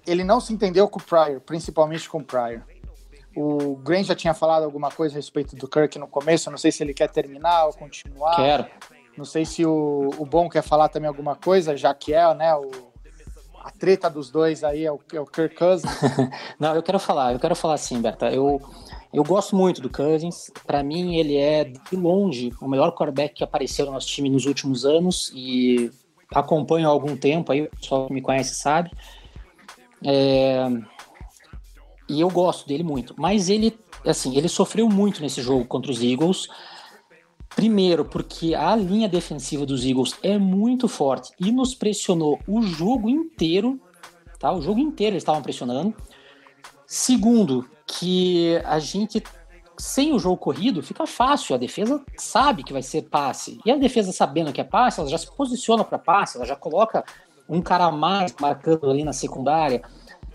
ele 0.07 0.23
não 0.23 0.41
se 0.41 0.53
entendeu 0.53 0.89
com 0.89 1.01
o 1.01 1.03
Pryor, 1.03 1.41
principalmente 1.41 2.09
com 2.09 2.19
o 2.19 2.25
Pryor. 2.25 2.63
O 3.41 3.77
Grant 3.77 4.07
já 4.07 4.17
tinha 4.17 4.35
falado 4.35 4.65
alguma 4.65 4.91
coisa 4.91 5.15
a 5.15 5.19
respeito 5.19 5.55
do 5.55 5.69
Kirk 5.69 5.97
no 5.99 6.09
começo. 6.09 6.51
Não 6.51 6.59
sei 6.59 6.73
se 6.73 6.83
ele 6.83 6.93
quer 6.93 7.09
terminar 7.09 7.67
ou 7.67 7.73
continuar. 7.73 8.35
Quero. 8.35 8.67
Não 9.17 9.25
sei 9.25 9.45
se 9.45 9.65
o, 9.65 10.11
o 10.19 10.27
Bom 10.27 10.49
quer 10.49 10.63
falar 10.63 10.89
também 10.89 11.09
alguma 11.09 11.37
coisa, 11.37 11.77
já 11.77 11.95
que 11.95 12.13
é, 12.13 12.35
né? 12.35 12.55
O, 12.55 12.71
a 13.63 13.71
treta 13.71 14.11
dos 14.11 14.31
dois 14.31 14.65
aí 14.65 14.85
é 14.85 14.91
o, 14.91 14.99
é 15.13 15.21
o 15.21 15.27
Kirk 15.27 15.55
Cousins. 15.55 15.91
Não, 16.59 16.75
eu 16.75 16.83
quero 16.83 16.99
falar, 16.99 17.33
eu 17.33 17.39
quero 17.39 17.55
falar 17.55 17.75
assim, 17.75 18.01
Berta. 18.01 18.29
Eu, 18.33 18.61
eu 19.13 19.23
gosto 19.23 19.55
muito 19.55 19.81
do 19.81 19.89
Cousins. 19.89 20.51
Para 20.67 20.83
mim, 20.83 21.17
ele 21.17 21.37
é, 21.37 21.65
de 21.65 21.97
longe, 21.97 22.53
o 22.61 22.69
melhor 22.69 22.93
quarterback 22.93 23.35
que 23.35 23.45
apareceu 23.45 23.87
no 23.87 23.93
nosso 23.93 24.09
time 24.09 24.29
nos 24.29 24.47
últimos 24.47 24.85
anos 24.85 25.31
e 25.35 25.91
acompanho 26.35 26.89
há 26.89 26.91
algum 26.91 27.17
tempo 27.17 27.53
aí, 27.53 27.63
o 27.63 27.71
pessoal 27.71 28.07
que 28.07 28.15
me 28.15 28.21
conhece 28.21 28.55
sabe. 28.55 28.91
É, 30.05 30.67
E 32.09 32.21
eu 32.21 32.29
gosto 32.31 32.67
dele 32.67 32.83
muito. 32.83 33.15
Mas 33.19 33.49
ele, 33.49 33.79
assim, 34.07 34.37
ele 34.37 34.49
sofreu 34.49 34.89
muito 34.89 35.21
nesse 35.21 35.43
jogo 35.43 35.65
contra 35.65 35.91
os 35.91 36.03
Eagles. 36.03 36.49
Primeiro, 37.55 38.05
porque 38.05 38.55
a 38.55 38.75
linha 38.77 39.09
defensiva 39.09 39.67
dos 39.67 39.85
Eagles 39.85 40.15
é 40.23 40.39
muito 40.39 40.87
forte 40.89 41.33
e 41.41 41.51
nos 41.51 41.75
pressionou 41.75 42.39
o 42.47 42.63
jogo 42.63 43.09
inteiro, 43.09 43.81
tá? 44.39 44.53
O 44.53 44.63
jogo 44.63 44.79
inteiro 44.79 45.15
eles 45.15 45.23
estavam 45.23 45.43
pressionando. 45.43 45.95
Segundo, 46.87 47.69
que 47.87 48.57
a 48.65 48.79
gente 48.79 49.23
sem 49.79 50.13
o 50.13 50.19
jogo 50.19 50.37
corrido 50.37 50.83
fica 50.83 51.07
fácil, 51.07 51.55
a 51.55 51.59
defesa 51.59 52.03
sabe 52.17 52.65
que 52.65 52.73
vai 52.73 52.83
ser 52.83 53.03
passe. 53.03 53.61
E 53.65 53.71
a 53.71 53.77
defesa 53.77 54.13
sabendo 54.13 54.53
que 54.53 54.61
é 54.61 54.65
passe, 54.65 54.99
ela 54.99 55.09
já 55.09 55.17
se 55.17 55.31
posiciona 55.31 55.85
para 55.85 55.99
passe, 55.99 56.37
ela 56.37 56.45
já 56.45 56.57
coloca 56.57 57.05
um 57.49 57.63
cara 57.63 57.85
a 57.85 57.93
mais 57.93 58.35
marcando 58.41 58.91
ali 58.91 59.05
na 59.05 59.13
secundária. 59.13 59.83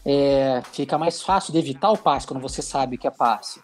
É, 0.05 0.61
fica 0.71 0.97
mais 0.97 1.21
fácil 1.21 1.53
de 1.53 1.59
evitar 1.59 1.91
o 1.91 1.97
passe 1.97 2.27
quando 2.27 2.41
você 2.41 2.61
sabe 2.61 2.97
que 2.97 3.07
é 3.07 3.11
passe. 3.11 3.61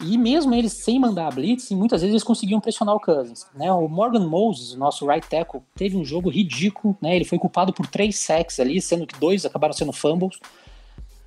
E 0.00 0.16
mesmo 0.16 0.54
eles 0.54 0.72
sem 0.74 0.98
mandar 0.98 1.26
a 1.26 1.30
blitz, 1.30 1.70
muitas 1.72 2.02
vezes 2.02 2.12
eles 2.12 2.22
conseguiam 2.22 2.60
pressionar 2.60 2.94
o 2.94 3.00
Cousins. 3.00 3.46
Né? 3.54 3.72
O 3.72 3.88
Morgan 3.88 4.28
Moses, 4.28 4.74
nosso 4.76 5.04
right 5.06 5.26
tackle, 5.28 5.60
teve 5.74 5.96
um 5.96 6.04
jogo 6.04 6.30
ridículo. 6.30 6.96
Né? 7.02 7.16
Ele 7.16 7.24
foi 7.24 7.38
culpado 7.38 7.72
por 7.72 7.86
três 7.86 8.16
sacks 8.16 8.60
ali, 8.60 8.80
sendo 8.80 9.06
que 9.06 9.18
dois 9.18 9.44
acabaram 9.44 9.74
sendo 9.74 9.92
fumbles. 9.92 10.38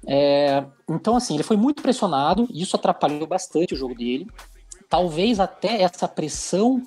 É, 0.07 0.63
então, 0.89 1.17
assim, 1.17 1.33
ele 1.33 1.43
foi 1.43 1.57
muito 1.57 1.81
pressionado, 1.81 2.47
e 2.49 2.61
isso 2.61 2.75
atrapalhou 2.75 3.27
bastante 3.27 3.73
o 3.73 3.77
jogo 3.77 3.93
dele. 3.93 4.25
Talvez 4.89 5.39
até 5.39 5.81
essa 5.81 6.07
pressão 6.07 6.81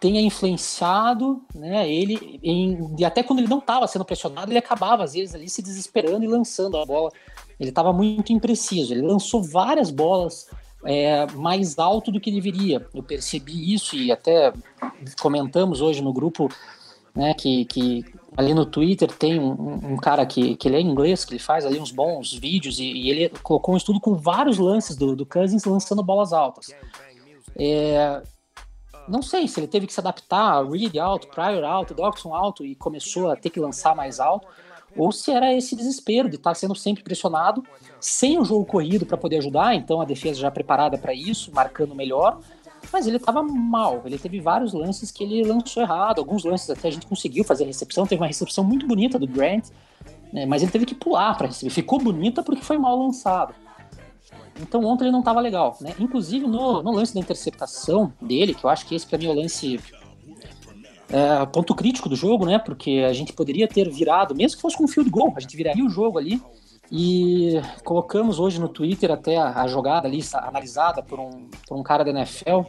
tenha 0.00 0.20
influenciado 0.20 1.42
né, 1.54 1.90
ele, 1.90 2.38
em, 2.42 2.94
e 2.98 3.04
até 3.04 3.22
quando 3.22 3.40
ele 3.40 3.48
não 3.48 3.58
estava 3.58 3.86
sendo 3.86 4.04
pressionado, 4.04 4.50
ele 4.50 4.58
acabava, 4.58 5.04
às 5.04 5.14
vezes, 5.14 5.34
ali 5.34 5.48
se 5.48 5.62
desesperando 5.62 6.24
e 6.24 6.28
lançando 6.28 6.76
a 6.76 6.84
bola. 6.84 7.10
Ele 7.58 7.70
estava 7.70 7.92
muito 7.92 8.32
impreciso, 8.32 8.92
ele 8.92 9.02
lançou 9.02 9.42
várias 9.42 9.90
bolas 9.90 10.48
é, 10.84 11.26
mais 11.32 11.78
alto 11.78 12.12
do 12.12 12.20
que 12.20 12.30
deveria. 12.30 12.86
Eu 12.94 13.02
percebi 13.02 13.72
isso 13.72 13.96
e 13.96 14.12
até 14.12 14.52
comentamos 15.20 15.80
hoje 15.80 16.02
no 16.02 16.12
grupo 16.12 16.48
né, 17.14 17.32
que, 17.34 17.64
que 17.64 18.04
ali 18.36 18.52
no 18.52 18.66
Twitter 18.66 19.10
tem 19.10 19.40
um, 19.40 19.92
um, 19.92 19.96
cara 19.96 20.26
que, 20.26 20.54
que 20.56 20.68
ele 20.68 20.76
é 20.76 20.80
inglês, 20.80 21.24
que 21.24 21.32
ele 21.32 21.40
faz 21.40 21.64
ali 21.64 21.80
uns 21.80 21.90
bons 21.90 22.34
vídeos 22.34 22.78
e, 22.78 22.84
e 22.84 23.10
ele 23.10 23.28
colocou 23.42 23.74
um 23.74 23.78
estudo 23.78 23.98
com 23.98 24.14
vários 24.14 24.58
lances 24.58 24.94
do, 24.96 25.16
do 25.16 25.24
Cousins 25.24 25.64
lançando 25.64 26.02
bolas 26.02 26.32
altas. 26.32 26.68
É, 27.58 28.22
não 29.08 29.22
sei 29.22 29.46
se 29.46 29.60
ele 29.60 29.66
teve 29.66 29.86
que 29.86 29.92
se 29.92 30.00
adaptar 30.00 30.58
a 30.58 30.62
Reed 30.62 30.96
alto, 30.96 31.28
Pryor 31.28 31.64
alto, 31.64 31.94
Dodson 31.94 32.34
alto 32.34 32.64
e 32.64 32.74
começou 32.74 33.30
a 33.30 33.36
ter 33.36 33.50
que 33.50 33.60
lançar 33.60 33.94
mais 33.94 34.20
alto, 34.20 34.46
ou 34.96 35.12
se 35.12 35.30
era 35.30 35.54
esse 35.54 35.76
desespero 35.76 36.28
de 36.28 36.36
estar 36.36 36.54
sendo 36.54 36.74
sempre 36.74 37.02
pressionado, 37.02 37.62
sem 38.00 38.38
o 38.38 38.44
jogo 38.44 38.64
corrido 38.64 39.04
para 39.04 39.16
poder 39.16 39.38
ajudar, 39.38 39.74
então 39.74 40.00
a 40.00 40.04
defesa 40.04 40.40
já 40.40 40.50
preparada 40.50 40.96
para 40.96 41.12
isso, 41.12 41.52
marcando 41.54 41.94
melhor, 41.94 42.40
mas 42.92 43.06
ele 43.06 43.16
estava 43.16 43.42
mal. 43.42 44.02
Ele 44.04 44.18
teve 44.18 44.40
vários 44.40 44.72
lances 44.72 45.10
que 45.10 45.24
ele 45.24 45.44
lançou 45.44 45.82
errado, 45.82 46.18
alguns 46.18 46.44
lances 46.44 46.70
até 46.70 46.88
a 46.88 46.90
gente 46.90 47.06
conseguiu 47.06 47.44
fazer 47.44 47.64
a 47.64 47.66
recepção. 47.66 48.06
Teve 48.06 48.20
uma 48.20 48.26
recepção 48.26 48.64
muito 48.64 48.86
bonita 48.86 49.18
do 49.18 49.26
Grant, 49.26 49.66
né, 50.32 50.46
mas 50.46 50.62
ele 50.62 50.70
teve 50.70 50.86
que 50.86 50.94
pular 50.94 51.36
para 51.36 51.48
receber. 51.48 51.70
Ficou 51.70 51.98
bonita 51.98 52.42
porque 52.42 52.62
foi 52.62 52.78
mal 52.78 52.96
lançado. 52.96 53.54
Então 54.60 54.84
ontem 54.84 55.04
ele 55.04 55.12
não 55.12 55.20
estava 55.20 55.40
legal, 55.40 55.76
né? 55.80 55.94
Inclusive 55.98 56.46
no, 56.46 56.82
no, 56.82 56.92
lance 56.92 57.14
da 57.14 57.20
interceptação 57.20 58.12
dele, 58.20 58.54
que 58.54 58.64
eu 58.64 58.70
acho 58.70 58.86
que 58.86 58.94
esse 58.94 59.06
para 59.06 59.18
mim 59.18 59.26
é 59.26 59.30
o 59.30 59.34
lance 59.34 59.80
é, 61.08 61.46
ponto 61.46 61.74
crítico 61.74 62.08
do 62.08 62.16
jogo, 62.16 62.46
né? 62.46 62.58
Porque 62.58 63.04
a 63.08 63.12
gente 63.12 63.32
poderia 63.32 63.68
ter 63.68 63.88
virado, 63.90 64.34
mesmo 64.34 64.56
que 64.56 64.62
fosse 64.62 64.76
com 64.76 64.84
um 64.84 64.88
field 64.88 65.10
goal, 65.10 65.32
a 65.36 65.40
gente 65.40 65.56
viraria 65.56 65.84
o 65.84 65.90
jogo 65.90 66.18
ali. 66.18 66.40
E 66.90 67.60
colocamos 67.82 68.38
hoje 68.38 68.60
no 68.60 68.68
Twitter 68.68 69.10
até 69.10 69.36
a, 69.36 69.62
a 69.62 69.66
jogada 69.66 70.06
ali 70.06 70.20
analisada 70.34 71.02
por 71.02 71.18
um, 71.18 71.48
por 71.66 71.76
um 71.76 71.82
cara 71.82 72.04
da 72.04 72.10
NFL. 72.10 72.62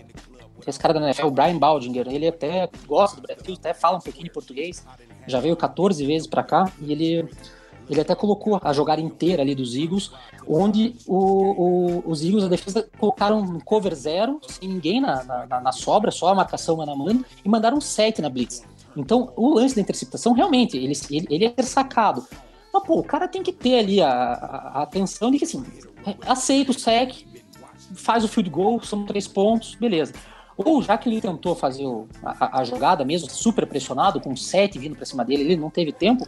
Esse 0.65 0.79
cara 0.79 0.93
da 0.93 0.99
NFL, 0.99 1.27
o 1.27 1.31
Brian 1.31 1.57
Baldinger, 1.57 2.07
ele 2.07 2.27
até 2.27 2.67
gosta 2.87 3.21
do 3.21 3.27
Brasil, 3.27 3.53
até 3.53 3.75
fala 3.75 3.97
um 3.97 4.01
pouquinho 4.01 4.25
de 4.25 4.31
português. 4.31 4.83
Já 5.27 5.39
veio 5.39 5.55
14 5.55 6.03
vezes 6.05 6.27
para 6.27 6.41
cá 6.41 6.71
e 6.81 6.91
ele 6.91 7.29
ele 7.89 8.01
até 8.01 8.13
colocou 8.15 8.59
a 8.61 8.73
jogada 8.73 9.01
inteira 9.01 9.41
ali 9.41 9.55
dos 9.55 9.75
Eagles, 9.75 10.11
onde 10.47 10.95
o, 11.05 11.17
o, 11.17 12.03
os 12.05 12.23
Eagles, 12.23 12.43
a 12.43 12.47
defesa, 12.47 12.89
colocaram 12.97 13.39
um 13.39 13.59
cover 13.59 13.95
zero, 13.95 14.39
sem 14.47 14.69
ninguém 14.69 14.99
na, 15.01 15.23
na, 15.23 15.61
na 15.61 15.71
sobra, 15.71 16.11
só 16.11 16.29
a 16.29 16.35
marcação 16.35 16.77
mano 16.77 16.91
a 16.91 16.95
mano, 16.95 17.25
e 17.43 17.49
mandaram 17.49 17.79
sete 17.79 18.21
na 18.21 18.29
blitz. 18.29 18.63
Então, 18.95 19.31
o 19.35 19.53
lance 19.53 19.75
da 19.75 19.81
interceptação, 19.81 20.33
realmente, 20.33 20.75
ele, 20.75 20.93
ele, 21.11 21.27
ele 21.29 21.53
é 21.55 21.63
sacado. 21.63 22.25
Mas, 22.73 22.83
pô, 22.83 22.99
o 22.99 23.03
cara 23.03 23.27
tem 23.27 23.43
que 23.43 23.53
ter 23.53 23.79
ali 23.79 24.01
a, 24.01 24.09
a, 24.09 24.79
a 24.79 24.81
atenção 24.83 25.31
de 25.31 25.37
que, 25.37 25.45
assim, 25.45 25.63
aceita 26.25 26.71
o 26.71 26.73
sec, 26.73 27.13
faz 27.95 28.23
o 28.23 28.27
field 28.27 28.49
goal, 28.49 28.81
são 28.83 29.05
três 29.05 29.27
pontos, 29.27 29.75
beleza. 29.75 30.13
Ou 30.57 30.81
já 30.81 30.97
que 30.97 31.07
ele 31.07 31.21
tentou 31.21 31.55
fazer 31.55 31.85
o, 31.85 32.07
a, 32.23 32.59
a, 32.59 32.63
jogada 32.63 33.05
mesmo, 33.05 33.29
super 33.29 33.67
pressionado, 33.67 34.19
com 34.19 34.35
sete 34.35 34.79
vindo 34.79 34.95
para 34.95 35.05
cima 35.05 35.23
dele, 35.23 35.43
ele 35.43 35.55
não 35.55 35.69
teve 35.69 35.91
tempo, 35.91 36.25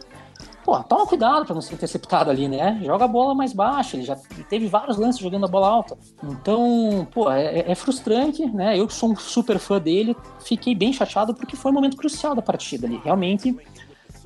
pô, 0.64 0.78
toma 0.82 1.06
cuidado 1.06 1.44
para 1.44 1.54
não 1.54 1.60
ser 1.60 1.74
interceptado 1.74 2.30
ali, 2.30 2.48
né? 2.48 2.80
Joga 2.84 3.04
a 3.04 3.08
bola 3.08 3.34
mais 3.34 3.52
baixa, 3.52 3.96
ele 3.96 4.04
já 4.04 4.16
teve 4.48 4.66
vários 4.66 4.96
lances 4.96 5.20
jogando 5.20 5.44
a 5.44 5.48
bola 5.48 5.68
alta. 5.68 5.96
Então, 6.22 7.06
pô, 7.12 7.30
é, 7.30 7.70
é 7.70 7.74
frustrante, 7.74 8.44
né? 8.46 8.78
Eu 8.78 8.86
que 8.86 8.94
sou 8.94 9.10
um 9.10 9.16
super 9.16 9.58
fã 9.58 9.80
dele, 9.80 10.16
fiquei 10.40 10.74
bem 10.74 10.92
chateado 10.92 11.34
porque 11.34 11.56
foi 11.56 11.70
um 11.70 11.74
momento 11.74 11.96
crucial 11.96 12.34
da 12.34 12.42
partida 12.42 12.86
ali. 12.86 13.00
Realmente, 13.04 13.56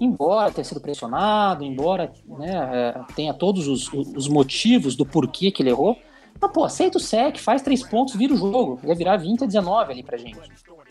embora 0.01 0.51
tenha 0.51 0.64
sido 0.64 0.81
pressionado, 0.81 1.64
embora 1.64 2.12
né, 2.27 2.53
é, 2.73 3.14
tenha 3.14 3.33
todos 3.33 3.68
os, 3.68 3.92
os 3.92 4.29
motivos 4.29 4.97
do 4.97 5.07
porquê 5.07 5.51
que 5.51 5.62
ele 5.62 5.70
errou, 5.70 5.97
mas, 6.40 6.51
pô, 6.51 6.64
aceita 6.64 6.99
o 6.99 7.01
sec, 7.01 7.38
faz 7.38 7.62
três 7.62 7.83
pontos, 7.83 8.14
vira 8.14 8.35
o 8.35 8.37
jogo. 8.37 8.81
Ia 8.85 8.94
virar 8.94 9.16
20 9.16 9.44
a 9.44 9.47
19 9.47 9.92
ali 9.92 10.03
pra 10.03 10.18
gente. 10.18 10.38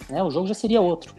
Né? 0.10 0.24
O 0.24 0.32
jogo 0.32 0.48
já 0.48 0.54
seria 0.54 0.82
outro. 0.82 1.14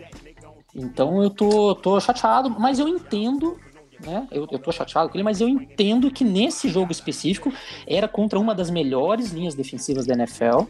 Então 0.75 1.23
eu 1.23 1.31
tô, 1.31 1.75
tô 1.75 2.01
chateado, 2.01 2.51
mas 2.59 2.79
eu 2.79 2.89
entendo 2.89 3.57
né? 4.05 4.27
Eu, 4.31 4.47
eu 4.51 4.59
tô 4.59 4.71
chateado 4.71 5.09
com 5.09 5.17
ele, 5.17 5.23
mas 5.23 5.41
eu 5.41 5.49
entendo 5.49 6.11
que 6.11 6.25
nesse 6.25 6.69
jogo 6.69 6.93
específico 6.93 7.53
era 7.87 8.07
contra 8.07 8.39
uma 8.39 8.55
das 8.55 8.71
melhores 8.71 9.33
linhas 9.33 9.55
defensivas 9.55 10.07
da 10.07 10.15
NFL 10.15 10.67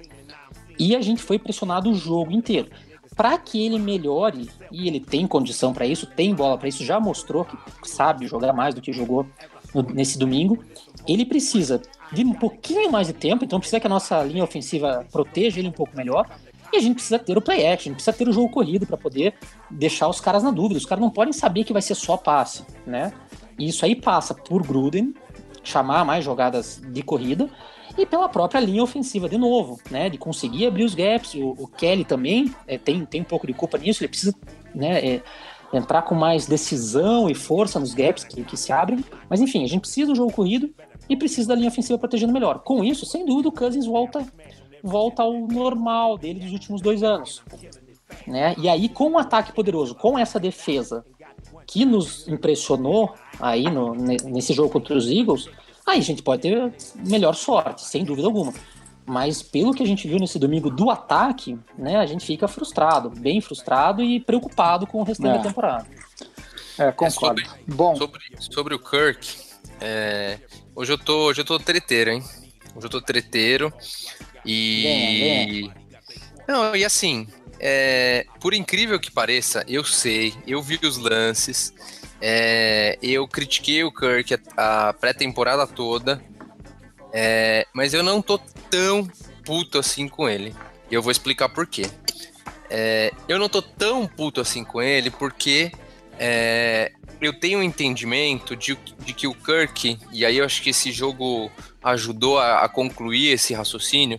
e 0.78 0.94
a 0.94 1.00
gente 1.00 1.22
foi 1.22 1.38
pressionado 1.38 1.90
o 1.90 1.94
jogo 1.94 2.32
inteiro. 2.32 2.70
Para 3.16 3.38
que 3.38 3.64
ele 3.64 3.78
melhore, 3.78 4.50
e 4.72 4.88
ele 4.88 4.98
tem 4.98 5.26
condição 5.26 5.72
para 5.72 5.86
isso, 5.86 6.06
tem 6.06 6.34
bola 6.34 6.58
para 6.58 6.68
isso, 6.68 6.84
já 6.84 6.98
mostrou 6.98 7.44
que 7.44 7.56
sabe 7.88 8.26
jogar 8.26 8.52
mais 8.52 8.74
do 8.74 8.80
que 8.80 8.92
jogou 8.92 9.26
nesse 9.92 10.18
domingo, 10.18 10.64
ele 11.06 11.24
precisa 11.24 11.80
de 12.12 12.24
um 12.24 12.32
pouquinho 12.32 12.90
mais 12.90 13.06
de 13.06 13.12
tempo, 13.12 13.44
então 13.44 13.60
precisa 13.60 13.78
que 13.78 13.86
a 13.86 13.90
nossa 13.90 14.22
linha 14.24 14.42
ofensiva 14.42 15.06
proteja 15.12 15.60
ele 15.60 15.68
um 15.68 15.72
pouco 15.72 15.96
melhor, 15.96 16.26
e 16.72 16.76
a 16.76 16.80
gente 16.80 16.94
precisa 16.94 17.20
ter 17.20 17.38
o 17.38 17.40
play 17.40 17.64
action, 17.66 17.92
precisa 17.92 18.12
ter 18.12 18.26
o 18.28 18.32
jogo 18.32 18.48
corrido 18.48 18.84
para 18.84 18.96
poder 18.96 19.34
deixar 19.70 20.08
os 20.08 20.20
caras 20.20 20.42
na 20.42 20.50
dúvida. 20.50 20.78
Os 20.78 20.84
caras 20.84 21.00
não 21.00 21.10
podem 21.10 21.32
saber 21.32 21.62
que 21.62 21.72
vai 21.72 21.80
ser 21.80 21.94
só 21.94 22.16
passe, 22.16 22.64
né? 22.84 23.12
Isso 23.58 23.84
aí 23.84 23.94
passa 23.94 24.34
por 24.34 24.66
Gruden 24.66 25.14
chamar 25.62 26.04
mais 26.04 26.24
jogadas 26.24 26.80
de 26.86 27.02
corrida 27.02 27.48
e 27.96 28.04
pela 28.04 28.28
própria 28.28 28.60
linha 28.60 28.82
ofensiva 28.82 29.28
de 29.28 29.38
novo, 29.38 29.80
né? 29.90 30.10
De 30.10 30.18
conseguir 30.18 30.66
abrir 30.66 30.84
os 30.84 30.94
gaps. 30.94 31.34
O, 31.34 31.54
o 31.58 31.66
Kelly 31.68 32.04
também 32.04 32.54
é, 32.66 32.76
tem, 32.76 33.04
tem 33.04 33.22
um 33.22 33.24
pouco 33.24 33.46
de 33.46 33.54
culpa 33.54 33.78
nisso, 33.78 34.02
ele 34.02 34.08
precisa 34.08 34.34
né, 34.74 35.06
é, 35.06 35.22
entrar 35.72 36.02
com 36.02 36.14
mais 36.14 36.46
decisão 36.46 37.30
e 37.30 37.34
força 37.34 37.80
nos 37.80 37.94
gaps 37.94 38.24
que, 38.24 38.44
que 38.44 38.56
se 38.56 38.72
abrem. 38.72 39.02
Mas 39.28 39.40
enfim, 39.40 39.64
a 39.64 39.68
gente 39.68 39.80
precisa 39.80 40.08
do 40.08 40.16
jogo 40.16 40.32
corrido 40.32 40.70
e 41.08 41.16
precisa 41.16 41.48
da 41.48 41.54
linha 41.54 41.68
ofensiva 41.68 41.98
protegendo 41.98 42.32
melhor. 42.32 42.60
Com 42.60 42.84
isso, 42.84 43.06
sem 43.06 43.24
dúvida, 43.24 43.48
o 43.48 43.52
Cousins 43.52 43.86
volta 43.86 44.26
volta 44.82 45.22
ao 45.22 45.32
normal 45.32 46.18
dele 46.18 46.40
dos 46.40 46.52
últimos 46.52 46.82
dois 46.82 47.02
anos. 47.02 47.42
Né? 48.26 48.54
E 48.58 48.68
aí, 48.68 48.86
com 48.86 49.10
um 49.10 49.18
ataque 49.18 49.50
poderoso, 49.50 49.94
com 49.94 50.18
essa 50.18 50.38
defesa 50.38 51.06
que 51.66 51.84
nos 51.84 52.26
impressionou 52.28 53.14
aí 53.40 53.64
no, 53.64 53.94
nesse 53.94 54.52
jogo 54.52 54.70
contra 54.70 54.96
os 54.96 55.10
Eagles, 55.10 55.48
aí 55.86 55.98
a 55.98 56.02
gente 56.02 56.22
pode 56.22 56.42
ter 56.42 56.72
melhor 56.96 57.34
sorte, 57.34 57.82
sem 57.82 58.04
dúvida 58.04 58.26
alguma. 58.26 58.52
Mas 59.06 59.42
pelo 59.42 59.74
que 59.74 59.82
a 59.82 59.86
gente 59.86 60.08
viu 60.08 60.18
nesse 60.18 60.38
domingo 60.38 60.70
do 60.70 60.90
ataque, 60.90 61.58
né, 61.76 61.96
a 61.96 62.06
gente 62.06 62.24
fica 62.24 62.48
frustrado, 62.48 63.10
bem 63.10 63.40
frustrado 63.40 64.02
e 64.02 64.18
preocupado 64.18 64.86
com 64.86 65.00
o 65.00 65.04
restante 65.04 65.34
é. 65.34 65.38
da 65.38 65.48
temporada. 65.48 65.86
É, 66.78 66.90
concordo. 66.90 67.40
É 67.40 67.44
sobre, 67.44 67.64
Bom, 67.66 67.96
sobre, 67.96 68.20
sobre 68.40 68.74
o 68.74 68.78
Kirk, 68.78 69.44
é, 69.80 70.38
hoje 70.74 70.92
eu 70.92 70.98
tô, 70.98 71.26
hoje 71.26 71.42
eu 71.42 71.44
tô 71.44 71.58
treteiro, 71.58 72.10
hein? 72.10 72.22
Hoje 72.74 72.86
eu 72.86 72.90
tô 72.90 73.00
treteiro. 73.00 73.72
E. 74.44 75.70
Não, 76.48 76.74
e 76.74 76.84
assim, 76.84 77.26
é, 77.60 78.26
por 78.40 78.54
incrível 78.54 78.98
que 78.98 79.10
pareça, 79.10 79.64
eu 79.68 79.84
sei, 79.84 80.34
eu 80.46 80.62
vi 80.62 80.78
os 80.82 80.96
lances, 80.96 81.72
é, 82.20 82.98
eu 83.02 83.26
critiquei 83.28 83.84
o 83.84 83.92
Kirk 83.92 84.34
a, 84.56 84.88
a 84.88 84.92
pré-temporada 84.92 85.66
toda, 85.66 86.22
é, 87.12 87.66
mas 87.72 87.94
eu 87.94 88.02
não 88.02 88.20
tô 88.20 88.38
tão 88.70 89.08
puto 89.44 89.78
assim 89.78 90.08
com 90.08 90.28
ele. 90.28 90.54
E 90.90 90.94
eu 90.94 91.02
vou 91.02 91.12
explicar 91.12 91.48
por 91.48 91.66
quê. 91.66 91.86
É, 92.68 93.12
eu 93.28 93.38
não 93.38 93.48
tô 93.48 93.62
tão 93.62 94.06
puto 94.06 94.40
assim 94.40 94.64
com 94.64 94.82
ele 94.82 95.10
porque 95.10 95.70
é, 96.18 96.92
eu 97.20 97.32
tenho 97.32 97.58
um 97.58 97.62
entendimento 97.62 98.54
de, 98.54 98.76
de, 99.04 99.12
que 99.12 99.26
o 99.26 99.34
Kirk, 99.34 99.98
e 100.12 100.24
aí 100.24 100.38
eu 100.38 100.44
acho 100.44 100.62
que 100.62 100.70
esse 100.70 100.92
jogo 100.92 101.50
ajudou 101.82 102.38
a, 102.38 102.60
a, 102.60 102.68
concluir 102.68 103.28
esse 103.30 103.54
raciocínio, 103.54 104.18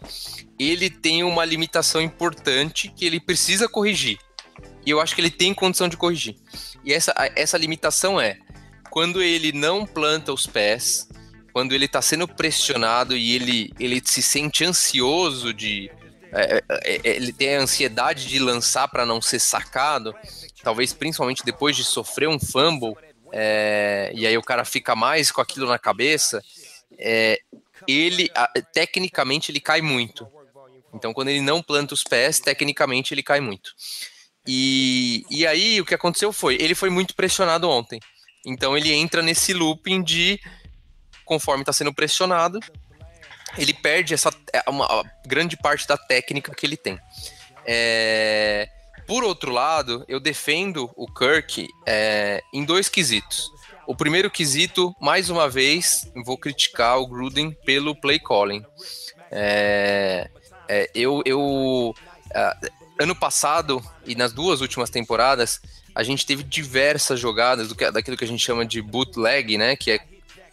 ele 0.58 0.89
tem 0.89 1.24
uma 1.24 1.46
limitação 1.46 2.02
importante 2.02 2.91
que 2.96 3.06
ele 3.06 3.20
precisa 3.20 3.68
corrigir. 3.68 4.18
E 4.86 4.91
eu 4.91 5.02
acho 5.02 5.16
que 5.16 5.22
ele 5.22 5.32
tem 5.32 5.54
condição 5.54 5.89
de 5.89 5.98
corrigir. 5.98 6.36
E 6.84 6.93
essa, 6.93 7.14
essa 7.36 7.58
limitação 7.58 8.22
é 8.22 8.38
quando 8.89 9.22
ele 9.22 9.52
não 9.52 9.86
planta 9.86 10.32
os 10.32 10.46
pés, 10.48 11.10
quando 11.52 11.74
ele 11.74 11.86
está 11.86 12.02
sendo 12.02 12.28
pressionado 12.28 13.16
e 13.16 13.34
ele, 13.34 13.74
ele 13.80 14.02
se 14.04 14.22
sente 14.22 14.64
ansioso 14.64 15.54
de. 15.54 15.91
É, 16.36 16.63
é, 16.69 16.95
é 16.95 17.15
ele 17.15 17.33
tem 17.33 17.55
a 17.55 17.61
ansiedade 17.61 18.27
de 18.27 18.39
lançar 18.39 18.88
para 18.88 19.05
não 19.05 19.21
ser 19.21 19.39
sacado, 19.39 20.13
talvez 20.63 20.93
principalmente 20.93 21.43
depois 21.43 21.75
de 21.75 21.83
sofrer 21.83 22.27
um 22.27 22.39
fumble, 22.39 22.95
é, 23.31 24.11
e 24.13 24.27
aí 24.27 24.38
o 24.38 24.43
cara 24.43 24.63
fica 24.65 24.95
mais 24.95 25.31
com 25.31 25.41
aquilo 25.41 25.67
na 25.67 25.79
cabeça, 25.79 26.41
é, 26.97 27.39
ele 27.88 28.29
tecnicamente 28.73 29.51
ele 29.51 29.59
cai 29.59 29.81
muito. 29.81 30.27
Então, 30.93 31.13
quando 31.13 31.27
ele 31.27 31.41
não 31.41 31.61
planta 31.61 31.93
os 31.93 32.03
pés, 32.03 32.39
tecnicamente 32.39 33.13
ele 33.13 33.21
cai 33.21 33.41
muito. 33.41 33.73
E, 34.47 35.25
e 35.29 35.45
aí 35.45 35.81
o 35.81 35.86
que 35.86 35.95
aconteceu 35.95 36.31
foi, 36.31 36.55
ele 36.59 36.75
foi 36.75 36.89
muito 36.89 37.15
pressionado 37.15 37.69
ontem. 37.69 37.99
Então 38.45 38.77
ele 38.77 38.93
entra 38.93 39.21
nesse 39.21 39.53
looping 39.53 40.03
de 40.03 40.39
conforme 41.25 41.63
está 41.63 41.73
sendo 41.73 41.93
pressionado, 41.93 42.59
ele 43.58 43.74
perde 43.74 44.14
essa 44.14 44.32
é, 44.53 44.70
uma 44.70 45.03
grande 45.26 45.58
parte 45.58 45.88
da 45.88 45.97
técnica 45.97 46.53
que 46.53 46.66
ele 46.66 46.78
tem. 46.78 46.99
É, 47.66 48.70
por 49.08 49.24
outro 49.24 49.51
lado, 49.51 50.03
eu 50.08 50.20
defendo 50.20 50.89
o 50.95 51.06
Kirk 51.08 51.68
é, 51.86 52.41
em 52.53 52.64
dois 52.64 52.89
quesitos. 52.89 53.51
O 53.88 53.95
primeiro 53.95 54.32
quesito, 54.32 54.95
mais 54.99 55.30
uma 55.30 55.47
vez, 55.47 56.10
vou 56.26 56.38
criticar 56.38 56.99
o 56.99 57.08
Gruden 57.08 57.51
pelo 57.66 57.95
play 57.95 58.20
calling. 58.20 58.66
É, 59.32 60.30
é, 60.68 60.89
eu, 60.95 61.22
eu 61.26 61.93
ano 62.99 63.16
passado 63.16 63.84
e 64.06 64.16
nas 64.16 64.34
duas 64.34 64.62
últimas 64.62 64.89
temporadas, 64.89 65.62
a 65.93 66.03
gente 66.03 66.26
teve 66.26 66.43
diversas 66.43 67.20
jogadas 67.20 67.68
do 67.68 67.76
que, 67.76 67.89
daquilo 67.91 68.18
que 68.18 68.26
a 68.26 68.28
gente 68.28 68.43
chama 68.43 68.66
de 68.66 68.82
bootleg, 68.82 69.58
né? 69.58 69.76
Que 69.76 69.91
é 69.91 69.99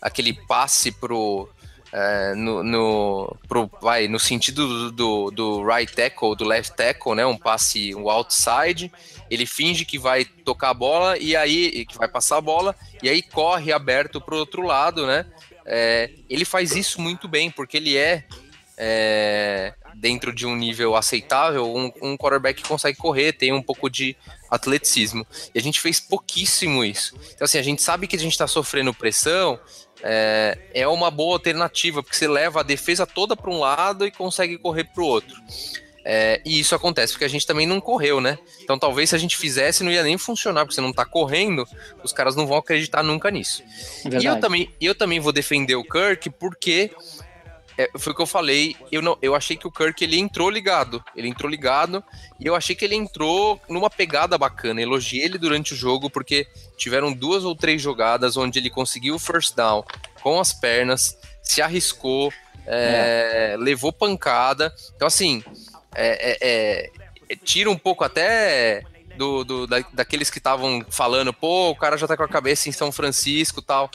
aquele 0.00 0.32
passe 0.32 0.92
pro 0.92 1.48
é, 1.92 2.34
no, 2.34 2.62
no, 2.62 3.36
pro, 3.46 3.70
vai, 3.80 4.08
no 4.08 4.18
sentido 4.18 4.66
do, 4.66 4.92
do, 4.92 5.30
do, 5.30 5.62
right 5.62 5.92
tackle, 5.92 6.34
do 6.34 6.44
left 6.44 6.74
tackle, 6.74 7.14
né? 7.14 7.26
Um 7.26 7.36
passe, 7.36 7.94
um 7.94 8.08
outside. 8.08 8.90
Ele 9.30 9.44
finge 9.44 9.84
que 9.84 9.98
vai 9.98 10.24
tocar 10.24 10.70
a 10.70 10.74
bola 10.74 11.18
e 11.18 11.36
aí 11.36 11.84
que 11.84 11.98
vai 11.98 12.08
passar 12.08 12.38
a 12.38 12.40
bola 12.40 12.74
e 13.02 13.10
aí 13.10 13.20
corre 13.20 13.72
aberto 13.72 14.20
pro 14.20 14.38
outro 14.38 14.62
lado, 14.62 15.06
né? 15.06 15.26
É, 15.66 16.10
ele 16.30 16.44
faz 16.44 16.74
isso 16.74 17.00
muito 17.00 17.28
bem 17.28 17.50
porque 17.50 17.76
ele 17.76 17.96
é, 17.96 18.24
é 18.76 19.74
dentro 19.94 20.32
de 20.32 20.46
um 20.46 20.56
nível 20.56 20.96
aceitável, 20.96 21.64
um, 21.64 21.92
um 22.02 22.16
quarterback 22.16 22.62
que 22.62 22.68
consegue 22.68 22.96
correr, 22.96 23.32
tem 23.32 23.52
um 23.52 23.62
pouco 23.62 23.90
de 23.90 24.16
atleticismo. 24.50 25.26
E 25.54 25.58
a 25.58 25.62
gente 25.62 25.80
fez 25.80 26.00
pouquíssimo 26.00 26.84
isso. 26.84 27.14
Então, 27.34 27.44
assim, 27.44 27.58
a 27.58 27.62
gente 27.62 27.82
sabe 27.82 28.06
que 28.06 28.16
a 28.16 28.18
gente 28.18 28.32
está 28.32 28.46
sofrendo 28.46 28.94
pressão, 28.94 29.60
é, 30.02 30.58
é 30.74 30.88
uma 30.88 31.10
boa 31.10 31.34
alternativa, 31.34 32.02
porque 32.02 32.16
você 32.16 32.28
leva 32.28 32.60
a 32.60 32.64
defesa 32.64 33.06
toda 33.06 33.36
para 33.36 33.50
um 33.50 33.60
lado 33.60 34.06
e 34.06 34.10
consegue 34.10 34.58
correr 34.58 34.84
para 34.84 35.02
o 35.02 35.06
outro. 35.06 35.40
É, 36.04 36.40
e 36.44 36.58
isso 36.58 36.74
acontece 36.74 37.12
porque 37.12 37.24
a 37.24 37.28
gente 37.28 37.46
também 37.46 37.66
não 37.66 37.80
correu, 37.80 38.20
né? 38.20 38.36
Então 38.60 38.76
talvez 38.76 39.10
se 39.10 39.16
a 39.16 39.18
gente 39.18 39.36
fizesse 39.36 39.84
não 39.84 39.92
ia 39.92 40.02
nem 40.02 40.18
funcionar, 40.18 40.64
porque 40.64 40.74
você 40.74 40.80
não 40.80 40.90
está 40.90 41.04
correndo, 41.04 41.64
os 42.02 42.12
caras 42.12 42.34
não 42.34 42.46
vão 42.46 42.56
acreditar 42.56 43.04
nunca 43.04 43.30
nisso. 43.30 43.62
Verdade. 44.02 44.24
E 44.24 44.28
eu 44.28 44.40
também, 44.40 44.74
eu 44.80 44.94
também 44.94 45.20
vou 45.20 45.32
defender 45.32 45.76
o 45.76 45.84
Kirk 45.84 46.30
porque 46.30 46.90
é, 47.76 47.90
foi 47.98 48.12
o 48.12 48.16
que 48.16 48.22
eu 48.22 48.26
falei. 48.26 48.76
Eu, 48.90 49.00
não, 49.02 49.16
eu 49.22 49.34
achei 49.34 49.56
que 49.56 49.66
o 49.66 49.70
Kirk 49.70 50.02
ele 50.02 50.18
entrou 50.18 50.50
ligado. 50.50 51.02
Ele 51.16 51.28
entrou 51.28 51.50
ligado 51.50 52.02
e 52.38 52.46
eu 52.46 52.54
achei 52.54 52.74
que 52.76 52.84
ele 52.84 52.94
entrou 52.94 53.60
numa 53.68 53.88
pegada 53.88 54.36
bacana. 54.36 54.82
Elogiei 54.82 55.24
ele 55.24 55.38
durante 55.38 55.72
o 55.72 55.76
jogo 55.76 56.10
porque 56.10 56.46
tiveram 56.76 57.12
duas 57.12 57.44
ou 57.44 57.54
três 57.54 57.80
jogadas 57.80 58.36
onde 58.36 58.58
ele 58.58 58.70
conseguiu 58.70 59.14
o 59.14 59.18
first 59.18 59.54
down 59.54 59.84
com 60.22 60.38
as 60.38 60.52
pernas, 60.52 61.18
se 61.42 61.60
arriscou, 61.60 62.32
é, 62.66 63.52
é. 63.54 63.56
levou 63.56 63.92
pancada. 63.92 64.72
Então, 64.94 65.08
assim, 65.08 65.42
é, 65.94 66.32
é, 66.32 66.90
é, 67.30 67.36
tira 67.36 67.70
um 67.70 67.78
pouco 67.78 68.04
até 68.04 68.82
do, 69.16 69.44
do 69.44 69.66
da, 69.66 69.80
daqueles 69.92 70.30
que 70.30 70.38
estavam 70.38 70.84
falando, 70.90 71.32
pô, 71.32 71.70
o 71.70 71.76
cara 71.76 71.96
já 71.96 72.06
tá 72.06 72.16
com 72.16 72.22
a 72.22 72.28
cabeça 72.28 72.68
em 72.68 72.72
São 72.72 72.92
Francisco 72.92 73.60
tal 73.60 73.90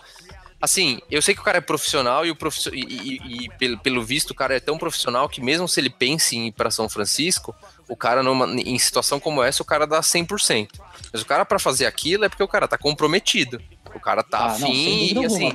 assim, 0.61 0.99
eu 1.09 1.21
sei 1.21 1.33
que 1.33 1.41
o 1.41 1.43
cara 1.43 1.59
é 1.59 1.61
profissional 1.61 2.25
e, 2.25 2.31
o 2.31 2.35
profiss... 2.35 2.67
e, 2.67 2.79
e, 2.79 3.45
e 3.45 3.49
pelo, 3.57 3.77
pelo, 3.79 4.03
visto 4.03 4.31
o 4.31 4.35
cara 4.35 4.55
é 4.55 4.59
tão 4.59 4.77
profissional 4.77 5.29
que 5.29 5.41
mesmo 5.41 5.67
se 5.67 5.79
ele 5.79 5.89
pense 5.89 6.35
em 6.35 6.47
ir 6.47 6.51
para 6.51 6.71
São 6.71 6.89
Francisco, 6.89 7.55
o 7.87 7.95
cara 7.95 8.23
numa, 8.23 8.47
em 8.47 8.77
situação 8.79 9.19
como 9.19 9.43
essa, 9.43 9.61
o 9.61 9.65
cara 9.65 9.85
dá 9.85 9.99
100%. 9.99 10.69
Mas 11.11 11.21
o 11.21 11.25
cara 11.25 11.45
para 11.45 11.59
fazer 11.59 11.85
aquilo 11.85 12.25
é 12.25 12.29
porque 12.29 12.43
o 12.43 12.47
cara 12.47 12.67
tá 12.67 12.77
comprometido. 12.77 13.61
O 13.93 13.99
cara 13.99 14.23
tá 14.23 14.39
ah, 14.39 14.45
afim 14.47 15.13
não, 15.13 15.23
e 15.23 15.25
assim, 15.25 15.51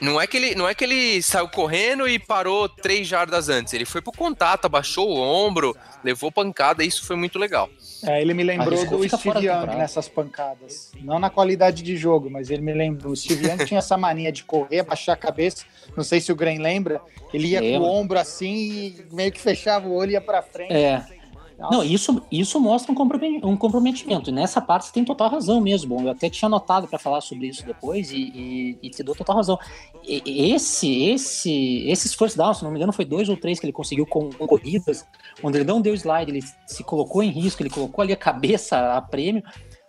não 0.00 0.20
é, 0.20 0.26
que 0.26 0.36
ele, 0.36 0.54
não 0.54 0.68
é 0.68 0.74
que 0.74 0.84
ele 0.84 1.22
saiu 1.22 1.48
correndo 1.48 2.08
e 2.08 2.18
parou 2.18 2.68
três 2.68 3.06
jardas 3.06 3.48
antes. 3.48 3.72
Ele 3.72 3.84
foi 3.84 4.02
pro 4.02 4.12
contato, 4.12 4.66
abaixou 4.66 5.08
o 5.08 5.18
ombro, 5.18 5.76
levou 6.04 6.30
pancada, 6.30 6.84
e 6.84 6.86
isso 6.88 7.04
foi 7.06 7.16
muito 7.16 7.38
legal. 7.38 7.68
É, 8.02 8.20
ele 8.20 8.34
me 8.34 8.42
lembrou 8.42 8.86
do 8.86 9.08
Steve 9.08 9.46
Young 9.46 9.76
nessas 9.76 10.08
pancadas. 10.08 10.92
Não 11.02 11.18
na 11.18 11.30
qualidade 11.30 11.82
de 11.82 11.96
jogo, 11.96 12.30
mas 12.30 12.50
ele 12.50 12.62
me 12.62 12.72
lembrou. 12.72 13.12
O 13.12 13.16
Steve 13.16 13.46
Young 13.46 13.64
tinha 13.64 13.78
essa 13.78 13.96
mania 13.96 14.32
de 14.32 14.44
correr, 14.44 14.82
baixar 14.82 15.12
a 15.12 15.16
cabeça. 15.16 15.64
Não 15.96 16.04
sei 16.04 16.20
se 16.20 16.32
o 16.32 16.36
Green 16.36 16.58
lembra. 16.58 17.00
Ele 17.32 17.48
ia 17.48 17.60
com 17.60 17.78
o 17.78 17.84
ombro 17.84 18.18
assim 18.18 18.54
e 18.54 19.06
meio 19.12 19.30
que 19.30 19.40
fechava 19.40 19.86
o 19.86 19.94
olho 19.94 20.10
e 20.10 20.14
ia 20.14 20.20
pra 20.20 20.42
frente. 20.42 20.72
É. 20.72 21.19
Nossa. 21.60 21.76
Não, 21.76 21.84
isso, 21.84 22.22
isso 22.32 22.58
mostra 22.58 22.90
um 22.90 23.56
comprometimento. 23.56 24.30
E 24.30 24.32
nessa 24.32 24.62
parte 24.62 24.86
você 24.86 24.92
tem 24.92 25.04
total 25.04 25.28
razão 25.28 25.60
mesmo. 25.60 26.00
Eu 26.00 26.10
até 26.10 26.30
tinha 26.30 26.48
notado 26.48 26.88
para 26.88 26.98
falar 26.98 27.20
sobre 27.20 27.48
isso 27.48 27.66
depois 27.66 28.10
e, 28.10 28.16
e, 28.16 28.78
e, 28.82 28.88
te 28.88 29.02
dou 29.02 29.14
total 29.14 29.36
razão. 29.36 29.58
E, 30.02 30.52
esse, 30.54 31.10
esse, 31.10 31.84
esses 31.86 32.14
first 32.14 32.34
downs, 32.34 32.58
se 32.58 32.64
não 32.64 32.70
me 32.70 32.78
engano, 32.78 32.94
foi 32.94 33.04
dois 33.04 33.28
ou 33.28 33.36
três 33.36 33.60
que 33.60 33.66
ele 33.66 33.74
conseguiu 33.74 34.06
com, 34.06 34.30
com, 34.30 34.46
corridas, 34.46 35.06
onde 35.42 35.58
ele 35.58 35.66
não 35.66 35.82
deu 35.82 35.92
slide, 35.92 36.30
ele 36.30 36.42
se 36.66 36.82
colocou 36.82 37.22
em 37.22 37.28
risco, 37.28 37.62
ele 37.62 37.68
colocou 37.68 38.02
ali 38.02 38.14
a 38.14 38.16
cabeça 38.16 38.94
a 38.94 39.02
prêmio, 39.02 39.42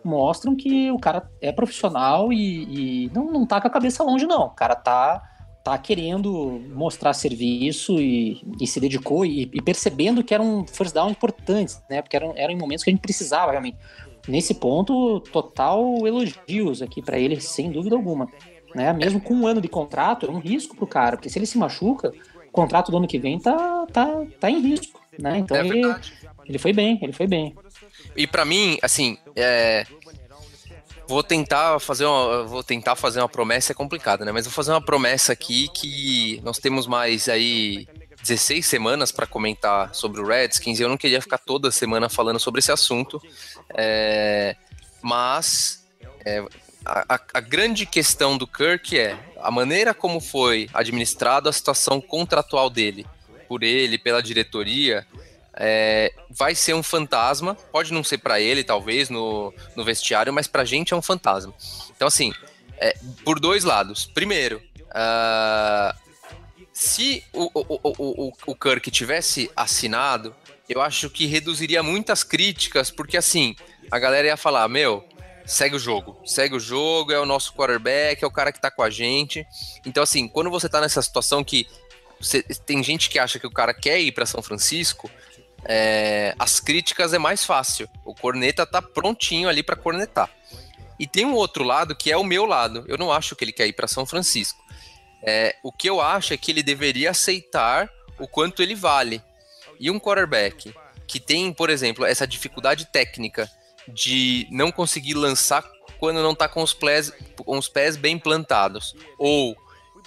mostram 0.03 0.53
que 0.57 0.91
o 0.91 0.99
cara 0.99 1.29
é 1.39 1.53
profissional 1.53 2.33
e, 2.33 3.05
e 3.05 3.11
não, 3.13 3.31
não 3.31 3.45
tá 3.45 3.61
com 3.61 3.67
a 3.67 3.71
cabeça 3.71 4.03
longe, 4.03 4.27
não. 4.27 4.47
O 4.47 4.49
cara 4.49 4.75
tá 4.75 5.23
tá 5.63 5.77
querendo 5.77 6.61
mostrar 6.73 7.13
serviço 7.13 7.99
e, 7.99 8.41
e 8.59 8.65
se 8.65 8.79
dedicou 8.79 9.25
e, 9.25 9.49
e, 9.53 9.61
percebendo 9.61 10.23
que 10.23 10.33
era 10.33 10.41
um 10.41 10.65
first 10.65 10.93
down 10.93 11.09
importante, 11.09 11.75
né? 11.89 12.01
Porque 12.01 12.15
eram, 12.15 12.33
eram 12.35 12.53
em 12.53 12.57
momentos 12.57 12.83
que 12.83 12.89
a 12.89 12.93
gente 12.93 13.01
precisava 13.01 13.51
realmente. 13.51 13.77
Nesse 14.27 14.53
ponto, 14.53 15.19
total 15.31 16.05
elogios 16.05 16.81
aqui 16.81 17.01
para 17.01 17.17
ele, 17.17 17.39
sem 17.39 17.71
dúvida 17.71 17.95
alguma. 17.95 18.27
Né? 18.73 18.93
Mesmo 18.93 19.19
com 19.19 19.33
um 19.33 19.47
ano 19.47 19.61
de 19.61 19.67
contrato, 19.67 20.25
é 20.25 20.29
um 20.29 20.39
risco 20.39 20.75
pro 20.75 20.87
cara, 20.87 21.17
porque 21.17 21.29
se 21.29 21.37
ele 21.37 21.45
se 21.45 21.57
machuca, 21.57 22.11
o 22.47 22.51
contrato 22.51 22.91
do 22.91 22.97
ano 22.97 23.07
que 23.07 23.19
vem 23.19 23.39
tá, 23.39 23.85
tá, 23.91 24.25
tá 24.39 24.49
em 24.49 24.61
risco, 24.61 25.01
né? 25.17 25.39
Então 25.39 25.57
é 25.57 25.67
ele, 25.67 25.95
ele 26.45 26.57
foi 26.57 26.73
bem, 26.73 26.99
ele 27.01 27.13
foi 27.13 27.27
bem. 27.27 27.55
E 28.15 28.27
para 28.27 28.45
mim, 28.45 28.77
assim, 28.81 29.17
é, 29.35 29.85
vou 31.11 31.21
tentar 31.21 31.77
fazer 31.79 32.05
uma, 32.05 32.43
vou 32.43 32.63
tentar 32.63 32.95
fazer 32.95 33.19
uma 33.19 33.27
promessa 33.27 33.73
é 33.73 33.75
complicada, 33.75 34.23
né? 34.23 34.31
Mas 34.31 34.45
vou 34.45 34.53
fazer 34.53 34.71
uma 34.71 34.81
promessa 34.81 35.33
aqui 35.33 35.67
que 35.67 36.39
nós 36.41 36.57
temos 36.57 36.87
mais 36.87 37.27
aí 37.27 37.85
16 38.23 38.65
semanas 38.65 39.11
para 39.11 39.27
comentar 39.27 39.93
sobre 39.93 40.21
o 40.21 40.25
Redskins 40.25 40.79
e 40.79 40.83
eu 40.83 40.87
não 40.87 40.95
queria 40.95 41.21
ficar 41.21 41.37
toda 41.37 41.69
semana 41.69 42.07
falando 42.07 42.39
sobre 42.39 42.59
esse 42.59 42.71
assunto, 42.71 43.21
é, 43.73 44.55
mas 45.01 45.85
é, 46.25 46.45
a, 46.85 47.19
a, 47.33 47.41
grande 47.41 47.85
questão 47.85 48.37
do 48.37 48.47
Kirk 48.47 48.97
é 48.97 49.19
a 49.41 49.51
maneira 49.51 49.93
como 49.93 50.21
foi 50.21 50.69
administrada 50.73 51.49
a 51.49 51.53
situação 51.53 51.99
contratual 51.99 52.69
dele, 52.69 53.05
por 53.49 53.63
ele, 53.63 53.97
pela 53.97 54.23
diretoria, 54.23 55.05
é, 55.63 56.11
vai 56.27 56.55
ser 56.55 56.73
um 56.73 56.81
fantasma. 56.81 57.53
Pode 57.71 57.93
não 57.93 58.03
ser 58.03 58.17
para 58.17 58.41
ele, 58.41 58.63
talvez, 58.63 59.11
no, 59.11 59.53
no 59.75 59.83
vestiário, 59.83 60.33
mas 60.33 60.47
pra 60.47 60.65
gente 60.65 60.91
é 60.91 60.97
um 60.97 61.03
fantasma. 61.03 61.53
Então, 61.95 62.07
assim, 62.07 62.33
é, 62.77 62.97
por 63.23 63.39
dois 63.39 63.63
lados. 63.63 64.07
Primeiro, 64.07 64.59
uh, 64.87 65.95
se 66.73 67.23
o, 67.31 67.51
o, 67.53 67.79
o, 67.83 68.33
o, 68.47 68.55
Kirk 68.55 68.89
tivesse 68.89 69.51
assinado, 69.55 70.35
eu 70.67 70.81
acho 70.81 71.11
que 71.11 71.27
reduziria 71.27 71.83
muitas 71.83 72.23
críticas, 72.23 72.89
porque 72.89 73.15
assim, 73.15 73.55
a 73.91 73.99
galera 73.99 74.29
ia 74.29 74.37
falar, 74.37 74.67
meu, 74.67 75.07
segue 75.45 75.75
o 75.75 75.79
jogo, 75.79 76.19
segue 76.25 76.55
o 76.55 76.59
jogo, 76.59 77.11
é 77.11 77.19
o 77.19 77.25
nosso 77.25 77.53
quarterback, 77.53 78.23
é 78.23 78.27
o 78.27 78.31
cara 78.31 78.51
que 78.51 78.59
tá 78.59 78.71
com 78.71 78.81
a 78.81 78.89
gente. 78.89 79.45
Então, 79.85 80.01
assim, 80.01 80.27
quando 80.27 80.49
você 80.49 80.67
tá 80.67 80.81
nessa 80.81 81.03
situação 81.03 81.43
que 81.43 81.67
você, 82.19 82.43
tem 82.43 82.83
gente 82.83 83.09
que 83.09 83.17
acha 83.19 83.39
que 83.39 83.47
o 83.47 83.51
cara 83.51 83.73
quer 83.73 83.99
ir 83.99 84.11
para 84.11 84.25
São 84.25 84.41
Francisco, 84.41 85.09
é, 85.65 86.35
as 86.39 86.59
críticas 86.59 87.13
é 87.13 87.17
mais 87.17 87.45
fácil. 87.45 87.89
O 88.05 88.13
corneta 88.13 88.65
tá 88.65 88.81
prontinho 88.81 89.47
ali 89.47 89.63
para 89.63 89.75
cornetar. 89.75 90.29
E 90.99 91.07
tem 91.07 91.25
um 91.25 91.33
outro 91.33 91.63
lado 91.63 91.95
que 91.95 92.11
é 92.11 92.17
o 92.17 92.23
meu 92.23 92.45
lado. 92.45 92.83
Eu 92.87 92.97
não 92.97 93.11
acho 93.11 93.35
que 93.35 93.43
ele 93.43 93.51
quer 93.51 93.67
ir 93.67 93.73
para 93.73 93.87
São 93.87 94.05
Francisco. 94.05 94.63
É, 95.23 95.55
o 95.63 95.71
que 95.71 95.89
eu 95.89 96.01
acho 96.01 96.33
é 96.33 96.37
que 96.37 96.51
ele 96.51 96.63
deveria 96.63 97.11
aceitar 97.11 97.89
o 98.19 98.27
quanto 98.27 98.61
ele 98.61 98.75
vale. 98.75 99.21
E 99.79 99.89
um 99.89 99.99
quarterback 99.99 100.73
que 101.07 101.19
tem, 101.19 101.51
por 101.51 101.69
exemplo, 101.69 102.05
essa 102.05 102.27
dificuldade 102.27 102.85
técnica 102.85 103.49
de 103.87 104.47
não 104.51 104.71
conseguir 104.71 105.15
lançar 105.15 105.63
quando 105.99 106.21
não 106.21 106.31
está 106.31 106.47
com 106.47 106.63
os 106.63 106.73
pés, 106.73 107.11
com 107.35 107.57
os 107.57 107.67
pés 107.67 107.97
bem 107.97 108.17
plantados, 108.17 108.95
ou 109.17 109.55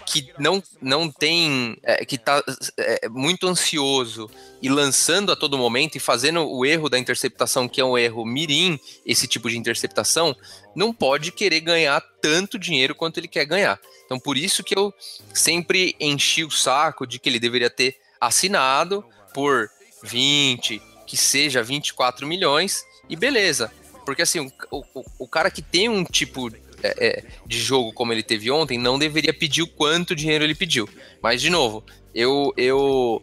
que 0.06 0.32
não, 0.38 0.62
não 0.80 1.10
tem, 1.10 1.76
é, 1.82 2.04
que 2.04 2.16
está 2.16 2.42
é, 2.76 3.08
muito 3.08 3.46
ansioso 3.46 4.30
e 4.60 4.68
lançando 4.68 5.32
a 5.32 5.36
todo 5.36 5.58
momento 5.58 5.96
e 5.96 6.00
fazendo 6.00 6.48
o 6.48 6.64
erro 6.64 6.88
da 6.88 6.98
interceptação, 6.98 7.68
que 7.68 7.80
é 7.80 7.84
um 7.84 7.96
erro 7.96 8.24
mirim, 8.24 8.78
esse 9.04 9.26
tipo 9.26 9.48
de 9.48 9.58
interceptação, 9.58 10.36
não 10.74 10.92
pode 10.92 11.32
querer 11.32 11.60
ganhar 11.60 12.00
tanto 12.20 12.58
dinheiro 12.58 12.94
quanto 12.94 13.18
ele 13.18 13.28
quer 13.28 13.44
ganhar. 13.44 13.80
Então, 14.04 14.18
por 14.18 14.36
isso 14.36 14.62
que 14.62 14.76
eu 14.76 14.92
sempre 15.32 15.96
enchi 15.98 16.44
o 16.44 16.50
saco 16.50 17.06
de 17.06 17.18
que 17.18 17.28
ele 17.28 17.40
deveria 17.40 17.70
ter 17.70 17.96
assinado 18.20 19.04
por 19.32 19.70
20, 20.02 20.80
que 21.06 21.16
seja 21.16 21.62
24 21.62 22.26
milhões, 22.26 22.84
e 23.08 23.16
beleza. 23.16 23.72
Porque 24.04 24.22
assim, 24.22 24.52
o, 24.70 24.84
o, 24.94 25.04
o 25.20 25.28
cara 25.28 25.50
que 25.50 25.62
tem 25.62 25.88
um 25.88 26.04
tipo 26.04 26.50
é, 26.84 27.06
é, 27.06 27.24
de 27.46 27.58
jogo 27.58 27.92
como 27.92 28.12
ele 28.12 28.22
teve 28.22 28.50
ontem, 28.50 28.78
não 28.78 28.98
deveria 28.98 29.32
pedir 29.32 29.62
o 29.62 29.66
quanto 29.66 30.14
dinheiro 30.14 30.44
ele 30.44 30.54
pediu. 30.54 30.88
Mas, 31.22 31.40
de 31.40 31.48
novo, 31.48 31.82
eu, 32.14 32.52
eu 32.56 33.22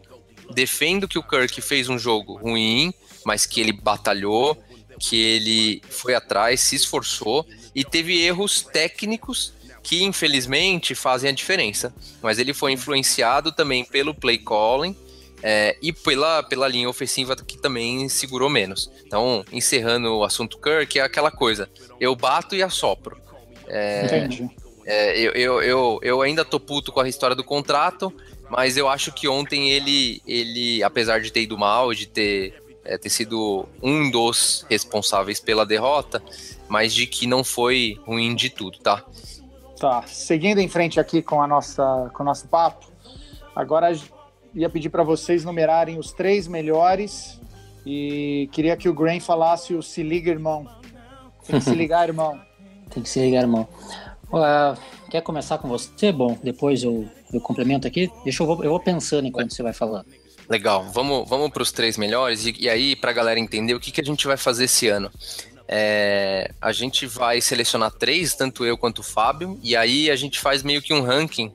defendo 0.52 1.06
que 1.06 1.18
o 1.18 1.22
Kirk 1.22 1.60
fez 1.62 1.88
um 1.88 1.98
jogo 1.98 2.34
ruim, 2.34 2.92
mas 3.24 3.46
que 3.46 3.60
ele 3.60 3.72
batalhou, 3.72 4.60
que 4.98 5.16
ele 5.16 5.82
foi 5.88 6.14
atrás, 6.14 6.60
se 6.60 6.74
esforçou 6.74 7.46
e 7.74 7.84
teve 7.84 8.20
erros 8.20 8.62
técnicos 8.62 9.52
que 9.82 10.02
infelizmente 10.02 10.94
fazem 10.94 11.30
a 11.30 11.32
diferença. 11.32 11.94
Mas 12.20 12.38
ele 12.38 12.52
foi 12.52 12.72
influenciado 12.72 13.52
também 13.52 13.84
pelo 13.84 14.14
play 14.14 14.38
calling 14.38 14.96
é, 15.42 15.76
e 15.82 15.92
pela, 15.92 16.42
pela 16.42 16.68
linha 16.68 16.88
ofensiva 16.88 17.34
que 17.36 17.58
também 17.58 18.08
segurou 18.08 18.48
menos. 18.48 18.90
Então, 19.04 19.44
encerrando 19.50 20.14
o 20.14 20.24
assunto 20.24 20.58
Kirk, 20.58 20.98
é 20.98 21.02
aquela 21.02 21.30
coisa: 21.30 21.68
eu 21.98 22.14
bato 22.14 22.54
e 22.54 22.62
assopro. 22.62 23.20
É, 23.68 24.04
Entendi. 24.04 24.50
É, 24.84 25.18
eu, 25.18 25.32
eu, 25.32 25.62
eu, 25.62 26.00
eu, 26.02 26.22
ainda 26.22 26.44
tô 26.44 26.58
puto 26.58 26.90
com 26.90 27.00
a 27.00 27.08
história 27.08 27.36
do 27.36 27.44
contrato, 27.44 28.12
mas 28.50 28.76
eu 28.76 28.88
acho 28.88 29.12
que 29.12 29.28
ontem 29.28 29.70
ele, 29.70 30.20
ele 30.26 30.82
apesar 30.82 31.20
de 31.20 31.32
ter 31.32 31.42
ido 31.42 31.56
mal, 31.56 31.94
de 31.94 32.06
ter, 32.06 32.60
é, 32.84 32.98
ter 32.98 33.10
sido 33.10 33.68
um 33.80 34.10
dos 34.10 34.66
responsáveis 34.68 35.38
pela 35.38 35.64
derrota, 35.64 36.20
mas 36.68 36.92
de 36.92 37.06
que 37.06 37.26
não 37.26 37.44
foi 37.44 37.98
ruim 38.04 38.34
de 38.34 38.50
tudo, 38.50 38.78
tá? 38.78 39.04
Tá, 39.78 40.02
seguindo 40.06 40.58
em 40.58 40.68
frente 40.68 40.98
aqui 40.98 41.22
com, 41.22 41.40
a 41.42 41.46
nossa, 41.46 42.10
com 42.14 42.22
o 42.22 42.26
nosso 42.26 42.48
papo, 42.48 42.86
agora 43.54 43.92
ia 44.54 44.68
pedir 44.68 44.90
para 44.90 45.02
vocês 45.02 45.44
numerarem 45.44 45.98
os 45.98 46.12
três 46.12 46.46
melhores 46.46 47.40
e 47.84 48.48
queria 48.52 48.76
que 48.76 48.88
o 48.88 48.94
Grain 48.94 49.20
falasse 49.20 49.74
o 49.74 49.82
se 49.82 50.02
liga, 50.02 50.30
irmão. 50.30 50.66
Tem 51.46 51.58
que 51.58 51.64
se 51.64 51.74
ligar, 51.74 52.08
irmão. 52.08 52.40
Tem 52.92 53.02
que 53.02 53.08
se 53.08 53.20
ligar, 53.20 53.42
irmão. 53.42 53.68
Uh, 54.28 54.78
quer 55.10 55.20
começar 55.22 55.58
com 55.58 55.68
você? 55.68 56.12
Bom, 56.12 56.38
depois 56.42 56.82
eu, 56.82 57.08
eu 57.32 57.40
complemento 57.40 57.86
aqui. 57.86 58.10
Deixa 58.24 58.42
eu, 58.42 58.48
eu 58.62 58.70
vou 58.70 58.80
pensando 58.80 59.26
enquanto 59.26 59.52
você 59.52 59.62
vai 59.62 59.72
falando. 59.72 60.06
Legal, 60.48 60.84
vamos, 60.92 61.28
vamos 61.28 61.50
para 61.50 61.62
os 61.62 61.72
três 61.72 61.96
melhores 61.96 62.44
e, 62.46 62.54
e 62.58 62.68
aí 62.68 62.96
para 62.96 63.10
a 63.10 63.14
galera 63.14 63.38
entender 63.38 63.74
o 63.74 63.80
que, 63.80 63.90
que 63.90 64.00
a 64.00 64.04
gente 64.04 64.26
vai 64.26 64.36
fazer 64.36 64.64
esse 64.64 64.88
ano. 64.88 65.10
É, 65.68 66.50
a 66.60 66.72
gente 66.72 67.06
vai 67.06 67.40
selecionar 67.40 67.90
três, 67.92 68.34
tanto 68.34 68.64
eu 68.64 68.76
quanto 68.76 68.98
o 68.98 69.02
Fábio, 69.02 69.58
e 69.62 69.74
aí 69.74 70.10
a 70.10 70.16
gente 70.16 70.38
faz 70.38 70.62
meio 70.62 70.82
que 70.82 70.92
um 70.92 71.02
ranking. 71.02 71.50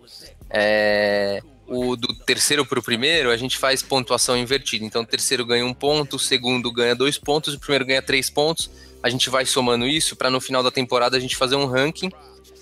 É, 0.50 1.42
o 1.68 1.96
do 1.96 2.14
terceiro 2.26 2.66
para 2.66 2.80
o 2.80 2.84
primeiro, 2.84 3.30
a 3.30 3.38
gente 3.38 3.58
faz 3.58 3.84
pontuação 3.84 4.38
invertida. 4.38 4.86
Então, 4.86 5.02
o 5.02 5.06
terceiro 5.06 5.46
ganha 5.46 5.66
um 5.66 5.74
ponto, 5.74 6.16
o 6.16 6.20
segundo 6.20 6.72
ganha 6.72 6.96
dois 6.96 7.18
pontos, 7.18 7.54
o 7.54 7.60
primeiro 7.60 7.86
ganha 7.86 8.02
três 8.02 8.30
pontos. 8.30 8.72
A 9.02 9.10
gente 9.10 9.30
vai 9.30 9.46
somando 9.46 9.86
isso 9.86 10.16
para 10.16 10.30
no 10.30 10.42
final 10.42 10.64
da 10.64 10.72
temporada 10.72 11.18
a 11.18 11.20
gente 11.20 11.36
fazer 11.36 11.56
um 11.56 11.66
ranking 11.66 12.12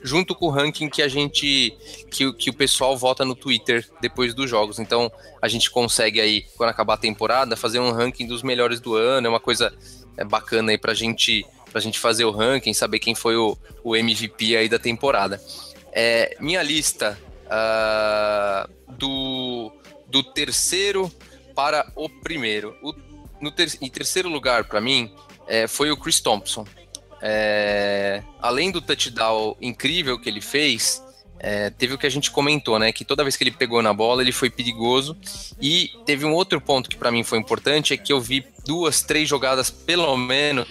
junto 0.04 0.36
com 0.36 0.46
o 0.46 0.50
ranking 0.50 0.88
que 0.88 1.02
a 1.02 1.08
gente 1.08 1.76
que, 2.12 2.32
que 2.34 2.50
o 2.52 2.54
pessoal 2.54 2.96
vota 2.96 3.26
no 3.26 3.36
Twitter 3.36 3.88
depois 4.00 4.34
dos 4.34 4.50
jogos. 4.50 4.78
Então 4.78 5.12
a 5.42 5.48
gente 5.48 5.72
consegue 5.72 6.22
aí 6.22 6.46
quando 6.56 6.70
acabar 6.70 6.94
a 6.94 6.98
temporada 6.98 7.56
fazer 7.56 7.80
um 7.80 7.92
ranking 7.92 8.28
dos 8.28 8.44
melhores 8.44 8.80
do 8.80 8.96
ano. 8.96 9.28
É 9.28 9.30
uma 9.30 9.40
coisa 9.40 9.74
é 10.18 10.24
bacana 10.24 10.72
aí 10.72 10.78
pra 10.78 10.94
gente, 10.94 11.46
pra 11.72 11.82
gente 11.82 12.00
fazer 12.00 12.26
o 12.26 12.32
ranking, 12.32 12.74
saber 12.74 13.00
quem 13.00 13.16
foi 13.16 13.36
o, 13.36 13.58
o 13.84 13.96
MVP 13.96 14.56
aí 14.56 14.70
da 14.70 14.80
temporada. 14.80 15.42
É, 15.92 16.38
minha 16.40 16.62
lista 16.62 17.20
uh, 17.46 18.70
do, 18.94 19.72
do 20.08 20.24
terceiro 20.24 21.12
para 21.56 21.92
o 21.96 22.10
primeiro. 22.10 22.76
O, 22.82 22.94
no 23.42 23.52
ter, 23.52 23.78
em 23.82 23.90
terceiro 23.90 24.30
lugar, 24.30 24.66
para 24.66 24.80
mim, 24.80 25.12
é, 25.48 25.68
foi 25.68 25.92
o 25.92 25.98
Chris 25.98 26.20
Thompson. 26.20 26.66
É, 27.22 28.22
além 28.42 28.72
do 28.72 28.82
touchdown 28.82 29.56
incrível 29.62 30.20
que 30.20 30.30
ele 30.30 30.42
fez, 30.42 31.02
é, 31.40 31.70
teve 31.70 31.94
o 31.94 31.98
que 31.98 32.08
a 32.08 32.10
gente 32.10 32.32
comentou, 32.32 32.80
né? 32.80 32.92
Que 32.92 33.04
toda 33.06 33.24
vez 33.24 33.36
que 33.36 33.44
ele 33.44 33.52
pegou 33.52 33.82
na 33.82 33.94
bola, 33.94 34.22
ele 34.22 34.32
foi 34.32 34.50
perigoso. 34.50 35.18
E 35.62 35.92
teve 36.06 36.26
um 36.26 36.34
outro 36.34 36.60
ponto 36.62 36.90
que 36.90 36.96
para 36.96 37.12
mim 37.12 37.24
foi 37.24 37.38
importante, 37.38 37.94
é 37.94 37.98
que 37.98 38.14
eu 38.14 38.22
vi 38.22 38.46
duas, 38.66 39.02
três 39.02 39.28
jogadas, 39.28 39.70
pelo 39.70 40.16
menos, 40.18 40.68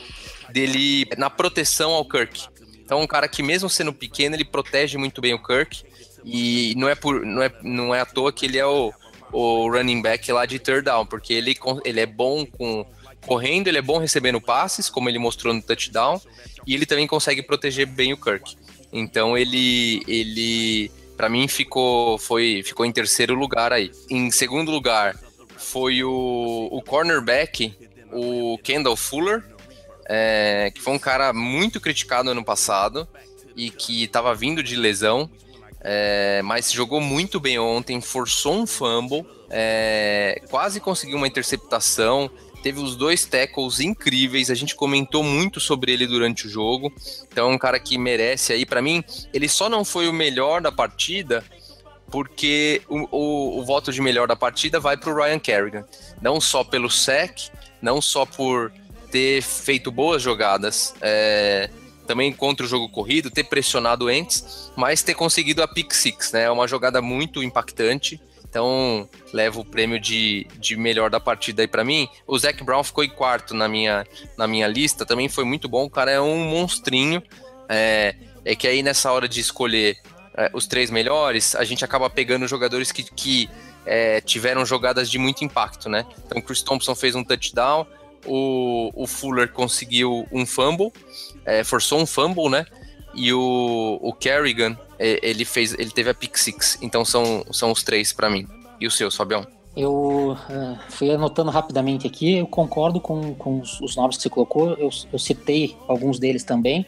dele 0.51 1.07
na 1.16 1.29
proteção 1.29 1.93
ao 1.93 2.05
Kirk. 2.05 2.49
Então, 2.85 3.01
um 3.01 3.07
cara 3.07 3.27
que 3.29 3.43
mesmo 3.43 3.68
sendo 3.68 3.93
pequeno, 3.93 4.37
ele 4.37 4.45
protege 4.45 4.99
muito 4.99 5.20
bem 5.20 5.35
o 5.35 5.43
Kirk. 5.43 5.85
E 6.25 6.75
não 6.77 6.89
é, 6.89 6.95
por, 6.95 7.25
não 7.25 7.43
é, 7.43 7.53
não 7.62 7.95
é 7.95 8.01
à 8.01 8.07
toa 8.07 8.33
que 8.33 8.47
ele 8.47 8.59
é 8.59 8.66
o, 8.66 8.93
o 9.33 9.68
running 9.70 10.01
back 10.01 10.31
lá 10.33 10.47
de 10.47 10.59
third 10.59 10.83
down, 10.83 11.05
porque 11.05 11.35
ele, 11.35 11.57
ele 11.85 12.01
é 12.01 12.07
bom 12.07 12.47
com 12.47 12.87
correndo, 13.25 13.68
ele 13.68 13.79
é 13.79 13.83
bom 13.83 13.99
recebendo 13.99 14.41
passes, 14.41 14.89
como 14.89 15.09
ele 15.09 15.18
mostrou 15.18 15.53
no 15.53 15.62
touchdown, 15.62 16.20
e 16.66 16.75
ele 16.75 16.87
também 16.87 17.07
consegue 17.07 17.43
proteger 17.43 17.87
bem 17.87 18.12
o 18.12 18.16
Kirk. 18.16 18.57
Então 18.93 19.37
ele 19.37 20.03
ele 20.07 20.91
para 21.16 21.29
mim 21.29 21.49
ficou 21.49 22.18
foi 22.18 22.62
ficou 22.64 22.87
em 22.87 22.93
terceiro 22.93 23.35
lugar 23.35 23.72
aí. 23.72 23.91
Em 24.09 24.31
segundo 24.31 24.70
lugar 24.70 25.16
foi 25.57 26.05
o, 26.05 26.68
o 26.70 26.83
cornerback, 26.83 27.75
o 28.12 28.59
Kendall 28.59 28.97
Fuller, 28.97 29.43
é, 30.07 30.70
que 30.75 30.81
foi 30.81 30.95
um 30.95 30.99
cara 30.99 31.33
muito 31.33 31.81
criticado 31.81 32.31
ano 32.31 32.45
passado 32.45 33.09
e 33.57 33.70
que 33.70 34.05
estava 34.05 34.35
vindo 34.35 34.62
de 34.62 34.77
lesão, 34.77 35.31
é, 35.81 36.43
mas 36.43 36.72
jogou 36.72 37.01
muito 37.01 37.41
bem 37.41 37.59
ontem, 37.59 38.01
forçou 38.01 38.55
um 38.55 38.66
fumble, 38.66 39.27
é, 39.51 40.41
quase 40.51 40.81
conseguiu 40.81 41.16
uma 41.16 41.27
interceptação, 41.27 42.31
teve 42.65 42.81
os 42.81 42.97
dois 42.97 43.27
tackles 43.27 43.79
incríveis, 43.79 44.51
a 44.51 44.55
gente 44.55 44.75
comentou 44.75 45.23
muito 45.23 45.61
sobre 45.61 45.93
ele 45.93 46.07
durante 46.07 46.47
o 46.47 46.51
jogo. 46.51 46.91
Então, 47.31 47.51
é 47.51 47.55
um 47.55 47.59
cara 47.59 47.79
que 47.79 47.99
merece 47.99 48.55
aí, 48.55 48.65
para 48.65 48.81
mim, 48.81 49.05
ele 49.35 49.51
só 49.51 49.69
não 49.69 49.85
foi 49.85 50.09
o 50.09 50.15
melhor 50.15 50.62
da 50.62 50.73
partida 50.73 51.45
porque 52.11 52.81
o, 52.89 53.07
o, 53.11 53.61
o 53.61 53.65
voto 53.67 53.93
de 53.93 54.01
melhor 54.01 54.27
da 54.27 54.35
partida 54.35 54.81
vai 54.81 54.97
para 54.97 55.11
o 55.11 55.15
Ryan 55.15 55.39
Kerrigan. 55.39 55.85
Não 56.23 56.41
só 56.41 56.65
pelo 56.65 56.89
sec, 56.89 57.51
não 57.83 58.01
só 58.01 58.25
por 58.25 58.73
ter 59.11 59.43
feito 59.43 59.93
boas 59.93 60.23
jogadas, 60.23 60.95
é, 61.03 61.69
também 62.07 62.33
contra 62.33 62.65
o 62.65 62.69
jogo 62.69 62.89
corrido, 62.89 63.31
ter 63.31 63.45
pressionado 63.45 64.09
antes, 64.09 64.73
mas 64.75 65.03
ter 65.03 65.15
conseguido 65.15 65.62
a 65.62 65.69
pick 65.69 65.93
six, 65.93 66.33
né? 66.33 66.45
É 66.45 66.51
uma 66.51 66.67
jogada 66.67 67.03
muito 67.03 67.43
impactante. 67.43 68.19
Então, 68.55 69.09
levo 69.33 69.63
o 69.63 69.65
prêmio 69.65 69.99
de, 69.99 70.47
de 70.61 70.77
melhor 70.77 71.11
da 71.11 71.19
partida 71.19 71.61
aí 71.63 71.67
para 71.67 71.83
mim. 71.83 72.09
O 72.25 72.39
Zac 72.39 72.63
Brown 72.63 72.85
ficou 72.85 73.03
em 73.03 73.09
quarto 73.09 73.53
na 73.53 73.67
minha, 73.67 74.07
na 74.39 74.47
minha 74.47 74.69
lista, 74.69 75.05
também 75.05 75.29
foi 75.29 75.43
muito 75.43 75.69
bom. 75.69 75.87
O 75.87 75.91
cara 75.91 76.13
é 76.13 76.21
um 76.21 76.39
monstrinho. 76.45 77.21
É, 77.69 78.15
é 78.45 78.55
que 78.55 78.69
aí 78.69 78.81
nessa 78.81 79.11
hora 79.11 79.29
de 79.29 79.41
escolher 79.41 79.97
é, 80.37 80.53
os 80.55 80.69
três 80.69 80.89
melhores, 80.89 81.57
a 81.57 81.65
gente 81.65 81.85
acaba 81.85 82.09
pegando 82.09 82.47
jogadores 82.47 82.93
que, 82.93 83.03
que 83.03 83.51
é, 83.85 84.21
tiveram 84.21 84.65
jogadas 84.65 85.11
de 85.11 85.19
muito 85.19 85.45
impacto, 85.45 85.89
né? 85.89 86.07
Então, 86.25 86.41
Chris 86.41 86.63
Thompson 86.63 86.95
fez 86.95 87.17
um 87.17 87.25
touchdown, 87.25 87.85
o, 88.25 88.93
o 88.95 89.05
Fuller 89.05 89.51
conseguiu 89.51 90.29
um 90.31 90.47
fumble, 90.47 90.93
é, 91.45 91.65
forçou 91.65 92.01
um 92.01 92.07
fumble, 92.07 92.49
né? 92.49 92.65
E 93.15 93.33
o, 93.33 93.99
o 94.03 94.12
Kerrigan 94.12 94.77
ele 94.99 95.45
fez, 95.45 95.75
ele 95.75 95.91
teve 95.91 96.11
a 96.11 96.15
pick 96.15 96.37
six. 96.37 96.79
Então 96.83 97.05
são, 97.05 97.45
são 97.51 97.73
os 97.73 97.83
três 97.83 98.12
para 98.12 98.31
mim. 98.31 98.47
E 98.81 98.87
o 98.87 98.91
seu, 98.91 99.11
Fabião? 99.11 99.47
Eu 99.77 100.33
uh, 100.33 100.79
fui 100.89 101.11
anotando 101.11 101.51
rapidamente 101.51 102.07
aqui, 102.07 102.39
eu 102.39 102.47
concordo 102.47 103.01
com, 103.01 103.35
com 103.35 103.61
os, 103.61 103.81
os 103.81 103.97
nomes 103.97 104.17
que 104.17 104.23
você 104.23 104.31
colocou, 104.31 104.71
eu, 104.75 104.89
eu 105.12 105.19
citei 105.19 105.77
alguns 105.89 106.21
deles 106.21 106.45
também. 106.45 106.87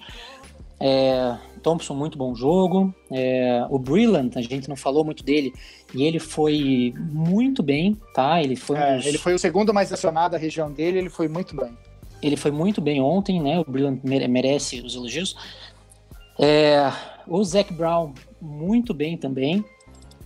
É, 0.78 1.36
Thompson, 1.62 1.94
muito 1.94 2.16
bom 2.16 2.32
jogo. 2.32 2.94
É, 3.10 3.66
o 3.70 3.78
Brillant, 3.78 4.36
a 4.36 4.40
gente 4.40 4.68
não 4.68 4.76
falou 4.76 5.04
muito 5.04 5.24
dele, 5.24 5.52
e 5.92 6.04
ele 6.04 6.20
foi 6.20 6.94
muito 6.96 7.60
bem, 7.60 8.00
tá? 8.14 8.40
Ele 8.40 8.54
foi, 8.54 8.76
é, 8.78 9.00
ele 9.04 9.18
foi 9.18 9.34
o 9.34 9.38
segundo 9.38 9.74
mais 9.74 9.92
acionado 9.92 10.32
da 10.32 10.38
região 10.38 10.70
dele, 10.70 10.98
ele 10.98 11.10
foi 11.10 11.26
muito 11.26 11.56
bem. 11.56 11.76
Ele 12.22 12.36
foi 12.36 12.52
muito 12.52 12.80
bem 12.80 13.00
ontem, 13.00 13.40
né? 13.42 13.58
O 13.58 13.64
Brillant 13.64 14.00
merece 14.04 14.80
os 14.80 14.94
elogios. 14.94 15.36
É, 16.38 16.92
o 17.26 17.42
Zac 17.42 17.72
Brown, 17.72 18.12
muito 18.40 18.92
bem 18.92 19.16
também. 19.16 19.64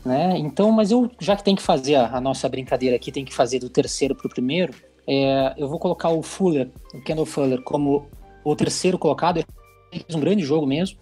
Né? 0.05 0.39
Então, 0.39 0.73
mas 0.73 0.91
eu, 0.91 1.11
já 1.21 1.37
que 1.37 1.45
tem 1.45 1.55
que 1.55 1.63
fazer 1.63 1.97
a, 1.97 2.17
a 2.17 2.21
nossa 2.21 2.49
brincadeira 2.49 2.97
aqui, 2.97 3.13
tem 3.13 3.25
que 3.25 3.35
fazer 3.35 3.59
do 3.59 3.69
terceiro 3.69 4.15
para 4.15 4.27
o 4.27 4.31
primeiro, 4.31 4.75
é, 5.07 5.55
eu 5.57 5.69
vou 5.69 5.79
colocar 5.79 6.11
o 6.11 6.23
Fuller, 6.23 6.71
o 6.95 7.01
Kendall 7.01 7.27
Fuller, 7.27 7.61
como 7.63 8.09
o 8.45 8.55
terceiro 8.55 8.99
colocado. 8.99 9.39
Ele 9.39 9.47
fez 9.93 10.15
um 10.15 10.21
grande 10.21 10.45
jogo 10.45 10.67
mesmo. 10.67 10.99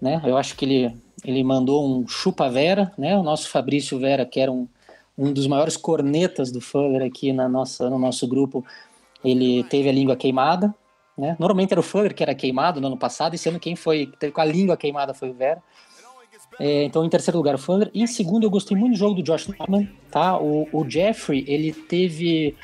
Né? 0.00 0.20
Eu 0.24 0.36
acho 0.36 0.56
que 0.56 0.64
ele, 0.64 0.96
ele 1.24 1.42
mandou 1.42 1.84
um 1.84 2.06
chupa 2.06 2.48
Vera, 2.48 2.92
né? 2.96 3.16
O 3.16 3.22
nosso 3.22 3.48
Fabrício 3.48 3.98
Vera, 3.98 4.24
que 4.24 4.40
era 4.40 4.50
um, 4.50 4.68
um 5.18 5.32
dos 5.32 5.46
maiores 5.46 5.76
cornetas 5.76 6.50
do 6.52 6.60
Fuller 6.60 7.02
aqui 7.02 7.32
na 7.32 7.48
nossa, 7.48 7.90
no 7.90 7.98
nosso 7.98 8.26
grupo, 8.28 8.64
ele 9.24 9.64
teve 9.64 9.88
a 9.88 9.92
língua 9.92 10.16
queimada. 10.16 10.74
Né? 11.16 11.36
Normalmente 11.38 11.72
era 11.72 11.80
o 11.80 11.82
Fuller 11.82 12.14
que 12.14 12.22
era 12.22 12.34
queimado 12.34 12.80
no 12.80 12.86
ano 12.86 12.96
passado, 12.96 13.34
esse 13.34 13.48
ano 13.48 13.60
quem 13.60 13.76
foi 13.76 14.10
teve 14.18 14.32
com 14.32 14.40
a 14.40 14.44
língua 14.44 14.76
queimada 14.76 15.12
foi 15.12 15.30
o 15.30 15.34
Vera. 15.34 15.62
É, 16.60 16.84
então, 16.84 17.04
em 17.04 17.08
terceiro 17.08 17.38
lugar, 17.38 17.54
o 17.54 17.58
Fuller. 17.58 17.90
E 17.94 18.02
em 18.02 18.06
segundo, 18.06 18.44
eu 18.44 18.50
gostei 18.50 18.76
muito 18.76 18.92
do 18.92 18.98
jogo 18.98 19.14
do 19.14 19.22
Josh 19.22 19.48
Norman. 19.48 19.88
Tá? 20.10 20.38
O, 20.38 20.68
o 20.72 20.88
Jeffrey, 20.88 21.44
ele 21.48 21.72
teve 21.72 22.54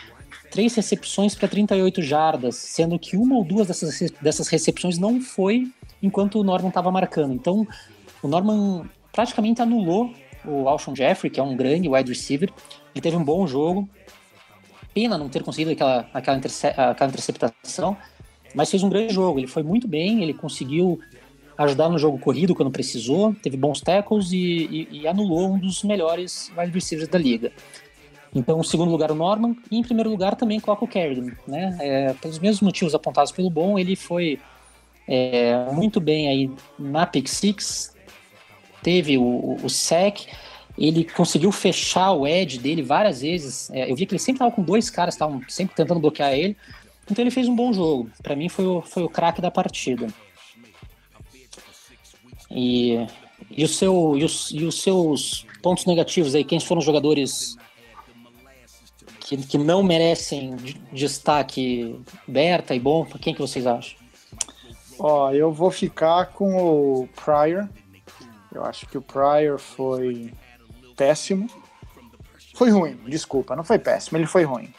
três 0.51 0.75
recepções 0.75 1.35
para 1.35 1.49
38 1.49 2.03
jardas, 2.03 2.57
sendo 2.57 2.99
que 2.99 3.17
uma 3.17 3.37
ou 3.37 3.45
duas 3.45 3.67
dessas, 3.67 4.11
dessas 4.21 4.49
recepções 4.49 4.99
não 4.99 5.21
foi 5.21 5.71
enquanto 6.03 6.39
o 6.39 6.45
Norman 6.45 6.69
estava 6.69 6.91
marcando. 6.91 7.35
Então, 7.35 7.67
o 8.23 8.29
Norman 8.29 8.89
praticamente 9.13 9.63
anulou 9.63 10.13
o 10.45 10.69
Alshon 10.69 10.95
Jeffrey, 10.95 11.31
que 11.31 11.41
é 11.41 11.43
um 11.43 11.57
grande 11.57 11.89
wide 11.89 12.11
receiver. 12.11 12.51
Ele 12.95 13.03
teve 13.03 13.17
um 13.17 13.25
bom 13.25 13.47
jogo. 13.47 13.89
Pena 14.95 15.19
não 15.19 15.29
ter 15.29 15.43
conseguido 15.43 15.73
aquela, 15.73 16.09
aquela, 16.13 16.37
interce 16.37 16.67
aquela 16.67 17.11
interceptação, 17.11 17.97
mas 18.55 18.71
fez 18.71 18.83
um 18.83 18.89
grande 18.89 19.13
jogo. 19.13 19.39
Ele 19.39 19.47
foi 19.47 19.63
muito 19.63 19.87
bem, 19.87 20.23
ele 20.23 20.35
conseguiu 20.35 21.01
ajudar 21.57 21.89
no 21.89 21.99
jogo 21.99 22.19
corrido 22.19 22.55
quando 22.55 22.71
precisou, 22.71 23.35
teve 23.43 23.57
bons 23.57 23.81
tackles 23.81 24.31
e, 24.31 24.37
e, 24.37 25.01
e 25.01 25.09
anulou 25.09 25.53
um 25.53 25.59
dos 25.59 25.83
melhores 25.83 26.53
wide 26.57 26.73
receivers 26.73 27.09
da 27.09 27.19
liga. 27.19 27.53
Então, 28.35 28.61
em 28.61 28.63
segundo 28.63 28.91
lugar, 28.91 29.11
o 29.11 29.15
Norman, 29.15 29.57
e 29.71 29.79
em 29.79 29.83
primeiro 29.83 30.11
lugar 30.11 30.37
também 30.37 30.61
coloca 30.61 30.85
o 30.85 30.89
Kerrigan. 30.89 31.33
Né? 31.47 31.77
É, 31.81 32.13
pelos 32.15 32.39
mesmos 32.39 32.61
motivos 32.61 32.95
apontados 32.95 33.33
pelo 33.33 33.51
Bom, 33.51 33.79
ele 33.79 33.97
foi 33.97 34.39
é, 35.07 35.73
muito 35.73 36.01
bem 36.01 36.29
aí 36.29 36.51
na 36.79 37.07
pick 37.07 37.27
six, 37.27 37.97
teve 38.83 39.17
o, 39.19 39.57
o, 39.63 39.69
sec, 39.69 40.27
ele 40.77 41.05
conseguiu 41.05 41.51
fechar 41.51 42.13
o 42.13 42.27
edge 42.27 42.59
dele 42.59 42.83
várias 42.83 43.23
vezes. 43.23 43.71
É, 43.71 43.91
eu 43.91 43.97
vi 43.97 44.07
que 44.07 44.13
ele 44.15 44.21
sempre 44.21 44.37
estava 44.37 44.53
com 44.53 44.63
dois 44.63 44.91
caras, 44.91 45.15
estavam 45.15 45.43
sempre 45.49 45.75
tentando 45.75 45.99
bloquear 45.99 46.33
ele. 46.35 46.57
Então 47.11 47.23
ele 47.23 47.31
fez 47.31 47.49
um 47.49 47.57
bom 47.57 47.73
jogo. 47.73 48.11
Para 48.23 48.37
mim 48.37 48.49
foi 48.49 48.67
o, 48.67 48.83
foi 48.83 49.03
o 49.03 49.09
craque 49.09 49.41
da 49.41 49.51
partida. 49.51 50.07
E, 52.51 53.07
e, 53.51 53.65
o 53.65 53.69
seu, 53.69 54.17
e 54.17 54.25
os, 54.25 54.51
e 54.51 54.65
os 54.65 54.83
seus 54.83 55.47
pontos 55.63 55.87
negativos 55.87 56.35
aí, 56.35 56.45
quem 56.45 56.61
foram 56.61 56.81
os 56.81 56.85
jogadores 56.85 57.57
que, 59.21 59.37
que 59.37 59.59
não 59.59 59.83
merecem 59.83 60.57
destaque 60.93 62.01
Berta 62.27 62.75
e 62.75 62.81
bom? 62.81 63.05
Quem 63.05 63.35
que 63.35 63.41
vocês 63.41 63.67
acham? 63.67 63.99
Ó, 64.99 65.31
eu 65.33 65.53
vou 65.53 65.71
ficar 65.71 66.27
com 66.33 66.57
o 66.57 67.09
Pryor. 67.09 67.69
Eu 68.53 68.65
acho 68.65 68.87
que 68.87 68.99
o 68.99 69.03
Pryor 69.03 69.59
foi 69.59 70.33
péssimo. 70.97 71.49
Foi 72.55 72.71
ruim, 72.71 72.99
desculpa, 73.07 73.55
não 73.55 73.63
foi 73.63 73.79
péssimo, 73.79 74.19
ele 74.19 74.27
foi 74.27 74.43
ruim. 74.43 74.75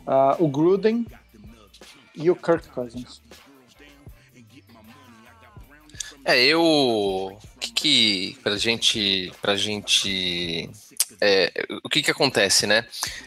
Uh, 0.00 0.44
o 0.44 0.48
Gruden 0.48 1.06
e 2.14 2.30
o 2.30 2.36
Kirk 2.36 2.68
Cousins. 2.68 3.22
É, 6.24 6.42
eu. 6.44 6.62
O 6.62 7.38
que, 7.58 7.72
que 7.72 8.38
pra 8.42 8.56
gente. 8.56 9.32
Pra 9.40 9.56
gente. 9.56 10.70
É, 11.20 11.52
o 11.84 11.88
que 11.88 12.02
que 12.02 12.10
acontece, 12.10 12.66
né? 12.66 12.86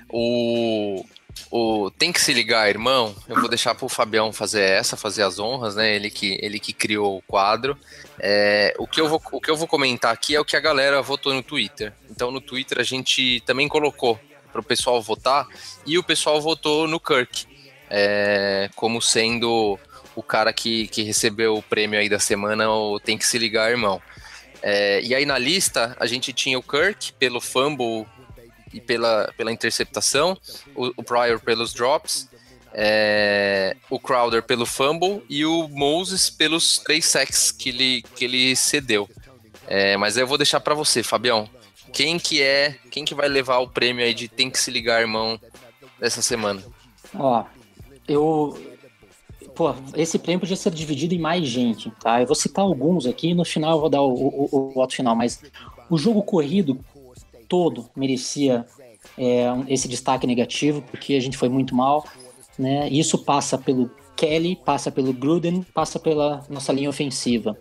O, 0.09 1.05
o 1.51 1.91
tem 1.91 2.11
que 2.11 2.21
se 2.21 2.33
ligar, 2.33 2.69
irmão. 2.69 3.15
Eu 3.27 3.39
vou 3.39 3.49
deixar 3.49 3.75
pro 3.75 3.89
Fabião 3.89 4.31
fazer 4.31 4.61
essa, 4.61 4.95
fazer 4.95 5.23
as 5.23 5.39
honras, 5.39 5.75
né? 5.75 5.95
Ele 5.95 6.09
que, 6.09 6.37
ele 6.41 6.59
que 6.59 6.73
criou 6.73 7.17
o 7.17 7.21
quadro. 7.21 7.77
É, 8.19 8.73
o, 8.77 8.87
que 8.87 9.01
eu 9.01 9.09
vou, 9.09 9.21
o 9.31 9.41
que 9.41 9.51
eu 9.51 9.57
vou 9.57 9.67
comentar 9.67 10.13
aqui 10.13 10.35
é 10.35 10.39
o 10.39 10.45
que 10.45 10.55
a 10.55 10.61
galera 10.61 11.01
votou 11.01 11.33
no 11.33 11.43
Twitter. 11.43 11.93
Então, 12.09 12.31
no 12.31 12.39
Twitter 12.39 12.79
a 12.79 12.83
gente 12.83 13.41
também 13.45 13.67
colocou 13.67 14.19
para 14.51 14.61
o 14.61 14.63
pessoal 14.63 15.01
votar 15.01 15.47
e 15.85 15.97
o 15.97 16.03
pessoal 16.03 16.39
votou 16.39 16.87
no 16.87 16.99
Kirk 16.99 17.54
é, 17.89 18.69
como 18.75 19.01
sendo 19.01 19.79
o 20.15 20.23
cara 20.23 20.53
que, 20.53 20.87
que 20.87 21.03
recebeu 21.03 21.57
o 21.57 21.63
prêmio 21.63 21.99
aí 21.99 22.07
da 22.07 22.19
semana, 22.19 22.69
ou 22.69 22.99
tem 22.99 23.17
que 23.17 23.25
se 23.25 23.37
ligar, 23.37 23.71
irmão. 23.71 24.01
É, 24.61 25.01
e 25.01 25.13
aí 25.13 25.25
na 25.25 25.37
lista 25.37 25.95
a 25.99 26.05
gente 26.05 26.33
tinha 26.33 26.57
o 26.57 26.63
Kirk 26.63 27.13
pelo 27.13 27.39
fumble 27.39 28.07
e 28.73 28.81
pela, 28.81 29.31
pela 29.37 29.51
interceptação, 29.51 30.37
o, 30.75 30.91
o 30.97 31.03
Pryor 31.03 31.39
pelos 31.39 31.73
drops, 31.73 32.27
é, 32.77 33.77
o 33.89 33.97
Crowder 33.97 34.43
pelo 34.43 34.65
fumble 34.65 35.23
e 35.29 35.45
o 35.45 35.69
Moses 35.69 36.29
pelos 36.29 36.77
três 36.79 37.05
sacks 37.05 37.49
que 37.49 37.69
ele, 37.69 38.03
que 38.15 38.25
ele 38.25 38.55
cedeu. 38.55 39.09
É, 39.65 39.95
mas 39.95 40.17
eu 40.17 40.27
vou 40.27 40.37
deixar 40.37 40.59
para 40.59 40.75
você, 40.75 41.01
Fabião. 41.01 41.49
Quem 41.93 42.19
que 42.19 42.41
é, 42.41 42.75
quem 42.91 43.05
que 43.05 43.15
vai 43.15 43.29
levar 43.29 43.59
o 43.59 43.69
prêmio 43.69 44.03
aí 44.03 44.13
de 44.13 44.27
tem 44.27 44.49
que 44.49 44.59
se 44.59 44.69
ligar, 44.69 44.99
irmão, 44.99 45.39
dessa 45.97 46.21
semana? 46.21 46.61
Ó, 47.13 47.45
eu 48.07 48.57
pô, 49.55 49.73
esse 49.95 50.19
prêmio 50.19 50.41
podia 50.41 50.55
ser 50.55 50.71
dividido 50.71 51.15
em 51.15 51.19
mais 51.19 51.47
gente, 51.47 51.89
tá? 52.01 52.21
Eu 52.21 52.27
vou 52.27 52.35
citar 52.35 52.63
alguns 52.63 53.05
aqui 53.05 53.29
e 53.29 53.33
no 53.33 53.45
final 53.45 53.73
eu 53.73 53.79
vou 53.79 53.89
dar 53.89 54.01
o, 54.01 54.13
o, 54.13 54.49
o 54.51 54.71
voto 54.71 54.95
final, 54.95 55.15
mas 55.15 55.41
o 55.89 55.97
jogo 55.97 56.21
corrido 56.21 56.79
todo 57.47 57.89
merecia 57.95 58.65
é, 59.17 59.45
esse 59.67 59.87
destaque 59.87 60.27
negativo, 60.27 60.81
porque 60.81 61.13
a 61.13 61.19
gente 61.19 61.37
foi 61.37 61.47
muito 61.47 61.75
mal, 61.75 62.05
né? 62.57 62.89
Isso 62.89 63.17
passa 63.17 63.57
pelo 63.57 63.89
Kelly, 64.15 64.55
passa 64.55 64.91
pelo 64.91 65.13
Gruden, 65.13 65.63
passa 65.73 65.99
pela 65.99 66.43
nossa 66.49 66.73
linha 66.73 66.89
ofensiva. 66.89 67.57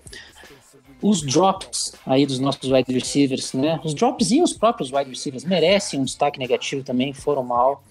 Os 1.02 1.20
drops 1.20 1.94
aí 2.06 2.24
dos 2.24 2.38
nossos 2.38 2.70
wide 2.70 2.92
receivers, 2.92 3.52
né? 3.52 3.78
Os 3.84 3.94
drops 3.94 4.30
e 4.30 4.40
os 4.40 4.52
próprios 4.52 4.90
wide 4.90 5.10
receivers 5.10 5.44
merecem 5.44 6.00
um 6.00 6.04
destaque 6.04 6.38
negativo 6.38 6.82
também, 6.82 7.12
foram 7.12 7.42
mal. 7.44 7.82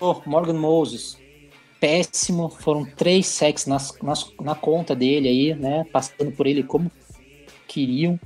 Oh, 0.00 0.16
Morgan 0.26 0.54
Moses, 0.54 1.18
péssimo. 1.80 2.48
Foram 2.48 2.84
três 2.84 3.26
sacks 3.26 3.66
nas, 3.66 3.96
nas, 4.02 4.32
na 4.40 4.54
conta 4.54 4.94
dele 4.94 5.28
aí, 5.28 5.54
né? 5.54 5.84
Passando 5.92 6.30
por 6.32 6.46
ele 6.46 6.62
como 6.62 6.90
queriam. 7.66 8.18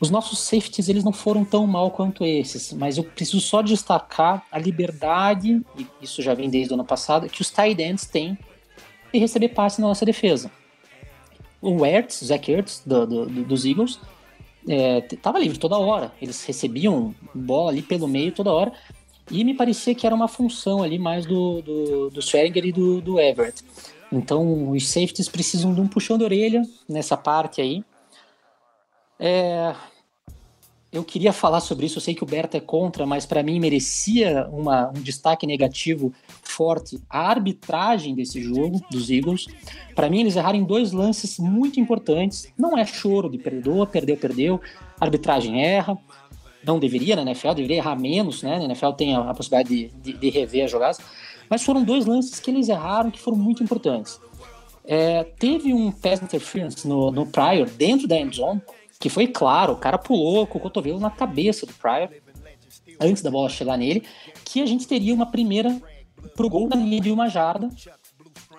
Os 0.00 0.10
nossos 0.10 0.38
safeties 0.38 0.88
eles 0.88 1.02
não 1.02 1.12
foram 1.12 1.44
tão 1.44 1.66
mal 1.66 1.90
quanto 1.90 2.24
esses, 2.24 2.72
mas 2.72 2.96
eu 2.96 3.04
preciso 3.04 3.40
só 3.40 3.62
destacar 3.62 4.46
a 4.50 4.58
liberdade, 4.58 5.60
e 5.76 5.86
isso 6.00 6.22
já 6.22 6.34
vem 6.34 6.48
desde 6.48 6.72
o 6.72 6.74
ano 6.74 6.84
passado, 6.84 7.28
que 7.28 7.42
os 7.42 7.50
tight 7.50 7.82
ends 7.82 8.06
têm 8.06 8.38
de 9.12 9.18
receber 9.18 9.48
passe 9.48 9.80
na 9.80 9.88
nossa 9.88 10.06
defesa. 10.06 10.52
O 11.60 11.84
Ertz, 11.84 12.24
Zach 12.24 12.50
Ertz, 12.50 12.82
do, 12.86 13.06
do, 13.06 13.26
do, 13.26 13.44
dos 13.44 13.64
Eagles, 13.64 13.98
é, 14.68 15.02
livre 15.40 15.58
toda 15.58 15.76
hora. 15.78 16.12
Eles 16.22 16.44
recebiam 16.44 17.12
bola 17.34 17.70
ali 17.70 17.82
pelo 17.82 18.06
meio 18.06 18.30
toda 18.30 18.52
hora. 18.52 18.72
E 19.30 19.44
me 19.44 19.54
parecia 19.54 19.94
que 19.94 20.06
era 20.06 20.14
uma 20.14 20.28
função 20.28 20.82
ali 20.82 20.98
mais 20.98 21.26
do, 21.26 21.60
do, 21.62 22.10
do 22.10 22.20
Swearinger 22.20 22.66
e 22.66 22.72
do, 22.72 23.00
do 23.00 23.20
Everett. 23.20 23.62
Então 24.10 24.70
os 24.70 24.88
safeties 24.88 25.28
precisam 25.28 25.74
de 25.74 25.80
um 25.80 25.86
puxão 25.86 26.16
de 26.16 26.24
orelha 26.24 26.62
nessa 26.88 27.16
parte 27.16 27.60
aí. 27.60 27.84
É, 29.20 29.74
eu 30.90 31.04
queria 31.04 31.34
falar 31.34 31.60
sobre 31.60 31.84
isso, 31.84 31.98
eu 31.98 32.02
sei 32.02 32.14
que 32.14 32.22
o 32.22 32.26
Berta 32.26 32.56
é 32.56 32.60
contra, 32.60 33.04
mas 33.04 33.26
para 33.26 33.42
mim 33.42 33.60
merecia 33.60 34.48
uma, 34.50 34.88
um 34.88 35.02
destaque 35.02 35.46
negativo 35.46 36.12
forte 36.42 36.98
a 37.10 37.28
arbitragem 37.28 38.14
desse 38.14 38.40
jogo 38.40 38.80
dos 38.90 39.10
Eagles. 39.10 39.46
Para 39.94 40.08
mim, 40.08 40.20
eles 40.20 40.36
erraram 40.36 40.58
em 40.58 40.64
dois 40.64 40.92
lances 40.92 41.38
muito 41.38 41.78
importantes. 41.78 42.50
Não 42.56 42.78
é 42.78 42.86
choro 42.86 43.28
de 43.28 43.36
perdoa, 43.36 43.86
perdeu, 43.86 44.16
perdeu. 44.16 44.60
A 44.98 45.04
arbitragem 45.04 45.62
erra 45.62 45.98
não 46.64 46.78
deveria 46.78 47.16
na 47.16 47.22
NFL, 47.22 47.54
deveria 47.54 47.76
errar 47.76 47.96
menos, 47.96 48.42
né? 48.42 48.58
Na 48.58 48.64
NFL 48.64 48.90
tem 48.90 49.14
a, 49.14 49.30
a 49.30 49.34
possibilidade 49.34 49.68
de, 49.68 49.88
de, 49.88 50.12
de, 50.18 50.30
rever 50.30 50.64
as 50.64 50.70
jogadas, 50.70 50.98
mas 51.48 51.62
foram 51.62 51.82
dois 51.82 52.06
lances 52.06 52.40
que 52.40 52.50
eles 52.50 52.68
erraram 52.68 53.10
que 53.10 53.20
foram 53.20 53.36
muito 53.36 53.62
importantes. 53.62 54.20
É, 54.84 55.24
teve 55.24 55.72
um 55.72 55.92
pass 55.92 56.22
interference 56.22 56.86
no, 56.86 57.10
no 57.10 57.26
Pryor 57.26 57.68
dentro 57.68 58.08
da 58.08 58.16
end 58.16 58.36
zone, 58.36 58.60
que 58.98 59.08
foi 59.08 59.26
claro, 59.26 59.74
o 59.74 59.76
cara 59.76 59.98
pulou 59.98 60.46
com 60.46 60.58
o 60.58 60.60
cotovelo 60.60 60.98
na 60.98 61.10
cabeça 61.10 61.66
do 61.66 61.72
Pryor 61.74 62.08
antes 63.00 63.22
da 63.22 63.30
bola 63.30 63.48
chegar 63.48 63.76
nele, 63.76 64.02
que 64.44 64.62
a 64.62 64.66
gente 64.66 64.86
teria 64.86 65.14
uma 65.14 65.26
primeira 65.26 65.80
pro 66.34 66.48
gol 66.48 66.68
na 66.68 66.76
linha 66.76 67.00
de 67.00 67.10
uma 67.10 67.28
jarda 67.28 67.68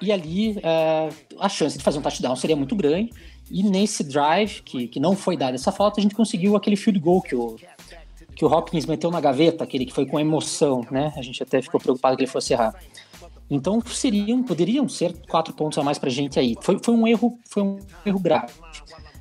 e 0.01 0.11
ali 0.11 0.57
é, 0.63 1.09
a 1.39 1.49
chance 1.49 1.77
de 1.77 1.83
fazer 1.83 1.99
um 1.99 2.01
touchdown 2.01 2.35
seria 2.35 2.55
muito 2.55 2.75
grande. 2.75 3.11
E 3.51 3.63
nesse 3.63 4.03
drive, 4.03 4.61
que, 4.61 4.87
que 4.87 4.99
não 4.99 5.15
foi 5.15 5.35
dada 5.35 5.55
essa 5.55 5.71
falta, 5.71 5.99
a 5.99 6.03
gente 6.03 6.15
conseguiu 6.15 6.55
aquele 6.55 6.75
field 6.75 6.99
goal 6.99 7.21
que 7.21 7.35
o, 7.35 7.57
que 8.39 8.45
o 8.45 8.47
Hopkins 8.47 8.85
meteu 8.85 9.11
na 9.11 9.19
gaveta, 9.19 9.65
aquele 9.65 9.85
que 9.85 9.91
foi 9.91 10.05
com 10.05 10.17
emoção, 10.17 10.87
né? 10.89 11.11
A 11.17 11.21
gente 11.21 11.43
até 11.43 11.61
ficou 11.61 11.77
preocupado 11.77 12.15
que 12.15 12.23
ele 12.23 12.31
fosse 12.31 12.53
errar. 12.53 12.73
Então 13.51 13.81
seriam, 13.81 14.41
poderiam 14.41 14.87
ser 14.87 15.13
quatro 15.27 15.53
pontos 15.53 15.77
a 15.77 15.83
mais 15.83 15.99
pra 15.99 16.09
gente 16.09 16.39
aí. 16.39 16.55
Foi, 16.61 16.79
foi 16.81 16.93
um 16.93 17.05
erro, 17.05 17.37
foi 17.43 17.63
um 17.63 17.79
erro 18.05 18.17
grave. 18.17 18.53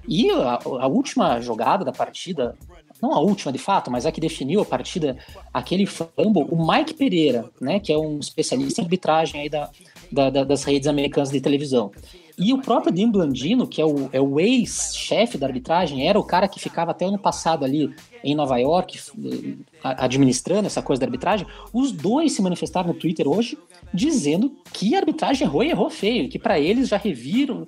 E 0.06 0.30
a, 0.30 0.60
a 0.62 0.86
última 0.86 1.40
jogada 1.40 1.84
da 1.84 1.90
partida, 1.90 2.56
não 3.02 3.12
a 3.12 3.18
última 3.18 3.50
de 3.50 3.58
fato, 3.58 3.90
mas 3.90 4.06
a 4.06 4.12
que 4.12 4.20
definiu 4.20 4.60
a 4.60 4.64
partida, 4.64 5.16
aquele 5.52 5.84
fumble, 5.84 6.46
o 6.48 6.64
Mike 6.64 6.94
Pereira, 6.94 7.50
né, 7.60 7.80
que 7.80 7.92
é 7.92 7.98
um 7.98 8.20
especialista 8.20 8.80
em 8.80 8.84
arbitragem 8.84 9.40
aí 9.40 9.48
da, 9.48 9.68
da, 10.12 10.30
da, 10.30 10.44
das 10.44 10.62
redes 10.62 10.86
americanas 10.86 11.30
de 11.30 11.40
televisão. 11.40 11.90
E 12.39 12.53
o 12.53 12.62
próprio 12.62 12.93
Dean 12.93 13.11
Blandino, 13.11 13.66
que 13.66 13.80
é 13.80 13.84
o, 13.84 14.09
é 14.12 14.20
o 14.20 14.39
ex-chefe 14.39 15.36
da 15.36 15.47
arbitragem, 15.47 16.09
era 16.09 16.18
o 16.18 16.22
cara 16.22 16.47
que 16.47 16.61
ficava 16.61 16.93
até 16.93 17.05
ano 17.05 17.18
passado 17.18 17.64
ali 17.64 17.93
em 18.22 18.34
Nova 18.34 18.57
York 18.59 18.97
eh, 18.97 19.57
administrando 19.82 20.66
essa 20.66 20.80
coisa 20.80 21.01
da 21.01 21.07
arbitragem. 21.07 21.47
Os 21.72 21.91
dois 21.91 22.32
se 22.32 22.41
manifestaram 22.41 22.89
no 22.89 22.95
Twitter 22.95 23.26
hoje 23.26 23.59
dizendo 23.93 24.55
que 24.72 24.95
a 24.95 24.99
arbitragem 24.99 25.47
errou 25.47 25.64
e 25.64 25.70
errou 25.70 25.91
feio, 25.91 26.28
que 26.28 26.39
para 26.39 26.61
eles 26.61 26.89
já 26.89 26.97
reviram, 26.97 27.66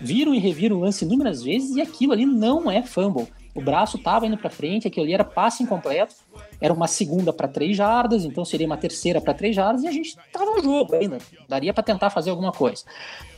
viram 0.00 0.32
e 0.32 0.38
reviram 0.38 0.76
o 0.76 0.80
lance 0.80 1.04
inúmeras 1.04 1.42
vezes 1.42 1.74
e 1.74 1.80
aquilo 1.80 2.12
ali 2.12 2.24
não 2.24 2.70
é 2.70 2.82
fumble. 2.82 3.26
O 3.54 3.60
braço 3.60 3.96
estava 3.96 4.26
indo 4.26 4.38
para 4.38 4.48
frente, 4.50 4.86
aquilo 4.86 5.04
ali 5.04 5.14
era 5.14 5.24
passe 5.24 5.62
incompleto, 5.62 6.14
era 6.62 6.72
uma 6.72 6.86
segunda 6.86 7.32
para 7.32 7.48
três 7.48 7.76
jardas, 7.76 8.24
então 8.24 8.44
seria 8.44 8.66
uma 8.66 8.76
terceira 8.76 9.20
para 9.20 9.34
três 9.34 9.54
jardas 9.56 9.82
e 9.82 9.88
a 9.88 9.90
gente 9.90 10.16
estava 10.16 10.44
no 10.44 10.62
jogo 10.62 10.94
ainda, 10.94 11.18
daria 11.48 11.74
para 11.74 11.82
tentar 11.82 12.08
fazer 12.08 12.30
alguma 12.30 12.52
coisa. 12.52 12.84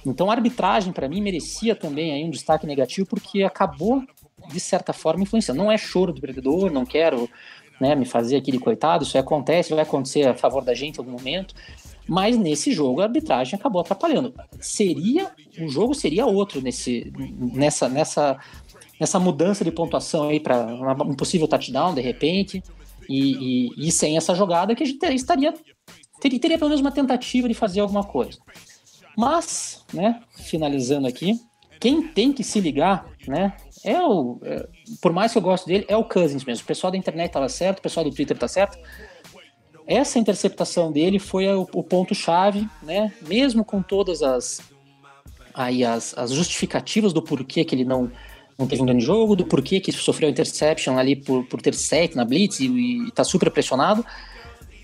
Então 0.04 0.30
a 0.30 0.34
arbitragem 0.34 0.92
para 0.92 1.08
mim 1.08 1.22
merecia 1.22 1.74
também 1.74 2.12
aí 2.12 2.22
um 2.22 2.30
destaque 2.30 2.66
negativo 2.66 3.06
porque 3.08 3.42
acabou 3.42 4.04
de 4.46 4.60
certa 4.60 4.92
forma 4.92 5.22
influenciando. 5.22 5.62
Não 5.62 5.72
é 5.72 5.78
choro 5.78 6.12
do 6.12 6.20
perdedor, 6.20 6.70
não 6.70 6.84
quero 6.84 7.28
né, 7.80 7.94
me 7.94 8.04
fazer 8.04 8.36
aquele 8.36 8.58
coitado, 8.58 9.04
isso 9.04 9.16
acontece, 9.16 9.72
vai 9.72 9.84
acontecer 9.84 10.28
a 10.28 10.34
favor 10.34 10.62
da 10.62 10.74
gente 10.74 10.96
em 10.96 11.00
algum 11.00 11.12
momento. 11.12 11.54
Mas 12.06 12.36
nesse 12.36 12.72
jogo 12.72 13.00
a 13.00 13.04
arbitragem 13.04 13.58
acabou 13.58 13.80
atrapalhando. 13.80 14.34
Seria 14.60 15.30
o 15.58 15.66
jogo 15.66 15.94
seria 15.94 16.26
outro 16.26 16.60
nesse 16.60 17.10
nessa 17.38 17.88
nessa 17.88 18.38
nessa 19.00 19.18
mudança 19.18 19.64
de 19.64 19.70
pontuação 19.70 20.28
aí 20.28 20.38
para 20.38 20.66
um 21.02 21.14
possível 21.14 21.48
touchdown 21.48 21.94
de 21.94 22.02
repente 22.02 22.62
e, 23.08 23.68
e, 23.78 23.88
e, 23.88 23.92
sem 23.92 24.16
essa 24.16 24.34
jogada 24.34 24.74
que 24.74 24.82
a 24.82 24.86
gente 24.86 25.02
estaria 25.14 25.54
teria, 26.20 26.40
teria 26.40 26.58
pelo 26.58 26.70
menos 26.70 26.80
uma 26.80 26.92
tentativa 26.92 27.48
de 27.48 27.54
fazer 27.54 27.80
alguma 27.80 28.04
coisa. 28.04 28.38
Mas, 29.16 29.84
né, 29.92 30.20
finalizando 30.36 31.06
aqui, 31.06 31.40
quem 31.80 32.08
tem 32.08 32.32
que 32.32 32.42
se 32.42 32.60
ligar, 32.60 33.06
né, 33.28 33.56
é 33.84 34.00
o, 34.00 34.38
é, 34.42 34.66
por 35.00 35.12
mais 35.12 35.32
que 35.32 35.38
eu 35.38 35.42
goste 35.42 35.66
dele, 35.66 35.84
é 35.88 35.96
o 35.96 36.04
Cousins 36.04 36.44
mesmo. 36.44 36.64
O 36.64 36.66
pessoal 36.66 36.90
da 36.90 36.96
internet 36.96 37.28
estava 37.28 37.48
certo, 37.48 37.78
o 37.78 37.82
pessoal 37.82 38.04
do 38.04 38.14
Twitter 38.14 38.36
tá 38.36 38.48
certo. 38.48 38.78
Essa 39.86 40.18
interceptação 40.18 40.90
dele 40.90 41.18
foi 41.18 41.46
o, 41.46 41.68
o 41.74 41.82
ponto-chave, 41.82 42.66
né? 42.82 43.12
Mesmo 43.20 43.64
com 43.64 43.82
todas 43.82 44.22
as 44.22 44.62
aí 45.52 45.84
as, 45.84 46.16
as 46.18 46.32
justificativas 46.32 47.12
do 47.12 47.22
porquê 47.22 47.64
que 47.64 47.74
ele 47.74 47.84
não 47.84 48.10
não 48.58 48.66
teve 48.66 48.82
um 48.82 48.86
grande 48.86 49.04
jogo, 49.04 49.34
do 49.34 49.44
porquê 49.44 49.80
que 49.80 49.92
sofreu 49.92 50.28
interception 50.28 50.96
ali 50.96 51.16
por, 51.16 51.44
por 51.46 51.60
ter 51.60 51.74
sec 51.74 52.14
na 52.14 52.24
blitz 52.24 52.60
e, 52.60 52.66
e 52.66 53.10
tá 53.10 53.24
super 53.24 53.50
pressionado, 53.50 54.04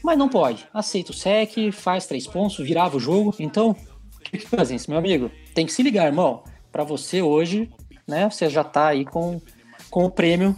mas 0.03 0.18
não 0.18 0.29
pode. 0.29 0.66
Aceita 0.73 1.12
o 1.12 1.14
sec, 1.14 1.73
faz 1.73 2.07
três 2.07 2.27
pontos, 2.27 2.59
virava 2.59 2.97
o 2.97 3.01
jogo. 3.01 3.35
Então, 3.39 3.77
Kirk 4.25 4.47
Cousins, 4.47 4.87
meu 4.87 4.99
amigo, 4.99 5.31
tem 5.55 5.66
que 5.66 5.73
se 5.73 5.83
ligar, 5.83 6.07
irmão. 6.07 6.43
Para 6.73 6.85
você 6.85 7.23
hoje, 7.23 7.68
né, 8.07 8.29
você 8.29 8.49
já 8.49 8.64
tá 8.64 8.89
aí 8.89 9.05
com, 9.05 9.41
com 9.91 10.05
o 10.05 10.11
prêmio 10.11 10.57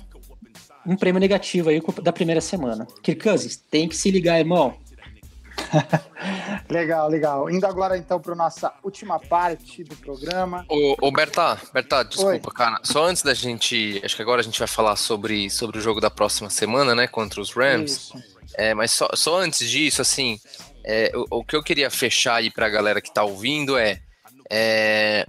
um 0.85 0.97
prêmio 0.97 1.21
negativo 1.21 1.71
aí 1.71 1.81
da 2.03 2.13
primeira 2.13 2.41
semana. 2.41 2.87
Kirk 3.03 3.23
Cousins, 3.23 3.57
tem 3.57 3.89
que 3.89 3.97
se 3.97 4.11
ligar, 4.11 4.39
irmão. 4.39 4.75
legal, 6.69 7.09
legal. 7.09 7.51
Indo 7.51 7.67
agora 7.67 7.97
então 7.97 8.21
para 8.21 8.35
nossa 8.35 8.73
última 8.83 9.19
parte 9.19 9.83
do 9.85 9.97
programa. 9.97 10.65
Ô, 10.69 10.97
ô 11.01 11.13
Bertá, 11.13 11.59
Bertá, 11.73 12.03
desculpa, 12.03 12.51
Oi. 12.51 12.55
cara. 12.55 12.81
Só 12.83 13.05
antes 13.05 13.23
da 13.23 13.35
gente. 13.35 14.01
Acho 14.05 14.17
que 14.17 14.23
agora 14.23 14.41
a 14.41 14.45
gente 14.45 14.59
vai 14.59 14.69
falar 14.69 14.97
sobre, 14.97 15.51
sobre 15.51 15.79
o 15.79 15.81
jogo 15.81 16.01
da 16.01 16.11
próxima 16.11 16.51
semana, 16.51 16.95
né? 16.95 17.07
Contra 17.07 17.41
os 17.41 17.53
Rams. 17.53 18.13
É, 18.55 18.75
mas 18.75 18.91
só, 18.93 19.09
só 19.15 19.39
antes 19.39 19.69
disso, 19.69 20.03
assim, 20.03 20.39
é, 20.85 21.11
o, 21.15 21.39
o, 21.39 21.45
que 21.45 21.57
eu 21.57 21.63
queria 21.63 21.91
fechar 21.91 22.37
aí 22.37 22.51
para 22.51 22.67
a 22.67 22.71
galera 22.71 23.01
que 23.01 23.09
está 23.09 23.23
ouvindo 23.23 23.79
é, 23.79 24.01
é 24.51 25.27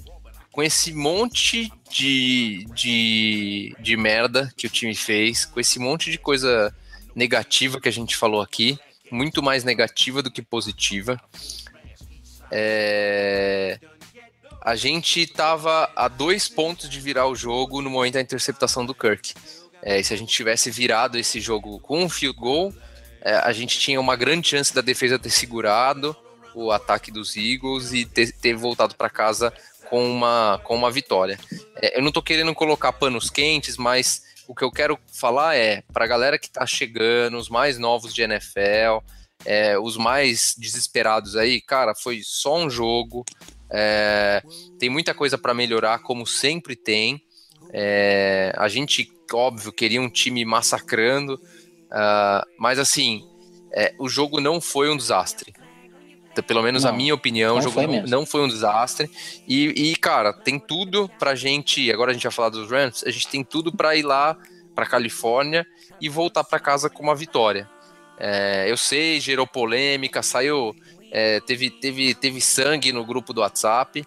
com 0.51 0.61
esse 0.61 0.93
monte 0.93 1.71
de, 1.89 2.65
de, 2.73 3.75
de 3.79 3.97
merda 3.97 4.51
que 4.55 4.67
o 4.67 4.69
time 4.69 4.93
fez, 4.93 5.45
com 5.45 5.59
esse 5.59 5.79
monte 5.79 6.11
de 6.11 6.17
coisa 6.17 6.73
negativa 7.15 7.79
que 7.79 7.89
a 7.89 7.91
gente 7.91 8.15
falou 8.15 8.41
aqui, 8.41 8.77
muito 9.14 9.43
mais 9.43 9.64
negativa 9.64 10.22
do 10.22 10.32
que 10.32 10.41
positiva. 10.41 11.22
É... 12.51 13.80
A 14.61 14.76
gente 14.76 15.22
estava 15.22 15.91
a 15.95 16.07
dois 16.07 16.47
pontos 16.47 16.89
de 16.89 16.99
virar 16.99 17.28
o 17.28 17.36
jogo 17.36 17.82
no 17.82 17.89
momento 17.89 18.14
da 18.14 18.22
interceptação 18.22 18.86
do 18.86 18.95
Kirk. 18.95 19.34
É, 19.82 20.01
se 20.01 20.14
a 20.14 20.18
gente 20.18 20.34
tivesse 20.34 20.72
virado 20.72 21.18
esse 21.18 21.41
jogo 21.41 21.80
com 21.80 22.03
um 22.03 22.09
field 22.09 22.39
goal, 22.39 22.74
é, 23.22 23.36
a 23.36 23.51
gente 23.51 23.78
tinha 23.78 23.99
uma 23.99 24.16
grande 24.16 24.47
chance 24.47 24.74
da 24.74 24.82
defesa 24.82 25.20
ter 25.20 25.30
segurado 25.30 26.16
o 26.55 26.72
ataque 26.72 27.11
dos 27.11 27.36
Eagles 27.36 27.91
e 27.91 28.05
ter, 28.05 28.32
ter 28.32 28.55
voltado 28.55 28.95
para 28.95 29.09
casa 29.09 29.53
com 29.89 30.09
uma, 30.09 30.61
com 30.64 30.76
uma 30.76 30.89
vitória. 30.89 31.38
É, 31.76 31.97
eu 31.97 32.01
não 32.01 32.07
estou 32.07 32.24
querendo 32.24 32.55
colocar 32.55 32.93
panos 32.93 33.30
quentes, 33.30 33.76
mas 33.76 34.24
o 34.47 34.55
que 34.55 34.63
eu 34.63 34.71
quero 34.71 34.97
falar 35.11 35.55
é 35.55 35.83
para 35.93 36.05
a 36.05 36.07
galera 36.07 36.39
que 36.39 36.47
está 36.47 36.65
chegando, 36.65 37.37
os 37.37 37.49
mais 37.49 37.77
novos 37.77 38.13
de 38.13 38.21
NFL, 38.21 39.03
é, 39.45 39.77
os 39.77 39.97
mais 39.97 40.55
desesperados 40.57 41.35
aí, 41.35 41.61
cara, 41.61 41.93
foi 41.95 42.21
só 42.23 42.57
um 42.57 42.69
jogo. 42.69 43.25
É, 43.71 44.41
tem 44.79 44.89
muita 44.89 45.13
coisa 45.13 45.37
para 45.37 45.53
melhorar, 45.53 45.99
como 45.99 46.25
sempre 46.25 46.75
tem. 46.75 47.21
É, 47.71 48.53
a 48.55 48.67
gente, 48.67 49.11
óbvio, 49.31 49.71
queria 49.71 50.01
um 50.01 50.09
time 50.09 50.45
massacrando, 50.45 51.35
uh, 51.35 52.45
mas 52.59 52.77
assim, 52.77 53.27
é, 53.73 53.95
o 53.97 54.07
jogo 54.07 54.39
não 54.39 54.61
foi 54.61 54.89
um 54.89 54.97
desastre. 54.97 55.53
Pelo 56.41 56.63
menos 56.63 56.84
não, 56.84 56.89
a 56.89 56.93
minha 56.93 57.13
opinião, 57.13 57.57
o 57.57 57.61
jogo 57.61 57.81
não, 57.81 58.03
não, 58.03 58.25
foi 58.25 58.41
um 58.41 58.47
desastre. 58.47 59.09
E, 59.47 59.91
e, 59.91 59.95
cara, 59.95 60.34
tem 60.34 60.59
tudo 60.59 61.09
pra 61.19 61.36
gente. 61.36 61.91
Agora 61.91 62.11
a 62.11 62.13
gente 62.13 62.23
vai 62.23 62.31
falar 62.31 62.49
dos 62.49 62.69
Rams. 62.69 63.03
A 63.05 63.11
gente 63.11 63.27
tem 63.27 63.43
tudo 63.43 63.71
para 63.71 63.95
ir 63.95 64.03
lá 64.03 64.38
pra 64.73 64.86
Califórnia 64.86 65.65
e 66.01 66.09
voltar 66.09 66.43
para 66.43 66.59
casa 66.59 66.89
com 66.89 67.03
uma 67.03 67.15
vitória. 67.15 67.69
É, 68.17 68.65
eu 68.67 68.77
sei, 68.77 69.19
gerou 69.19 69.45
polêmica, 69.45 70.23
saiu. 70.23 70.75
É, 71.11 71.39
teve, 71.41 71.69
teve, 71.69 72.15
teve 72.15 72.41
sangue 72.41 72.91
no 72.91 73.05
grupo 73.05 73.34
do 73.34 73.41
WhatsApp. 73.41 74.03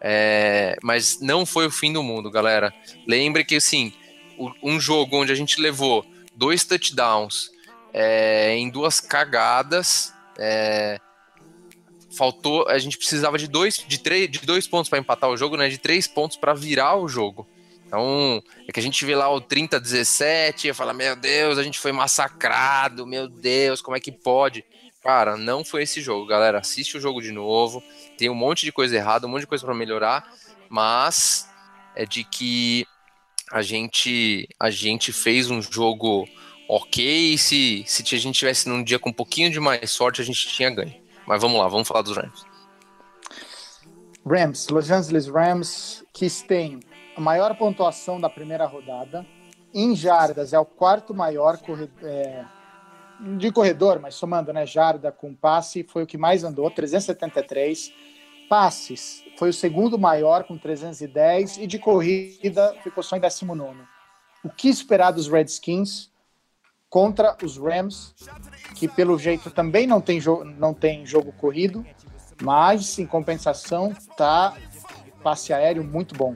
É, 0.00 0.76
mas 0.82 1.20
não 1.20 1.44
foi 1.44 1.66
o 1.66 1.70
fim 1.70 1.92
do 1.92 2.02
mundo, 2.02 2.30
galera. 2.30 2.72
Lembre 3.06 3.44
que 3.44 3.56
assim, 3.56 3.92
um 4.62 4.78
jogo 4.78 5.16
onde 5.16 5.32
a 5.32 5.34
gente 5.34 5.60
levou 5.60 6.04
dois 6.34 6.64
touchdowns 6.64 7.50
é, 7.92 8.54
em 8.54 8.68
duas 8.68 9.00
cagadas. 9.00 10.12
É, 10.38 10.98
faltou, 12.16 12.66
a 12.68 12.78
gente 12.78 12.96
precisava 12.96 13.38
de 13.38 13.46
dois, 13.46 13.84
de 13.86 13.98
três, 13.98 14.30
de 14.30 14.38
dois 14.40 14.66
pontos 14.66 14.88
para 14.88 14.98
empatar 14.98 15.30
o 15.30 15.36
jogo, 15.36 15.56
né? 15.56 15.68
De 15.68 15.78
três 15.78 16.06
pontos 16.06 16.36
para 16.36 16.54
virar 16.54 16.96
o 16.96 17.08
jogo. 17.08 17.46
Então, 17.86 18.42
é 18.66 18.72
que 18.72 18.80
a 18.80 18.82
gente 18.82 19.04
vê 19.04 19.14
lá 19.14 19.32
o 19.32 19.40
30 19.40 19.78
17 19.78 20.68
e 20.68 20.74
fala: 20.74 20.92
"Meu 20.92 21.14
Deus, 21.14 21.58
a 21.58 21.62
gente 21.62 21.78
foi 21.78 21.92
massacrado, 21.92 23.06
meu 23.06 23.28
Deus, 23.28 23.80
como 23.80 23.96
é 23.96 24.00
que 24.00 24.10
pode?" 24.10 24.64
Cara, 25.02 25.36
não 25.36 25.64
foi 25.64 25.84
esse 25.84 26.00
jogo, 26.00 26.26
galera. 26.26 26.58
Assiste 26.58 26.96
o 26.96 27.00
jogo 27.00 27.22
de 27.22 27.30
novo. 27.30 27.80
Tem 28.18 28.28
um 28.28 28.34
monte 28.34 28.64
de 28.64 28.72
coisa 28.72 28.96
errada, 28.96 29.26
um 29.26 29.30
monte 29.30 29.42
de 29.42 29.46
coisa 29.46 29.64
para 29.64 29.74
melhorar, 29.74 30.28
mas 30.68 31.48
é 31.94 32.04
de 32.04 32.24
que 32.24 32.84
a 33.52 33.62
gente 33.62 34.48
a 34.58 34.68
gente 34.68 35.12
fez 35.12 35.48
um 35.48 35.62
jogo 35.62 36.28
ok. 36.68 37.38
Se, 37.38 37.84
se 37.86 38.14
a 38.16 38.18
gente 38.18 38.36
tivesse 38.36 38.68
num 38.68 38.82
dia 38.82 38.98
com 38.98 39.10
um 39.10 39.12
pouquinho 39.12 39.48
de 39.48 39.60
mais 39.60 39.92
sorte, 39.92 40.20
a 40.20 40.24
gente 40.24 40.48
tinha 40.48 40.70
ganho. 40.70 41.05
Mas 41.26 41.42
vamos 41.42 41.58
lá, 41.58 41.68
vamos 41.68 41.88
falar 41.88 42.02
dos 42.02 42.16
Rams. 42.16 42.44
Rams, 44.24 44.68
Los 44.68 44.90
Angeles 44.90 45.28
Rams, 45.28 46.04
que 46.12 46.28
tem 46.46 46.80
a 47.16 47.20
maior 47.20 47.56
pontuação 47.56 48.20
da 48.20 48.28
primeira 48.28 48.66
rodada. 48.66 49.26
Em 49.72 49.94
jardas, 49.94 50.52
é 50.52 50.58
o 50.58 50.64
quarto 50.64 51.14
maior 51.14 51.58
é, 52.02 52.44
de 53.36 53.52
corredor, 53.52 54.00
mas 54.00 54.14
somando 54.14 54.52
né, 54.52 54.66
jarda 54.66 55.12
com 55.12 55.34
passe, 55.34 55.84
foi 55.84 56.02
o 56.02 56.06
que 56.06 56.18
mais 56.18 56.44
andou, 56.44 56.70
373. 56.70 57.92
Passes, 58.48 59.24
foi 59.36 59.50
o 59.50 59.52
segundo 59.52 59.98
maior, 59.98 60.44
com 60.44 60.56
310. 60.56 61.58
E 61.58 61.66
de 61.66 61.78
corrida, 61.78 62.74
ficou 62.82 63.02
só 63.02 63.16
em 63.16 63.20
19. 63.20 63.76
O 64.44 64.50
que 64.50 64.68
esperar 64.68 65.10
dos 65.10 65.26
Redskins? 65.26 66.10
Contra 66.96 67.36
os 67.44 67.58
Rams, 67.58 68.14
que 68.74 68.88
pelo 68.88 69.18
jeito 69.18 69.50
também 69.50 69.86
não 69.86 70.00
tem, 70.00 70.18
não 70.56 70.72
tem 70.72 71.04
jogo 71.04 71.30
corrido, 71.30 71.84
mas 72.42 72.98
em 72.98 73.04
compensação 73.04 73.92
tá 74.16 74.56
passe 75.22 75.52
aéreo 75.52 75.84
muito 75.84 76.14
bom. 76.14 76.34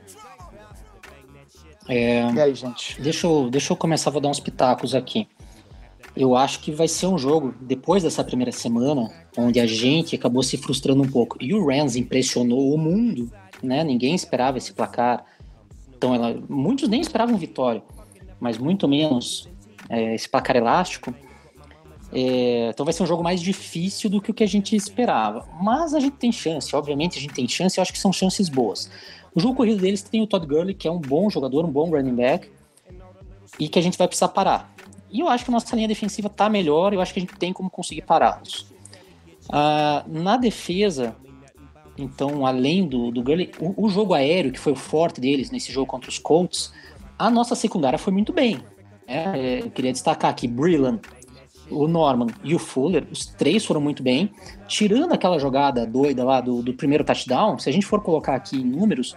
É, 1.89 2.31
e 2.31 2.41
aí, 2.43 2.55
gente? 2.55 3.01
Deixa 3.01 3.27
eu, 3.27 3.49
deixa 3.49 3.73
eu 3.73 3.77
começar, 3.79 4.11
vou 4.11 4.21
dar 4.21 4.29
uns 4.29 4.39
pitacos 4.39 4.95
aqui. 4.95 5.27
eu 6.15 6.37
acho 6.37 6.61
que 6.61 6.71
vai 6.71 6.89
ser 6.89 7.07
um 7.07 7.17
jogo, 7.17 7.55
depois 7.59 8.03
dessa 8.03 8.23
primeira 8.23 8.53
semana, 8.53 9.11
onde 9.39 9.59
a 9.59 9.67
gente 9.67 10.15
acabou 10.15 10.43
se 10.43 10.59
frustrando 10.59 11.03
um 11.03 11.09
pouco. 11.11 11.39
E 11.41 11.55
o 11.55 11.67
Rams 11.67 11.97
impressionou 11.97 12.75
o 12.75 12.77
mundo, 12.77 13.33
né? 13.63 13.83
Ninguém 13.83 14.15
esperava 14.15 14.59
esse 14.59 14.75
placar. 14.75 15.25
Então, 15.97 16.15
ela, 16.15 16.39
muitos 16.51 16.87
nem 16.87 17.01
esperavam 17.01 17.39
vitória, 17.39 17.83
mas 18.39 18.59
muito 18.59 18.87
menos 18.87 19.50
é, 19.89 20.15
esse 20.15 20.29
placar 20.29 20.57
elástico. 20.57 21.15
É, 22.13 22.71
então 22.71 22.85
vai 22.85 22.93
ser 22.93 23.03
um 23.03 23.07
jogo 23.07 23.23
mais 23.23 23.41
difícil 23.41 24.11
do 24.11 24.21
que 24.21 24.31
o 24.31 24.35
que 24.35 24.43
a 24.43 24.49
gente 24.49 24.75
esperava. 24.75 25.49
Mas 25.63 25.95
a 25.95 26.01
gente 26.01 26.17
tem 26.17 26.33
chance, 26.33 26.75
obviamente 26.75 27.19
a 27.19 27.21
gente 27.21 27.35
tem 27.35 27.47
chance, 27.49 27.79
eu 27.79 27.83
acho 27.83 27.93
que 27.93 27.99
são 27.99 28.13
chances 28.13 28.49
boas. 28.49 28.91
O 29.35 29.41
jogo 29.41 29.55
corrido 29.55 29.81
deles 29.81 30.03
tem 30.03 30.21
o 30.23 30.27
Todd 30.27 30.47
Gurley, 30.47 30.75
que 30.75 30.89
é 30.89 30.91
um 30.91 30.99
bom 30.99 31.31
jogador, 31.31 31.65
um 31.65 31.71
bom 31.71 31.91
running 31.91 32.17
back, 32.17 32.51
e 33.59 33.69
que 33.69 33.79
a 33.79 33.83
gente 33.83 33.97
vai 33.97 34.09
precisar 34.09 34.29
parar. 34.29 34.73
E 35.11 35.21
eu 35.21 35.29
acho 35.29 35.45
que 35.45 35.51
a 35.51 35.53
nossa 35.53 35.75
linha 35.75 35.89
defensiva 35.89 36.29
está 36.29 36.49
melhor, 36.49 36.93
eu 36.93 37.01
acho 37.01 37.13
que 37.13 37.21
a 37.21 37.23
gente 37.23 37.37
tem 37.37 37.53
como 37.53 37.71
conseguir 37.71 38.03
pará-los. 38.03 38.67
Ah, 39.49 40.05
na 40.07 40.37
defesa, 40.37 41.17
então, 41.99 42.47
além 42.47 42.87
do, 42.87 43.11
do 43.11 43.23
Gurley, 43.23 43.51
o, 43.61 43.87
o, 43.87 43.89
jogo 43.89 44.15
aéreo, 44.15 44.53
que 44.53 44.59
foi 44.59 44.73
o 44.73 44.77
forte 44.77 45.21
deles 45.21 45.51
nesse 45.51 45.73
jogo 45.73 45.87
contra 45.87 46.09
os 46.09 46.19
Colts, 46.19 46.73
a 47.19 47.31
nossa 47.31 47.55
secundária 47.55 47.99
foi 47.99 48.13
muito 48.13 48.33
bem. 48.33 48.63
É, 49.11 49.63
queria 49.75 49.91
destacar 49.91 50.31
aqui, 50.31 50.47
Brillan, 50.47 51.01
o 51.69 51.89
Norman 51.89 52.29
e 52.45 52.55
o 52.55 52.59
Fuller, 52.61 53.05
os 53.11 53.27
três 53.27 53.65
foram 53.65 53.81
muito 53.81 54.03
bem. 54.05 54.31
Tirando 54.69 55.13
aquela 55.13 55.39
jogada 55.39 55.85
doida 55.85 56.25
lá 56.25 56.41
do, 56.41 56.63
do 56.63 56.73
primeiro 56.75 57.03
touchdown, 57.03 57.59
se 57.59 57.69
a 57.69 57.73
gente 57.73 57.87
for 57.87 58.01
colocar 58.03 58.37
aqui 58.37 58.57
em 58.57 58.65
números, 58.65 59.17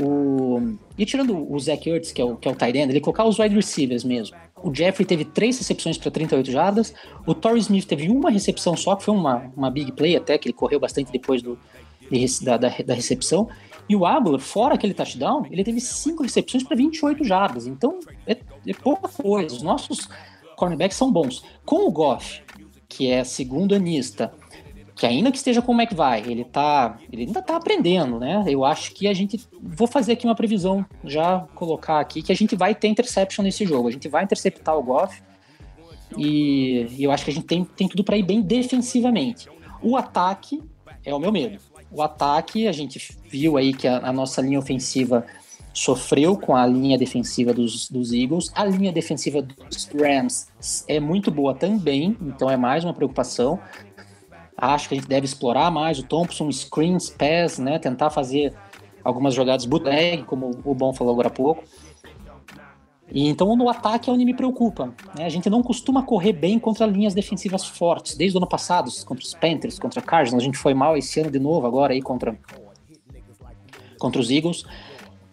o... 0.00 0.74
e 0.98 1.06
tirando 1.06 1.52
o 1.52 1.58
Zach 1.60 1.88
Ertz, 1.88 2.10
que 2.10 2.20
é 2.20 2.24
o, 2.24 2.36
que 2.36 2.48
é 2.48 2.50
o 2.50 2.56
tight 2.56 2.76
end, 2.76 2.90
ele 2.90 3.00
colocar 3.00 3.24
os 3.24 3.38
wide 3.38 3.54
receivers 3.54 4.02
mesmo. 4.02 4.36
O 4.62 4.74
Jeffrey 4.74 5.06
teve 5.06 5.24
três 5.24 5.58
recepções 5.58 5.96
para 5.96 6.10
38 6.10 6.50
jardas, 6.50 6.92
o 7.24 7.34
Torrey 7.34 7.60
Smith 7.60 7.86
teve 7.86 8.10
uma 8.10 8.30
recepção 8.30 8.76
só, 8.76 8.96
que 8.96 9.04
foi 9.04 9.14
uma, 9.14 9.50
uma 9.56 9.70
big 9.70 9.92
play 9.92 10.16
até, 10.16 10.36
que 10.36 10.48
ele 10.48 10.54
correu 10.54 10.80
bastante 10.80 11.12
depois 11.12 11.40
do, 11.40 11.56
da, 12.42 12.56
da, 12.56 12.68
da 12.84 12.94
recepção. 12.94 13.48
E 13.90 13.96
o 13.96 14.06
Abler, 14.06 14.38
fora 14.38 14.76
aquele 14.76 14.94
touchdown, 14.94 15.44
ele 15.50 15.64
teve 15.64 15.80
cinco 15.80 16.22
recepções 16.22 16.62
para 16.62 16.76
28 16.76 17.24
jardas. 17.24 17.66
Então, 17.66 17.98
é, 18.24 18.36
é 18.64 18.72
pouca 18.72 19.08
coisa. 19.08 19.56
Os 19.56 19.62
nossos 19.62 20.08
cornerbacks 20.54 20.96
são 20.96 21.10
bons. 21.10 21.42
Com 21.66 21.88
o 21.88 21.90
Goff, 21.90 22.40
que 22.88 23.10
é 23.10 23.24
segundo 23.24 23.74
anista, 23.74 24.32
que 24.94 25.04
ainda 25.04 25.32
que 25.32 25.38
esteja 25.38 25.60
com 25.60 25.72
o 25.72 25.74
McVay, 25.74 26.22
ele 26.24 26.44
tá, 26.44 26.98
ele 27.12 27.24
ainda 27.24 27.42
tá 27.42 27.56
aprendendo, 27.56 28.20
né? 28.20 28.44
Eu 28.46 28.64
acho 28.64 28.94
que 28.94 29.08
a 29.08 29.12
gente 29.12 29.44
vou 29.60 29.88
fazer 29.88 30.12
aqui 30.12 30.24
uma 30.24 30.36
previsão, 30.36 30.86
já 31.02 31.40
colocar 31.56 31.98
aqui 31.98 32.22
que 32.22 32.30
a 32.30 32.36
gente 32.36 32.54
vai 32.54 32.76
ter 32.76 32.86
interception 32.86 33.42
nesse 33.42 33.66
jogo. 33.66 33.88
A 33.88 33.90
gente 33.90 34.06
vai 34.08 34.22
interceptar 34.22 34.78
o 34.78 34.84
Goff 34.84 35.20
e, 36.16 36.86
e 36.96 37.02
eu 37.02 37.10
acho 37.10 37.24
que 37.24 37.32
a 37.32 37.34
gente 37.34 37.46
tem, 37.46 37.64
tem 37.64 37.88
tudo 37.88 38.04
para 38.04 38.16
ir 38.16 38.22
bem 38.22 38.40
defensivamente. 38.40 39.48
O 39.82 39.96
ataque 39.96 40.62
é 41.04 41.12
o 41.12 41.18
meu 41.18 41.32
medo. 41.32 41.69
O 41.90 42.02
ataque, 42.02 42.68
a 42.68 42.72
gente 42.72 43.00
viu 43.28 43.56
aí 43.56 43.72
que 43.72 43.88
a, 43.88 43.98
a 43.98 44.12
nossa 44.12 44.40
linha 44.40 44.58
ofensiva 44.58 45.26
sofreu 45.72 46.36
com 46.36 46.54
a 46.54 46.66
linha 46.66 46.98
defensiva 46.98 47.52
dos, 47.52 47.88
dos 47.88 48.12
Eagles. 48.12 48.50
A 48.54 48.64
linha 48.64 48.92
defensiva 48.92 49.42
dos 49.42 49.88
Rams 49.88 50.48
é 50.88 51.00
muito 51.00 51.30
boa 51.30 51.54
também, 51.54 52.16
então 52.20 52.50
é 52.50 52.56
mais 52.56 52.84
uma 52.84 52.94
preocupação. 52.94 53.58
Acho 54.56 54.88
que 54.88 54.94
a 54.94 54.98
gente 54.98 55.08
deve 55.08 55.24
explorar 55.24 55.70
mais 55.70 55.98
o 55.98 56.02
Thompson, 56.02 56.50
screens, 56.52 57.08
pass, 57.08 57.58
né? 57.58 57.78
Tentar 57.78 58.10
fazer 58.10 58.54
algumas 59.02 59.34
jogadas 59.34 59.64
bootleg, 59.64 60.24
como 60.24 60.50
o 60.64 60.74
Bom 60.74 60.92
falou 60.92 61.14
agora 61.14 61.28
há 61.28 61.32
pouco. 61.32 61.64
E 63.12 63.28
então 63.28 63.54
no 63.56 63.68
ataque 63.68 64.08
é 64.08 64.12
onde 64.12 64.24
me 64.24 64.34
preocupa. 64.34 64.94
Né? 65.16 65.24
A 65.24 65.28
gente 65.28 65.50
não 65.50 65.62
costuma 65.62 66.02
correr 66.02 66.32
bem 66.32 66.58
contra 66.58 66.86
linhas 66.86 67.14
defensivas 67.14 67.66
fortes. 67.66 68.16
Desde 68.16 68.36
o 68.36 68.38
ano 68.38 68.46
passado, 68.46 68.90
contra 69.04 69.24
os 69.24 69.34
Panthers, 69.34 69.78
contra 69.78 70.00
Cardinals, 70.00 70.42
a 70.42 70.44
gente 70.44 70.58
foi 70.58 70.74
mal 70.74 70.96
esse 70.96 71.20
ano 71.20 71.30
de 71.30 71.38
novo, 71.38 71.66
agora 71.66 71.92
aí 71.92 72.00
contra, 72.00 72.38
contra 73.98 74.20
os 74.20 74.30
Eagles. 74.30 74.64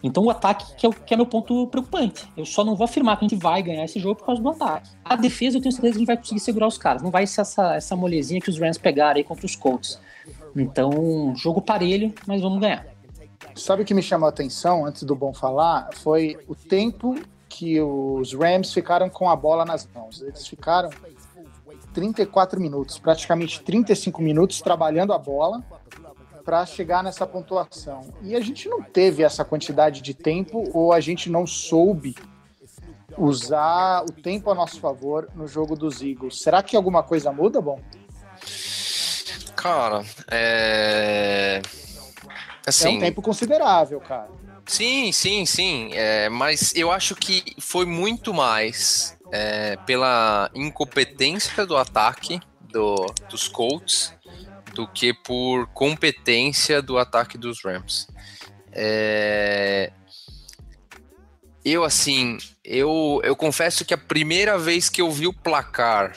Então 0.02 0.24
o 0.24 0.30
ataque 0.30 0.76
que 0.76 0.86
é, 0.86 0.90
que 0.90 1.14
é 1.14 1.16
meu 1.16 1.26
ponto 1.26 1.66
preocupante. 1.68 2.28
Eu 2.36 2.44
só 2.44 2.64
não 2.64 2.76
vou 2.76 2.84
afirmar 2.84 3.16
que 3.16 3.24
a 3.24 3.28
gente 3.28 3.40
vai 3.40 3.62
ganhar 3.62 3.84
esse 3.84 3.98
jogo 3.98 4.16
por 4.16 4.26
causa 4.26 4.40
do 4.42 4.48
ataque. 4.48 4.90
A 5.04 5.16
defesa 5.16 5.58
eu 5.58 5.62
tenho 5.62 5.72
certeza 5.72 5.92
que 5.92 5.96
a 5.96 6.00
gente 6.00 6.06
vai 6.06 6.16
conseguir 6.16 6.40
segurar 6.40 6.66
os 6.66 6.78
caras. 6.78 7.02
Não 7.02 7.10
vai 7.10 7.26
ser 7.26 7.40
essa, 7.40 7.74
essa 7.74 7.96
molezinha 7.96 8.40
que 8.40 8.50
os 8.50 8.58
Rams 8.58 8.78
pegaram 8.78 9.16
aí 9.16 9.24
contra 9.24 9.46
os 9.46 9.56
Colts. 9.56 10.00
Então, 10.56 11.34
jogo 11.36 11.60
parelho, 11.60 12.12
mas 12.26 12.40
vamos 12.40 12.60
ganhar. 12.60 12.86
Sabe 13.54 13.82
o 13.82 13.84
que 13.84 13.94
me 13.94 14.02
chamou 14.02 14.26
a 14.26 14.30
atenção 14.30 14.86
antes 14.86 15.02
do 15.02 15.16
Bom 15.16 15.32
falar? 15.32 15.90
Foi 15.94 16.38
o 16.46 16.54
tempo 16.54 17.16
que 17.48 17.80
os 17.80 18.32
Rams 18.34 18.72
ficaram 18.72 19.08
com 19.08 19.28
a 19.28 19.36
bola 19.36 19.64
nas 19.64 19.88
mãos. 19.94 20.20
Eles 20.20 20.46
ficaram 20.46 20.90
34 21.92 22.60
minutos, 22.60 22.98
praticamente 22.98 23.60
35 23.62 24.20
minutos 24.20 24.60
trabalhando 24.60 25.12
a 25.12 25.18
bola 25.18 25.64
para 26.44 26.64
chegar 26.64 27.02
nessa 27.02 27.26
pontuação. 27.26 28.12
E 28.22 28.34
a 28.34 28.40
gente 28.40 28.68
não 28.68 28.82
teve 28.82 29.22
essa 29.22 29.44
quantidade 29.44 30.00
de 30.00 30.14
tempo 30.14 30.64
ou 30.72 30.92
a 30.92 31.00
gente 31.00 31.30
não 31.30 31.46
soube 31.46 32.14
usar 33.16 34.04
o 34.04 34.12
tempo 34.12 34.50
a 34.50 34.54
nosso 34.54 34.80
favor 34.80 35.28
no 35.34 35.46
jogo 35.46 35.74
dos 35.74 36.00
Eagles. 36.00 36.40
Será 36.40 36.62
que 36.62 36.76
alguma 36.76 37.02
coisa 37.02 37.32
muda, 37.32 37.60
bom? 37.60 37.80
Cara, 39.56 40.04
é. 40.30 41.60
Assim, 42.66 42.94
é 42.94 42.96
um 42.96 43.00
tempo 43.00 43.20
considerável, 43.20 44.00
cara. 44.00 44.30
Sim, 44.68 45.10
sim, 45.12 45.46
sim. 45.46 45.90
É, 45.94 46.28
mas 46.28 46.74
eu 46.76 46.92
acho 46.92 47.16
que 47.16 47.56
foi 47.58 47.86
muito 47.86 48.34
mais 48.34 49.16
é, 49.32 49.76
pela 49.78 50.50
incompetência 50.54 51.66
do 51.66 51.76
ataque 51.76 52.38
do, 52.60 53.06
dos 53.30 53.48
Colts 53.48 54.12
do 54.74 54.86
que 54.86 55.12
por 55.12 55.66
competência 55.68 56.80
do 56.82 56.98
ataque 56.98 57.38
dos 57.38 57.64
Rams. 57.64 58.06
É... 58.72 59.90
Eu, 61.64 61.82
assim, 61.82 62.38
eu, 62.62 63.20
eu 63.24 63.34
confesso 63.34 63.84
que 63.84 63.92
a 63.92 63.98
primeira 63.98 64.58
vez 64.58 64.88
que 64.88 65.02
eu 65.02 65.10
vi 65.10 65.26
o 65.26 65.32
placar, 65.32 66.16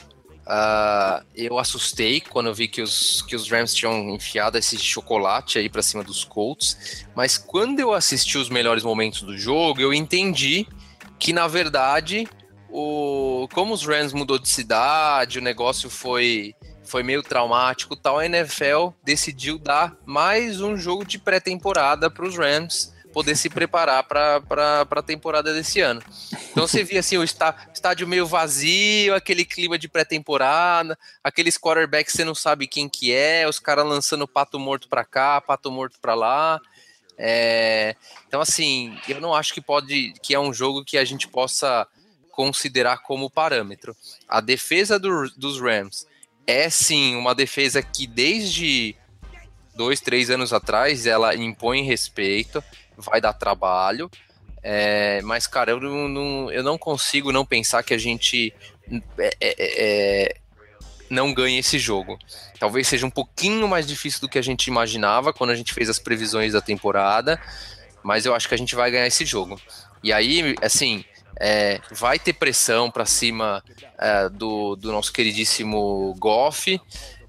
uh, 0.52 1.24
eu 1.34 1.58
assustei 1.58 2.20
quando 2.20 2.48
eu 2.48 2.54
vi 2.54 2.68
que 2.68 2.82
os, 2.82 3.22
que 3.22 3.34
os 3.34 3.50
Rams 3.50 3.72
tinham 3.72 4.10
enfiado 4.10 4.58
esse 4.58 4.78
chocolate 4.78 5.58
aí 5.58 5.68
para 5.68 5.82
cima 5.82 6.04
dos 6.04 6.24
Colts. 6.24 7.06
Mas 7.14 7.38
quando 7.38 7.80
eu 7.80 7.92
assisti 7.92 8.36
os 8.36 8.50
melhores 8.50 8.84
momentos 8.84 9.22
do 9.22 9.36
jogo, 9.36 9.80
eu 9.80 9.94
entendi 9.94 10.66
que, 11.18 11.32
na 11.32 11.48
verdade, 11.48 12.28
o, 12.68 13.48
como 13.54 13.72
os 13.72 13.86
Rams 13.86 14.12
mudou 14.12 14.38
de 14.38 14.48
cidade, 14.48 15.38
o 15.38 15.42
negócio 15.42 15.88
foi 15.88 16.54
foi 16.84 17.02
meio 17.02 17.22
traumático 17.22 17.96
tal, 17.96 18.18
a 18.18 18.26
NFL 18.26 18.88
decidiu 19.02 19.56
dar 19.56 19.96
mais 20.04 20.60
um 20.60 20.76
jogo 20.76 21.06
de 21.06 21.18
pré-temporada 21.18 22.10
para 22.10 22.26
os 22.26 22.36
Rams 22.36 22.91
poder 23.12 23.36
se 23.36 23.48
preparar 23.48 24.02
para 24.04 24.86
a 24.90 25.02
temporada 25.02 25.52
desse 25.52 25.80
ano. 25.80 26.02
Então 26.50 26.66
você 26.66 26.82
via 26.82 27.00
assim 27.00 27.18
o 27.18 27.24
estádio 27.24 28.08
meio 28.08 28.26
vazio, 28.26 29.14
aquele 29.14 29.44
clima 29.44 29.78
de 29.78 29.88
pré-temporada, 29.88 30.98
aqueles 31.22 31.58
quarterbacks 31.58 32.12
que 32.12 32.16
você 32.16 32.24
não 32.24 32.34
sabe 32.34 32.66
quem 32.66 32.88
que 32.88 33.12
é, 33.12 33.48
os 33.48 33.58
caras 33.58 33.86
lançando 33.86 34.26
pato 34.26 34.58
morto 34.58 34.88
para 34.88 35.04
cá, 35.04 35.40
pato 35.40 35.70
morto 35.70 35.98
para 36.00 36.14
lá. 36.14 36.60
É, 37.18 37.94
então 38.26 38.40
assim, 38.40 38.98
eu 39.08 39.20
não 39.20 39.34
acho 39.34 39.52
que 39.52 39.60
pode 39.60 40.14
que 40.22 40.34
é 40.34 40.40
um 40.40 40.52
jogo 40.52 40.84
que 40.84 40.96
a 40.96 41.04
gente 41.04 41.28
possa 41.28 41.86
considerar 42.30 42.98
como 42.98 43.30
parâmetro. 43.30 43.94
A 44.26 44.40
defesa 44.40 44.98
do, 44.98 45.30
dos 45.36 45.60
Rams 45.60 46.06
é 46.46 46.68
sim 46.70 47.14
uma 47.14 47.34
defesa 47.34 47.82
que 47.82 48.06
desde 48.06 48.96
dois, 49.74 50.00
três 50.00 50.30
anos 50.30 50.52
atrás 50.52 51.06
ela 51.06 51.34
impõe 51.34 51.82
respeito, 51.82 52.62
vai 52.96 53.20
dar 53.20 53.32
trabalho. 53.32 54.10
É, 54.62 55.20
mas, 55.22 55.46
cara, 55.46 55.72
eu 55.72 55.80
não, 55.80 56.50
eu 56.50 56.62
não 56.62 56.78
consigo 56.78 57.32
não 57.32 57.44
pensar 57.44 57.82
que 57.82 57.92
a 57.92 57.98
gente 57.98 58.54
é, 59.18 59.30
é, 59.40 59.54
é, 59.58 60.36
não 61.10 61.34
ganhe 61.34 61.58
esse 61.58 61.78
jogo. 61.78 62.18
Talvez 62.60 62.86
seja 62.86 63.06
um 63.06 63.10
pouquinho 63.10 63.66
mais 63.66 63.86
difícil 63.86 64.20
do 64.20 64.28
que 64.28 64.38
a 64.38 64.42
gente 64.42 64.66
imaginava 64.66 65.32
quando 65.32 65.50
a 65.50 65.56
gente 65.56 65.74
fez 65.74 65.90
as 65.90 65.98
previsões 65.98 66.52
da 66.52 66.60
temporada, 66.60 67.40
mas 68.02 68.24
eu 68.24 68.34
acho 68.34 68.48
que 68.48 68.54
a 68.54 68.58
gente 68.58 68.74
vai 68.74 68.90
ganhar 68.90 69.06
esse 69.06 69.24
jogo. 69.24 69.60
E 70.02 70.12
aí, 70.12 70.54
assim, 70.62 71.04
é, 71.40 71.80
vai 71.90 72.18
ter 72.18 72.32
pressão 72.32 72.90
para 72.90 73.04
cima 73.04 73.62
é, 73.98 74.28
do, 74.28 74.76
do 74.76 74.92
nosso 74.92 75.12
queridíssimo 75.12 76.14
Goff. 76.18 76.80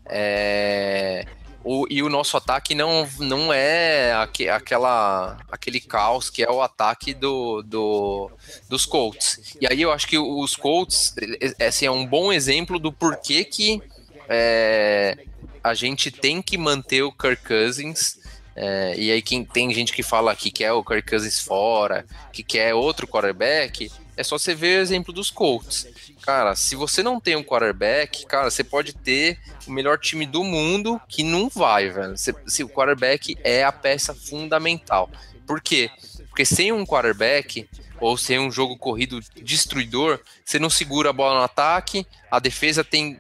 É, 0.06 1.26
o, 1.64 1.88
e 1.90 2.04
o 2.04 2.10
nosso 2.10 2.36
ataque 2.36 2.76
não, 2.76 3.08
não 3.20 3.54
é 3.54 4.14
aqu, 4.14 4.50
aquela, 4.52 5.38
aquele 5.52 5.80
caos 5.80 6.30
que 6.30 6.44
é 6.44 6.50
o 6.52 6.62
ataque 6.62 7.14
do, 7.14 7.62
do, 7.64 8.30
dos 8.68 8.86
Colts. 8.86 9.56
E 9.62 9.68
aí 9.68 9.82
eu 9.82 9.92
acho 9.92 10.08
que 10.08 10.18
os 10.18 10.56
Colts 10.56 11.16
é, 11.60 11.68
assim, 11.68 11.86
é 11.86 11.92
um 11.92 12.06
bom 12.06 12.34
exemplo 12.34 12.78
do 12.78 12.92
porquê 12.92 13.44
que 13.46 13.82
é, 14.28 15.18
a 15.64 15.74
gente 15.74 16.12
tem 16.12 16.42
que 16.42 16.58
manter 16.58 17.02
o 17.04 17.12
Kirk 17.12 17.44
Cousins 17.46 18.22
É, 18.56 18.94
e 18.96 19.12
aí 19.12 19.22
quem, 19.22 19.44
tem 19.44 19.74
gente 19.74 19.92
que 19.94 20.04
fala 20.04 20.36
que 20.36 20.52
quer 20.52 20.72
o 20.74 20.84
Kirk 20.84 21.10
Cousins 21.10 21.40
fora, 21.40 22.06
que 22.32 22.44
quer 22.44 22.76
outro 22.76 23.08
quarterback, 23.08 23.92
é 24.16 24.24
só 24.24 24.38
você 24.38 24.54
ver 24.54 24.80
o 24.80 24.82
exemplo 24.82 25.14
dos 25.14 25.30
Colts. 25.30 25.88
Cara, 26.22 26.56
se 26.56 26.76
você 26.76 27.02
não 27.04 27.20
tem 27.20 27.36
um 27.36 27.44
quarterback, 27.44 28.26
cara, 28.26 28.50
você 28.50 28.64
pode 28.64 28.94
ter 28.94 29.40
o 29.68 29.72
melhor 29.72 29.98
time 29.98 30.26
do 30.26 30.44
mundo 30.44 31.02
que 31.08 31.24
não 31.24 31.50
vai, 31.50 31.90
velho. 31.90 32.16
Se, 32.18 32.64
o 32.64 32.70
quarterback 32.70 33.36
é 33.44 33.64
a 33.64 33.72
peça 33.72 34.14
fundamental. 34.14 35.10
Por 35.46 35.62
quê? 35.62 35.90
Porque 36.30 36.46
sem 36.46 36.72
um 36.72 36.86
quarterback 36.86 37.68
ou 38.00 38.18
sem 38.18 38.40
um 38.40 38.52
jogo 38.52 38.78
corrido 38.78 39.20
destruidor, 39.42 40.20
você 40.44 40.60
não 40.60 40.70
segura 40.70 41.10
a 41.10 41.14
bola 41.14 41.40
no 41.40 41.46
ataque, 41.46 42.06
a 42.30 42.40
defesa 42.40 42.84
tem 42.84 43.20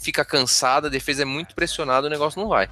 fica 0.00 0.24
cansada, 0.24 0.88
a 0.88 0.90
defesa 0.90 1.22
é 1.22 1.24
muito 1.24 1.54
pressionada, 1.54 2.06
o 2.06 2.10
negócio 2.10 2.40
não 2.40 2.48
vai. 2.48 2.68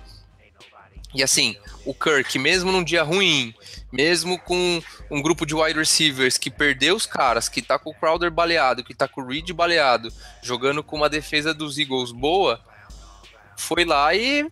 E 1.15 1.23
assim, 1.23 1.57
o 1.85 1.93
Kirk, 1.93 2.39
mesmo 2.39 2.73
num 2.73 2.83
dia 2.83 3.03
ruim, 3.03 3.55
mesmo 3.93 4.39
com 4.39 4.83
um 5.11 5.21
grupo 5.21 5.45
de 5.45 5.55
wide 5.55 5.79
receivers 5.79 6.39
que 6.39 6.51
perdeu 6.51 6.97
os 6.97 7.05
caras, 7.05 7.49
que 7.49 7.61
tá 7.61 7.79
com 7.79 7.91
o 7.91 7.95
Crowder 7.95 8.31
baleado, 8.31 8.83
que 8.83 8.95
tá 8.95 9.07
com 9.07 9.21
o 9.21 9.27
Reed 9.27 9.51
baleado, 9.51 10.13
jogando 10.43 10.83
com 10.83 10.97
uma 10.97 11.11
defesa 11.11 11.53
dos 11.53 11.79
Eagles 11.79 12.13
boa, 12.13 12.61
foi 13.57 13.85
lá 13.85 14.15
e 14.15 14.51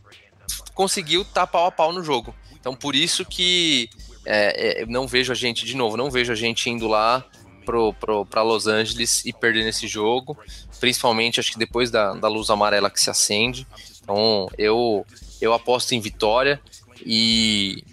conseguiu 0.74 1.22
estar 1.22 1.46
pau 1.46 1.66
a 1.66 1.72
pau 1.72 1.92
no 1.92 2.04
jogo. 2.04 2.34
Então 2.52 2.74
por 2.74 2.94
isso 2.94 3.24
que 3.24 3.88
é, 4.26 4.82
é, 4.82 4.86
não 4.86 5.06
vejo 5.06 5.32
a 5.32 5.34
gente, 5.34 5.64
de 5.64 5.74
novo, 5.74 5.96
não 5.96 6.10
vejo 6.10 6.32
a 6.32 6.36
gente 6.36 6.68
indo 6.68 6.86
lá 6.86 7.24
para 7.64 8.42
Los 8.42 8.66
Angeles 8.66 9.24
e 9.24 9.32
perdendo 9.32 9.68
esse 9.68 9.86
jogo, 9.86 10.36
principalmente 10.78 11.40
acho 11.40 11.52
que 11.52 11.58
depois 11.58 11.90
da, 11.90 12.14
da 12.14 12.28
luz 12.28 12.50
amarela 12.50 12.90
que 12.90 13.00
se 13.00 13.08
acende. 13.08 13.66
Então 14.10 14.50
eu 14.58 15.06
eu 15.40 15.54
aposto 15.54 15.92
em 15.92 16.00
vitória 16.00 16.60
e, 17.06 17.84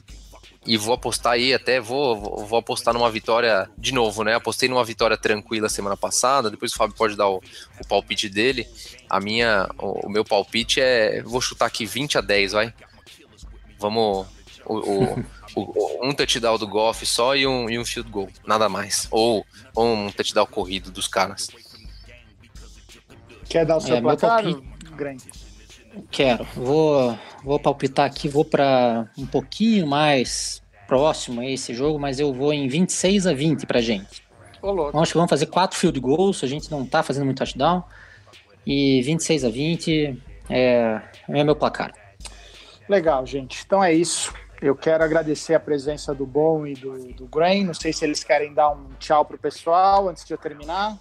e 0.65 0.75
vou 0.75 0.95
apostar 0.95 1.33
aí, 1.33 1.53
até 1.53 1.79
vou, 1.79 2.43
vou 2.45 2.59
apostar 2.59 2.93
numa 2.93 3.09
vitória 3.09 3.69
de 3.77 3.93
novo, 3.93 4.23
né? 4.23 4.33
Apostei 4.33 4.67
numa 4.67 4.83
vitória 4.83 5.15
tranquila 5.15 5.69
semana 5.69 5.95
passada, 5.95 6.49
depois 6.49 6.73
o 6.73 6.75
Fábio 6.75 6.95
pode 6.95 7.15
dar 7.15 7.29
o, 7.29 7.37
o 7.37 7.87
palpite 7.87 8.27
dele. 8.27 8.67
A 9.09 9.19
minha, 9.19 9.69
o, 9.77 10.07
o, 10.07 10.09
meu 10.09 10.25
palpite 10.25 10.81
é, 10.81 11.21
vou 11.21 11.39
chutar 11.39 11.67
aqui 11.67 11.85
20 11.85 12.17
a 12.17 12.21
10, 12.21 12.51
vai. 12.51 12.73
Vamos, 13.79 14.27
o, 14.65 15.21
o, 15.55 16.05
um 16.05 16.13
touchdown 16.13 16.57
do 16.57 16.67
Goff 16.67 17.05
só 17.05 17.35
e 17.35 17.47
um, 17.47 17.69
e 17.69 17.79
um 17.79 17.85
field 17.85 18.09
goal, 18.09 18.29
nada 18.45 18.67
mais. 18.67 19.07
Ou, 19.11 19.45
ou 19.73 19.93
um 19.93 20.11
touchdown 20.11 20.47
corrido 20.47 20.91
dos 20.91 21.07
caras. 21.07 21.49
Quer 23.47 23.65
dar 23.65 23.77
o 23.77 23.81
seu 23.81 23.95
é, 23.95 24.01
placar, 24.01 24.43
Grande? 24.97 25.46
Quero. 26.09 26.45
Vou, 26.55 27.17
vou 27.43 27.59
palpitar 27.59 28.05
aqui, 28.05 28.27
vou 28.27 28.45
para 28.45 29.09
um 29.17 29.25
pouquinho 29.25 29.87
mais 29.87 30.61
próximo 30.87 31.41
a 31.41 31.45
esse 31.45 31.73
jogo, 31.73 31.99
mas 31.99 32.19
eu 32.19 32.33
vou 32.33 32.53
em 32.53 32.67
26 32.67 33.27
a 33.27 33.33
20 33.33 33.65
pra 33.65 33.81
gente. 33.81 34.23
Ô, 34.61 34.99
Acho 34.99 35.11
que 35.11 35.17
vamos 35.17 35.29
fazer 35.29 35.47
quatro 35.47 35.77
field 35.77 35.99
goals, 35.99 36.43
a 36.43 36.47
gente 36.47 36.71
não 36.71 36.85
tá 36.85 37.03
fazendo 37.03 37.25
muito 37.25 37.37
touchdown. 37.37 37.83
E 38.65 39.01
26 39.01 39.45
a 39.45 39.49
20 39.49 40.21
é, 40.49 41.01
é 41.29 41.43
meu 41.43 41.55
placar. 41.55 41.93
Legal, 42.87 43.25
gente. 43.25 43.63
Então 43.65 43.83
é 43.83 43.93
isso. 43.93 44.33
Eu 44.61 44.75
quero 44.75 45.03
agradecer 45.03 45.53
a 45.53 45.59
presença 45.59 46.15
do 46.15 46.25
Bom 46.25 46.65
e 46.65 46.73
do, 46.73 47.13
do 47.13 47.27
Grain. 47.27 47.63
Não 47.63 47.73
sei 47.73 47.93
se 47.93 48.03
eles 48.03 48.23
querem 48.23 48.53
dar 48.53 48.71
um 48.71 48.89
tchau 48.99 49.23
pro 49.23 49.37
pessoal 49.37 50.09
antes 50.09 50.25
de 50.25 50.33
eu 50.33 50.37
terminar. 50.37 50.97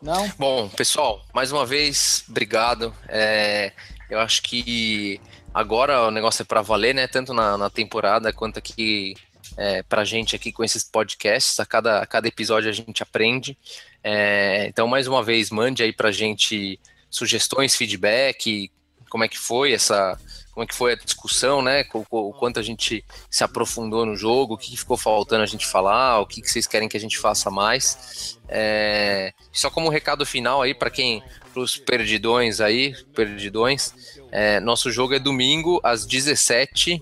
Não? 0.00 0.30
Bom, 0.38 0.68
pessoal, 0.68 1.22
mais 1.32 1.50
uma 1.50 1.64
vez, 1.64 2.24
obrigado. 2.28 2.94
É, 3.08 3.72
eu 4.10 4.18
acho 4.18 4.42
que 4.42 5.20
agora 5.52 6.06
o 6.06 6.10
negócio 6.10 6.42
é 6.42 6.44
para 6.44 6.62
valer, 6.62 6.94
né? 6.94 7.06
Tanto 7.06 7.32
na, 7.32 7.56
na 7.56 7.70
temporada 7.70 8.32
quanto 8.32 8.58
aqui 8.58 9.14
é, 9.56 9.82
para 9.82 10.04
gente 10.04 10.34
aqui 10.34 10.52
com 10.52 10.64
esses 10.64 10.84
podcasts. 10.84 11.58
A 11.60 11.66
cada, 11.66 12.00
a 12.00 12.06
cada 12.06 12.28
episódio 12.28 12.68
a 12.68 12.72
gente 12.72 13.02
aprende. 13.02 13.56
É, 14.02 14.66
então, 14.68 14.86
mais 14.86 15.06
uma 15.06 15.22
vez, 15.22 15.50
mande 15.50 15.82
aí 15.82 15.92
para 15.92 16.10
gente 16.10 16.78
sugestões, 17.08 17.76
feedback, 17.76 18.70
como 19.14 19.22
é 19.22 19.28
que 19.28 19.38
foi 19.38 19.72
essa, 19.72 20.18
como 20.50 20.64
é 20.64 20.66
que 20.66 20.74
foi 20.74 20.94
a 20.94 20.96
discussão, 20.96 21.62
né? 21.62 21.84
O, 22.10 22.32
quanto 22.32 22.58
a 22.58 22.62
gente 22.64 23.04
se 23.30 23.44
aprofundou 23.44 24.04
no 24.04 24.16
jogo, 24.16 24.54
o 24.54 24.58
que 24.58 24.76
ficou 24.76 24.96
faltando 24.96 25.44
a 25.44 25.46
gente 25.46 25.64
falar, 25.64 26.18
o 26.18 26.26
que, 26.26 26.42
que 26.42 26.50
vocês 26.50 26.66
querem 26.66 26.88
que 26.88 26.96
a 26.96 27.00
gente 27.00 27.16
faça 27.16 27.48
mais. 27.48 28.36
É, 28.48 29.32
só 29.52 29.70
como 29.70 29.88
recado 29.88 30.26
final 30.26 30.62
aí 30.62 30.74
para 30.74 30.90
quem 30.90 31.22
para 31.52 31.62
os 31.62 31.76
perdidões 31.76 32.60
aí, 32.60 32.92
perdidões. 33.14 33.94
É, 34.32 34.58
nosso 34.58 34.90
jogo 34.90 35.14
é 35.14 35.20
domingo 35.20 35.80
às 35.84 36.04
17 36.04 37.00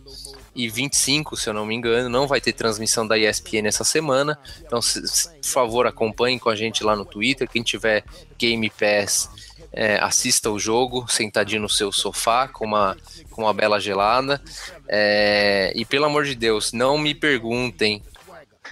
e 0.54 0.68
25, 0.68 1.34
se 1.34 1.48
eu 1.48 1.54
não 1.54 1.64
me 1.64 1.74
engano. 1.74 2.10
Não 2.10 2.26
vai 2.26 2.42
ter 2.42 2.52
transmissão 2.52 3.06
da 3.06 3.16
ESPN 3.16 3.66
essa 3.66 3.84
semana. 3.84 4.38
Então, 4.60 4.82
se, 4.82 5.08
se, 5.08 5.30
por 5.30 5.48
favor, 5.48 5.86
acompanhem 5.86 6.38
com 6.38 6.50
a 6.50 6.54
gente 6.54 6.84
lá 6.84 6.94
no 6.94 7.06
Twitter. 7.06 7.48
Quem 7.48 7.62
tiver 7.62 8.04
Game 8.38 8.68
Pass, 8.68 9.30
é, 9.72 9.98
assista 10.02 10.50
o 10.50 10.58
jogo 10.58 11.06
sentadinho 11.08 11.62
no 11.62 11.68
seu 11.68 11.90
sofá 11.90 12.46
com 12.48 12.64
uma, 12.64 12.96
com 13.30 13.42
uma 13.42 13.54
bela 13.54 13.80
gelada. 13.80 14.40
É, 14.88 15.72
e 15.74 15.84
pelo 15.84 16.04
amor 16.04 16.24
de 16.24 16.34
Deus, 16.34 16.72
não 16.72 16.98
me 16.98 17.14
perguntem 17.14 18.02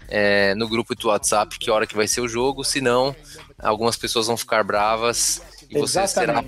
é, 0.09 0.55
no 0.55 0.69
grupo 0.69 0.95
do 0.95 1.09
WhatsApp 1.09 1.59
que 1.59 1.71
hora 1.71 1.87
que 1.87 1.97
vai 1.97 2.07
ser 2.07 2.21
o 2.21 2.29
jogo, 2.29 2.65
senão 2.65 3.15
algumas 3.59 3.97
pessoas 3.97 4.27
vão 4.27 4.37
ficar 4.37 4.63
bravas 4.63 5.43
e 5.71 5.79
você 5.79 6.07
será, 6.09 6.45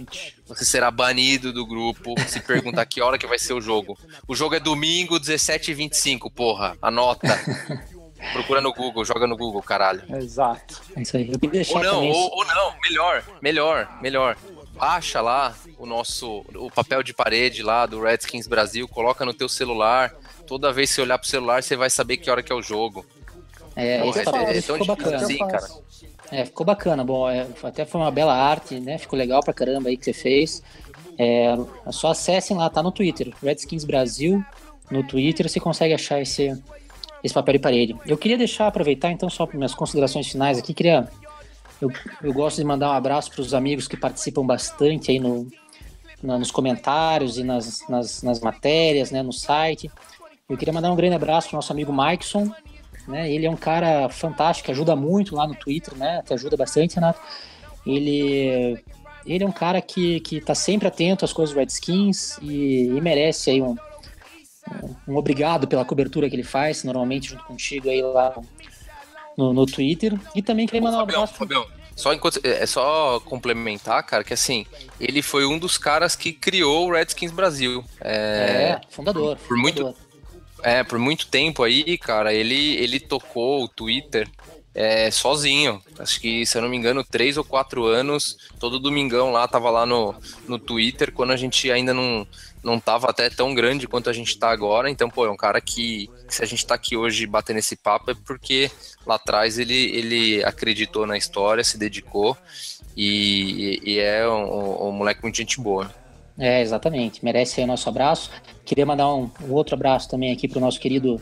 você 0.46 0.64
será 0.64 0.90
banido 0.90 1.52
do 1.52 1.64
grupo 1.64 2.14
se 2.26 2.40
perguntar 2.40 2.84
que 2.86 3.00
hora 3.00 3.16
que 3.16 3.26
vai 3.26 3.38
ser 3.38 3.52
o 3.52 3.60
jogo. 3.60 3.96
O 4.26 4.34
jogo 4.34 4.56
é 4.56 4.60
domingo, 4.60 5.18
17h25, 5.20 6.30
porra. 6.32 6.76
Anota. 6.82 7.28
Procura 8.32 8.60
no 8.60 8.72
Google, 8.72 9.04
joga 9.04 9.26
no 9.26 9.36
Google, 9.36 9.62
caralho. 9.62 10.02
Exato. 10.16 10.80
É 10.96 11.02
isso 11.02 11.16
aí. 11.16 11.30
ou 11.70 11.82
não, 11.82 12.08
ou, 12.08 12.30
ou, 12.36 12.44
não, 12.46 12.74
melhor, 12.88 13.24
melhor, 13.40 13.98
melhor. 14.00 14.36
Baixa 14.74 15.20
lá 15.20 15.54
o 15.78 15.86
nosso 15.86 16.44
o 16.54 16.70
papel 16.70 17.02
de 17.02 17.12
parede 17.12 17.62
lá 17.62 17.84
do 17.84 18.00
Redskins 18.00 18.46
Brasil, 18.46 18.88
coloca 18.88 19.24
no 19.24 19.34
teu 19.34 19.48
celular. 19.48 20.14
Toda 20.46 20.72
vez 20.72 20.90
que 20.90 20.96
você 20.96 21.02
olhar 21.02 21.18
pro 21.18 21.28
celular, 21.28 21.62
você 21.62 21.76
vai 21.76 21.90
saber 21.90 22.16
que 22.16 22.30
hora 22.30 22.42
que 22.42 22.52
é 22.52 22.54
o 22.54 22.62
jogo. 22.62 23.04
É, 23.74 24.00
Porra, 24.00 24.20
é, 24.20 24.54
é, 24.54 24.58
é 24.58 24.62
tão 24.62 24.78
difícil 24.78 24.86
bacana. 24.86 25.16
assim, 25.16 25.38
cara. 25.38 25.68
É, 26.30 26.44
ficou 26.46 26.64
bacana. 26.64 27.04
Bom, 27.04 27.28
é, 27.28 27.46
até 27.62 27.84
foi 27.84 28.00
uma 28.00 28.10
bela 28.10 28.34
arte, 28.34 28.80
né? 28.80 28.98
Ficou 28.98 29.18
legal 29.18 29.42
pra 29.42 29.52
caramba 29.52 29.88
aí 29.88 29.96
que 29.96 30.04
você 30.04 30.12
fez. 30.12 30.62
É, 31.18 31.54
é 31.86 31.92
só 31.92 32.10
acessem 32.10 32.56
lá, 32.56 32.70
tá 32.70 32.82
no 32.82 32.90
Twitter. 32.90 33.32
Redskins 33.42 33.84
Brasil, 33.84 34.44
no 34.90 35.06
Twitter, 35.06 35.48
você 35.48 35.60
consegue 35.60 35.92
achar 35.92 36.20
esse, 36.20 36.50
esse 37.22 37.34
papel 37.34 37.54
de 37.54 37.58
parede. 37.58 37.96
Eu 38.06 38.18
queria 38.18 38.36
deixar, 38.36 38.66
aproveitar 38.66 39.10
então, 39.10 39.30
só 39.30 39.46
para 39.46 39.56
minhas 39.56 39.74
considerações 39.74 40.28
finais 40.28 40.58
aqui, 40.58 40.74
queria. 40.74 41.08
Eu, 41.80 41.90
eu 42.22 42.32
gosto 42.32 42.58
de 42.58 42.64
mandar 42.64 42.90
um 42.90 42.94
abraço 42.94 43.30
para 43.30 43.40
os 43.40 43.54
amigos 43.54 43.88
que 43.88 43.96
participam 43.96 44.46
bastante 44.46 45.10
aí 45.10 45.18
no, 45.18 45.48
na, 46.22 46.38
nos 46.38 46.50
comentários 46.50 47.38
e 47.38 47.44
nas, 47.44 47.86
nas, 47.88 48.22
nas 48.22 48.40
matérias, 48.40 49.10
né, 49.10 49.22
no 49.22 49.32
site. 49.32 49.90
Eu 50.48 50.56
queria 50.56 50.72
mandar 50.72 50.92
um 50.92 50.96
grande 50.96 51.16
abraço 51.16 51.48
para 51.48 51.56
o 51.56 51.58
nosso 51.58 51.72
amigo 51.72 51.92
Maikson, 51.92 52.52
né? 53.08 53.30
Ele 53.32 53.46
é 53.46 53.50
um 53.50 53.56
cara 53.56 54.08
fantástico, 54.08 54.70
ajuda 54.70 54.94
muito 54.94 55.34
lá 55.34 55.46
no 55.46 55.54
Twitter, 55.54 55.96
né? 55.96 56.22
Te 56.24 56.34
ajuda 56.34 56.56
bastante, 56.56 56.94
Renato. 56.94 57.20
Ele, 57.86 58.78
ele 59.26 59.44
é 59.44 59.46
um 59.46 59.52
cara 59.52 59.80
que, 59.80 60.20
que 60.20 60.40
tá 60.40 60.54
sempre 60.54 60.86
atento 60.86 61.24
às 61.24 61.32
coisas 61.32 61.54
do 61.54 61.58
Redskins 61.58 62.38
e, 62.40 62.86
e 62.86 63.00
merece 63.00 63.50
aí 63.50 63.62
um, 63.62 63.76
um 65.06 65.16
obrigado 65.16 65.66
pela 65.66 65.84
cobertura 65.84 66.28
que 66.28 66.36
ele 66.36 66.42
faz, 66.42 66.84
normalmente 66.84 67.30
junto 67.30 67.44
contigo 67.44 67.88
aí 67.88 68.02
lá 68.02 68.34
no, 69.36 69.52
no 69.52 69.66
Twitter. 69.66 70.18
E 70.34 70.42
também 70.42 70.66
queria 70.66 70.82
mandar 70.82 70.98
um 70.98 71.02
abraço. 71.02 71.34
Fabião, 71.34 71.66
só 71.96 72.12
enquanto, 72.12 72.40
é, 72.44 72.62
é 72.62 72.66
só 72.66 73.20
complementar, 73.20 74.02
cara, 74.04 74.24
que 74.24 74.34
assim, 74.34 74.66
ele 75.00 75.22
foi 75.22 75.44
um 75.46 75.58
dos 75.58 75.76
caras 75.76 76.16
que 76.16 76.32
criou 76.32 76.88
o 76.88 76.92
Redskins 76.92 77.32
Brasil. 77.32 77.84
É, 78.00 78.78
é 78.78 78.80
fundador. 78.88 79.36
Por 79.36 79.56
fundador. 79.56 79.84
muito 79.84 80.12
é, 80.62 80.84
por 80.84 80.98
muito 80.98 81.26
tempo 81.26 81.62
aí, 81.64 81.98
cara, 81.98 82.32
ele, 82.32 82.76
ele 82.76 83.00
tocou 83.00 83.64
o 83.64 83.68
Twitter 83.68 84.28
é, 84.74 85.10
sozinho. 85.10 85.82
Acho 85.98 86.20
que, 86.20 86.46
se 86.46 86.56
eu 86.56 86.62
não 86.62 86.68
me 86.68 86.76
engano, 86.76 87.04
três 87.04 87.36
ou 87.36 87.44
quatro 87.44 87.84
anos, 87.84 88.36
todo 88.58 88.78
domingão 88.78 89.32
lá, 89.32 89.46
tava 89.48 89.70
lá 89.70 89.84
no, 89.84 90.14
no 90.46 90.58
Twitter, 90.58 91.12
quando 91.12 91.32
a 91.32 91.36
gente 91.36 91.70
ainda 91.70 91.92
não, 91.92 92.26
não 92.62 92.78
tava 92.78 93.08
até 93.10 93.28
tão 93.28 93.54
grande 93.54 93.88
quanto 93.88 94.08
a 94.08 94.12
gente 94.12 94.38
tá 94.38 94.50
agora. 94.50 94.90
Então, 94.90 95.10
pô, 95.10 95.26
é 95.26 95.30
um 95.30 95.36
cara 95.36 95.60
que, 95.60 96.08
se 96.28 96.42
a 96.42 96.46
gente 96.46 96.64
tá 96.66 96.74
aqui 96.74 96.96
hoje 96.96 97.26
batendo 97.26 97.58
esse 97.58 97.76
papo, 97.76 98.10
é 98.10 98.14
porque 98.14 98.70
lá 99.06 99.16
atrás 99.16 99.58
ele, 99.58 99.96
ele 99.96 100.44
acreditou 100.44 101.06
na 101.06 101.16
história, 101.16 101.64
se 101.64 101.76
dedicou 101.76 102.36
e, 102.96 103.80
e 103.84 103.98
é 103.98 104.28
um, 104.28 104.88
um 104.88 104.92
moleque 104.92 105.22
muito 105.22 105.36
gente 105.36 105.60
boa. 105.60 105.92
É, 106.38 106.60
exatamente. 106.60 107.24
Merece 107.24 107.60
aí 107.60 107.64
o 107.64 107.68
nosso 107.68 107.88
abraço. 107.88 108.30
Queria 108.64 108.86
mandar 108.86 109.12
um, 109.14 109.30
um 109.42 109.52
outro 109.52 109.74
abraço 109.74 110.08
também 110.08 110.32
aqui 110.32 110.48
para 110.48 110.58
o 110.58 110.60
nosso 110.60 110.80
querido 110.80 111.20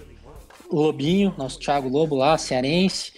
Lobinho, 0.71 1.35
nosso 1.37 1.59
Thiago 1.59 1.89
Lobo 1.89 2.15
lá, 2.15 2.39
cearense. 2.39 3.13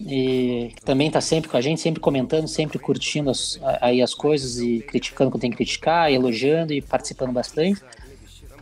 E 0.00 0.72
também 0.84 1.08
está 1.08 1.20
sempre 1.20 1.50
com 1.50 1.56
a 1.56 1.60
gente, 1.60 1.80
sempre 1.80 2.00
comentando, 2.00 2.48
sempre 2.48 2.78
curtindo 2.78 3.30
as, 3.30 3.60
aí 3.80 4.00
as 4.00 4.14
coisas 4.14 4.58
e 4.58 4.80
criticando 4.80 5.30
quando 5.30 5.42
tem 5.42 5.50
que 5.50 5.58
criticar, 5.58 6.10
elogiando 6.10 6.72
e 6.72 6.80
participando 6.80 7.32
bastante. 7.32 7.82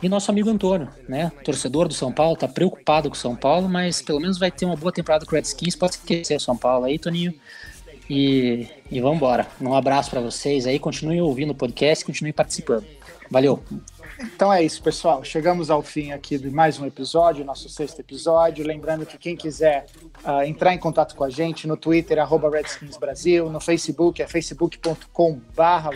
E 0.01 0.07
nosso 0.07 0.31
amigo 0.31 0.49
Antônio, 0.49 0.87
né? 1.07 1.31
Torcedor 1.43 1.87
do 1.87 1.93
São 1.93 2.11
Paulo, 2.11 2.35
tá 2.35 2.47
preocupado 2.47 3.09
com 3.09 3.15
o 3.15 3.17
São 3.17 3.35
Paulo, 3.35 3.67
mas 3.67 4.01
pelo 4.01 4.19
menos 4.19 4.37
vai 4.37 4.51
ter 4.51 4.65
uma 4.65 4.75
boa 4.75 4.91
temporada 4.91 5.25
com 5.25 5.31
o 5.31 5.35
Redskins. 5.35 5.75
Pode 5.75 5.95
esquecer 5.95 6.35
o 6.35 6.39
São 6.39 6.57
Paulo 6.57 6.85
aí, 6.85 6.97
Toninho. 6.97 7.33
E, 8.09 8.67
e 8.89 8.99
vamos 8.99 9.17
embora. 9.17 9.47
Um 9.61 9.73
abraço 9.73 10.09
para 10.09 10.21
vocês 10.21 10.65
aí. 10.65 10.79
Continuem 10.79 11.21
ouvindo 11.21 11.51
o 11.51 11.55
podcast, 11.55 12.03
continuem 12.03 12.33
participando. 12.33 12.85
Valeu. 13.29 13.61
Então 14.21 14.51
é 14.51 14.61
isso, 14.61 14.83
pessoal. 14.83 15.23
Chegamos 15.23 15.69
ao 15.69 15.81
fim 15.81 16.11
aqui 16.11 16.37
de 16.37 16.49
mais 16.49 16.77
um 16.77 16.85
episódio, 16.85 17.45
nosso 17.45 17.69
sexto 17.69 17.99
episódio. 17.99 18.67
Lembrando 18.67 19.05
que 19.05 19.17
quem 19.17 19.35
quiser 19.35 19.85
uh, 20.25 20.43
entrar 20.43 20.73
em 20.73 20.77
contato 20.77 21.15
com 21.15 21.23
a 21.23 21.29
gente 21.29 21.65
no 21.65 21.77
Twitter, 21.77 22.19
arroba 22.19 22.49
Redskins 22.49 22.97
Brasil, 22.97 23.49
no 23.49 23.61
Facebook 23.61 24.21
é 24.21 24.27
facebook.com 24.27 25.41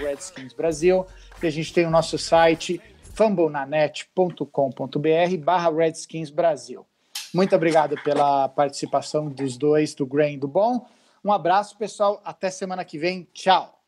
Redskins 0.02 0.54
Brasil. 0.54 1.06
E 1.42 1.48
a 1.48 1.52
gente 1.52 1.74
tem 1.74 1.86
o 1.86 1.90
nosso 1.90 2.18
site 2.18 2.82
fumblenanet.com.br 3.14 5.38
barra 5.44 5.70
Redskins 5.70 6.30
Brasil. 6.30 6.86
Muito 7.34 7.56
obrigado 7.56 7.96
pela 8.04 8.48
participação 8.48 9.28
dos 9.28 9.58
dois, 9.58 9.94
do 9.94 10.06
Grain 10.06 10.36
e 10.36 10.38
do 10.38 10.48
Bom. 10.48 10.88
Um 11.24 11.32
abraço, 11.32 11.78
pessoal. 11.78 12.22
Até 12.24 12.50
semana 12.50 12.86
que 12.86 12.98
vem. 12.98 13.28
Tchau. 13.34 13.82